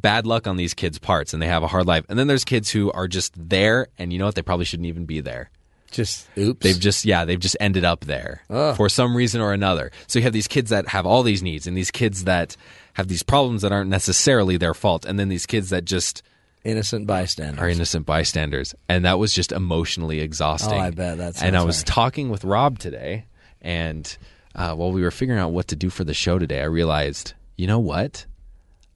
[0.00, 2.04] bad luck on these kids' parts, and they have a hard life.
[2.08, 4.34] And then there's kids who are just there, and you know what?
[4.34, 5.50] They probably shouldn't even be there.
[5.90, 6.60] Just oops.
[6.64, 8.74] They've just yeah, they've just ended up there Ugh.
[8.76, 9.90] for some reason or another.
[10.06, 12.56] So you have these kids that have all these needs and these kids that
[12.94, 16.22] have these problems that aren't necessarily their fault and then these kids that just
[16.64, 20.78] innocent bystanders are innocent bystanders and that was just emotionally exhausting.
[20.78, 21.86] Oh, I bet that And I was hard.
[21.88, 23.26] talking with Rob today
[23.60, 24.16] and
[24.54, 27.34] uh, while we were figuring out what to do for the show today, I realized,
[27.56, 28.24] you know what?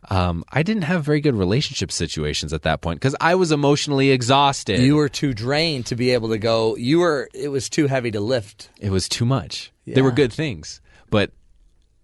[0.09, 4.11] Um, I didn't have very good relationship situations at that point because I was emotionally
[4.11, 4.79] exhausted.
[4.81, 6.77] You were too drained to be able to go.
[6.77, 7.29] You were.
[7.35, 8.71] It was too heavy to lift.
[8.81, 9.73] It was too much.
[9.85, 9.97] Yeah.
[9.97, 10.81] They were good things,
[11.11, 11.31] but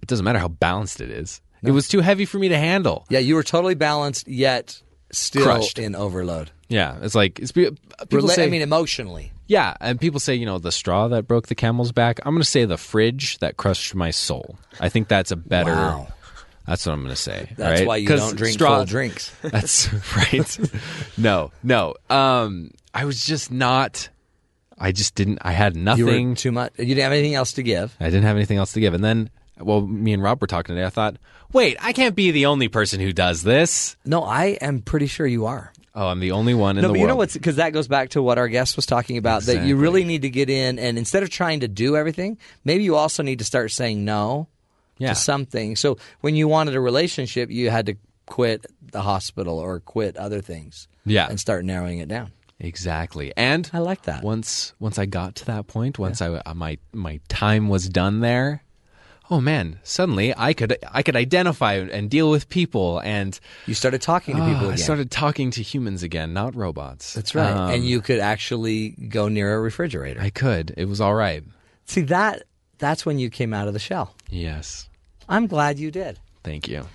[0.03, 1.41] it doesn't matter how balanced it is.
[1.63, 3.07] It was too heavy for me to handle.
[3.09, 5.79] Yeah, you were totally balanced, yet still Crushed.
[5.79, 6.51] in overload.
[6.69, 7.71] Yeah, it's like it's pe-
[8.09, 8.47] people Rela- say.
[8.47, 9.31] I mean, emotionally.
[9.47, 12.19] yeah, and people say you know the straw that broke the camel's back.
[12.27, 14.59] I'm going to say the fridge that crushed my soul.
[14.81, 15.71] I think that's a better.
[15.73, 16.09] Wow.
[16.67, 17.51] That's what I'm going to say.
[17.57, 17.89] That's right?
[17.89, 19.35] why you don't drink straw, cold drinks.
[19.43, 20.59] That's right.
[21.19, 21.95] no, no.
[22.09, 24.09] Um, I was just not.
[24.79, 25.41] I just didn't.
[25.43, 26.35] I had nothing.
[26.35, 26.73] too much.
[26.79, 27.97] You didn't have anything else to give.
[28.01, 28.95] I didn't have anything else to give.
[28.95, 30.87] And then, well, me and Rob were talking today.
[30.87, 31.17] I thought,
[31.53, 33.97] wait, I can't be the only person who does this.
[34.05, 35.73] No, I am pretty sure you are.
[35.95, 37.01] Oh, I'm the only one in no, the but world.
[37.01, 39.43] you know what's because that goes back to what our guest was talking about.
[39.43, 42.83] That you really need to get in, and instead of trying to do everything, maybe
[42.85, 44.49] you also need to start saying no
[45.03, 45.11] Yeah.
[45.11, 45.77] to something.
[45.77, 47.95] So when you wanted a relationship, you had to
[48.27, 50.89] quit the hospital or quit other things.
[51.05, 51.27] Yeah.
[51.29, 52.31] and start narrowing it down.
[52.61, 53.33] Exactly.
[53.37, 54.23] And I like that.
[54.23, 58.21] Once once I got to that point, once I uh, my my time was done
[58.21, 58.63] there,
[59.29, 64.01] oh man, suddenly I could I could identify and deal with people and you started
[64.01, 67.15] talking to people I started talking to humans again, not robots.
[67.15, 70.21] That's right, Um, and you could actually go near a refrigerator.
[70.21, 70.73] I could.
[70.77, 71.43] It was all right.
[71.87, 72.45] See that
[72.79, 74.15] that's when you came out of the shell.
[74.31, 74.89] Yes.
[75.33, 76.19] I'm glad you did.
[76.45, 76.87] Thank you.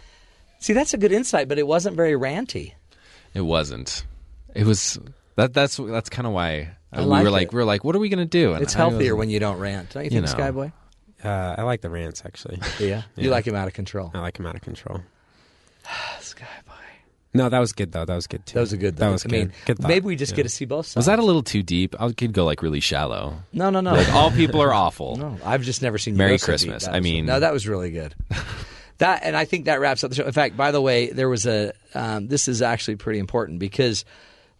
[0.59, 2.73] See, that's a good insight, but it wasn't very ranty.
[3.34, 4.05] It wasn't.
[4.55, 4.97] It was
[5.35, 7.31] that that's that's kind of why I we like were it.
[7.31, 8.53] like we are like what are we going to do?
[8.53, 10.43] And It's I healthier was- when you don't rant, don't you, You think, know.
[10.43, 10.72] Skyboy?
[11.23, 12.59] Uh, I like the rants actually.
[12.80, 13.01] Yeah?
[13.15, 14.11] You like him out of control.
[14.14, 15.01] I like him out of control.
[16.19, 16.77] Skyboy.
[17.38, 18.05] No, that was good though.
[18.05, 18.55] That was good too.
[18.55, 18.97] That was a good.
[18.97, 19.39] That was I good.
[19.39, 19.88] mean, Good thought.
[19.88, 20.38] maybe we just Yeah.
[20.38, 20.95] get to see both sides.
[20.97, 21.95] Was that a little too deep?
[21.99, 23.35] I could go like really shallow.
[23.53, 23.93] No, no, no.
[23.93, 25.15] Like all people are awful.
[25.18, 26.15] No, I've just never seen.
[26.15, 26.69] you Merry go so deep.
[26.72, 26.88] Christmas.
[26.88, 28.14] I mean- no, that was really good.
[28.99, 30.26] that and I think that wraps up the show.
[30.26, 31.73] In fact, by the way, there was a.
[31.93, 34.05] Um, this is actually pretty important because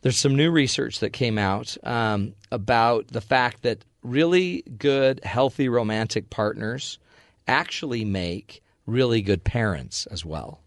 [0.02, 5.68] there's some new research that came out um, about the fact that really good, healthy
[5.70, 7.00] romantic partners
[7.48, 10.62] actually make really good parents as well.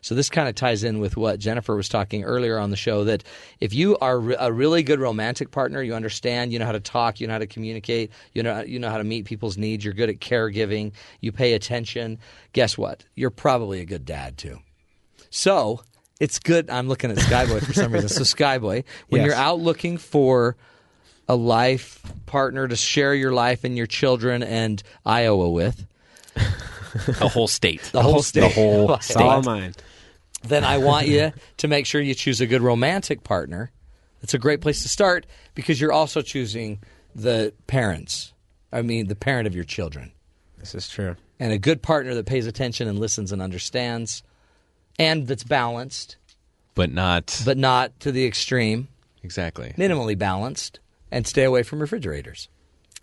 [0.00, 3.04] So this kind of ties in with what Jennifer was talking earlier on the show
[3.04, 3.24] that
[3.60, 6.80] if you are re- a really good romantic partner, you understand, you know how to
[6.80, 9.84] talk, you know how to communicate, you know you know how to meet people's needs,
[9.84, 12.18] you're good at caregiving, you pay attention,
[12.52, 13.04] guess what?
[13.14, 14.58] You're probably a good dad too.
[15.30, 15.82] So,
[16.20, 18.08] it's good I'm looking at Skyboy for some reason.
[18.08, 19.26] So Skyboy, when Yes.
[19.26, 20.56] you're out looking for
[21.28, 25.84] a life partner to share your life and your children and Iowa with,
[27.18, 27.82] The whole state.
[27.92, 29.16] the whole state, The whole state.
[29.22, 29.74] all mine.
[30.42, 33.70] Then I want you to make sure you choose a good romantic partner.
[34.22, 36.80] It's a great place to start because you're also choosing
[37.14, 38.32] the parents.
[38.72, 40.12] I mean, the parent of your children.
[40.58, 41.16] This is true.
[41.38, 44.22] And a good partner that pays attention and listens and understands
[44.98, 46.16] and that's balanced,
[46.74, 48.88] but not but not to the extreme,
[49.22, 49.72] exactly.
[49.78, 52.48] minimally balanced, and stay away from refrigerators.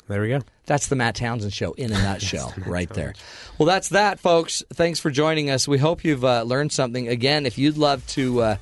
[0.08, 0.42] There we go.
[0.68, 3.14] That's the Matt Townsend show in a nutshell, right there.
[3.58, 4.64] Well, that's that, folks.
[4.74, 5.68] Thanks for joining us.
[5.68, 7.08] We hope you've uh, learned something.
[7.08, 8.58] Again, if you'd love to uh,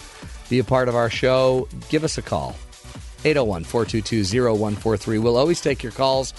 [0.50, 2.56] be a part of our show, give us a call
[3.26, 5.18] 801 422 0143.
[5.20, 6.34] We'll always take your calls.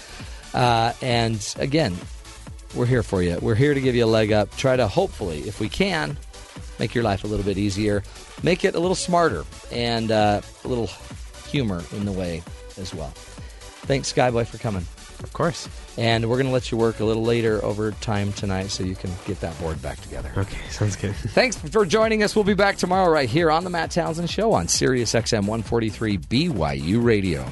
[0.54, 1.96] Uh, and again,
[2.74, 3.38] we're here for you.
[3.40, 4.54] We're here to give you a leg up.
[4.56, 6.16] Try to, hopefully, if we can,
[6.78, 8.02] make your life a little bit easier,
[8.42, 10.88] make it a little smarter, and uh, a little
[11.48, 12.42] humor in the way
[12.78, 13.12] as well.
[13.86, 14.86] Thanks, Skyboy, for coming.
[15.24, 15.68] Of course.
[15.96, 18.94] And we're going to let you work a little later over time tonight so you
[18.94, 20.30] can get that board back together.
[20.36, 21.14] Okay, sounds good.
[21.16, 22.36] Thanks for joining us.
[22.36, 26.18] We'll be back tomorrow right here on the Matt Townsend Show on Sirius XM 143
[26.18, 27.46] BYU Radio.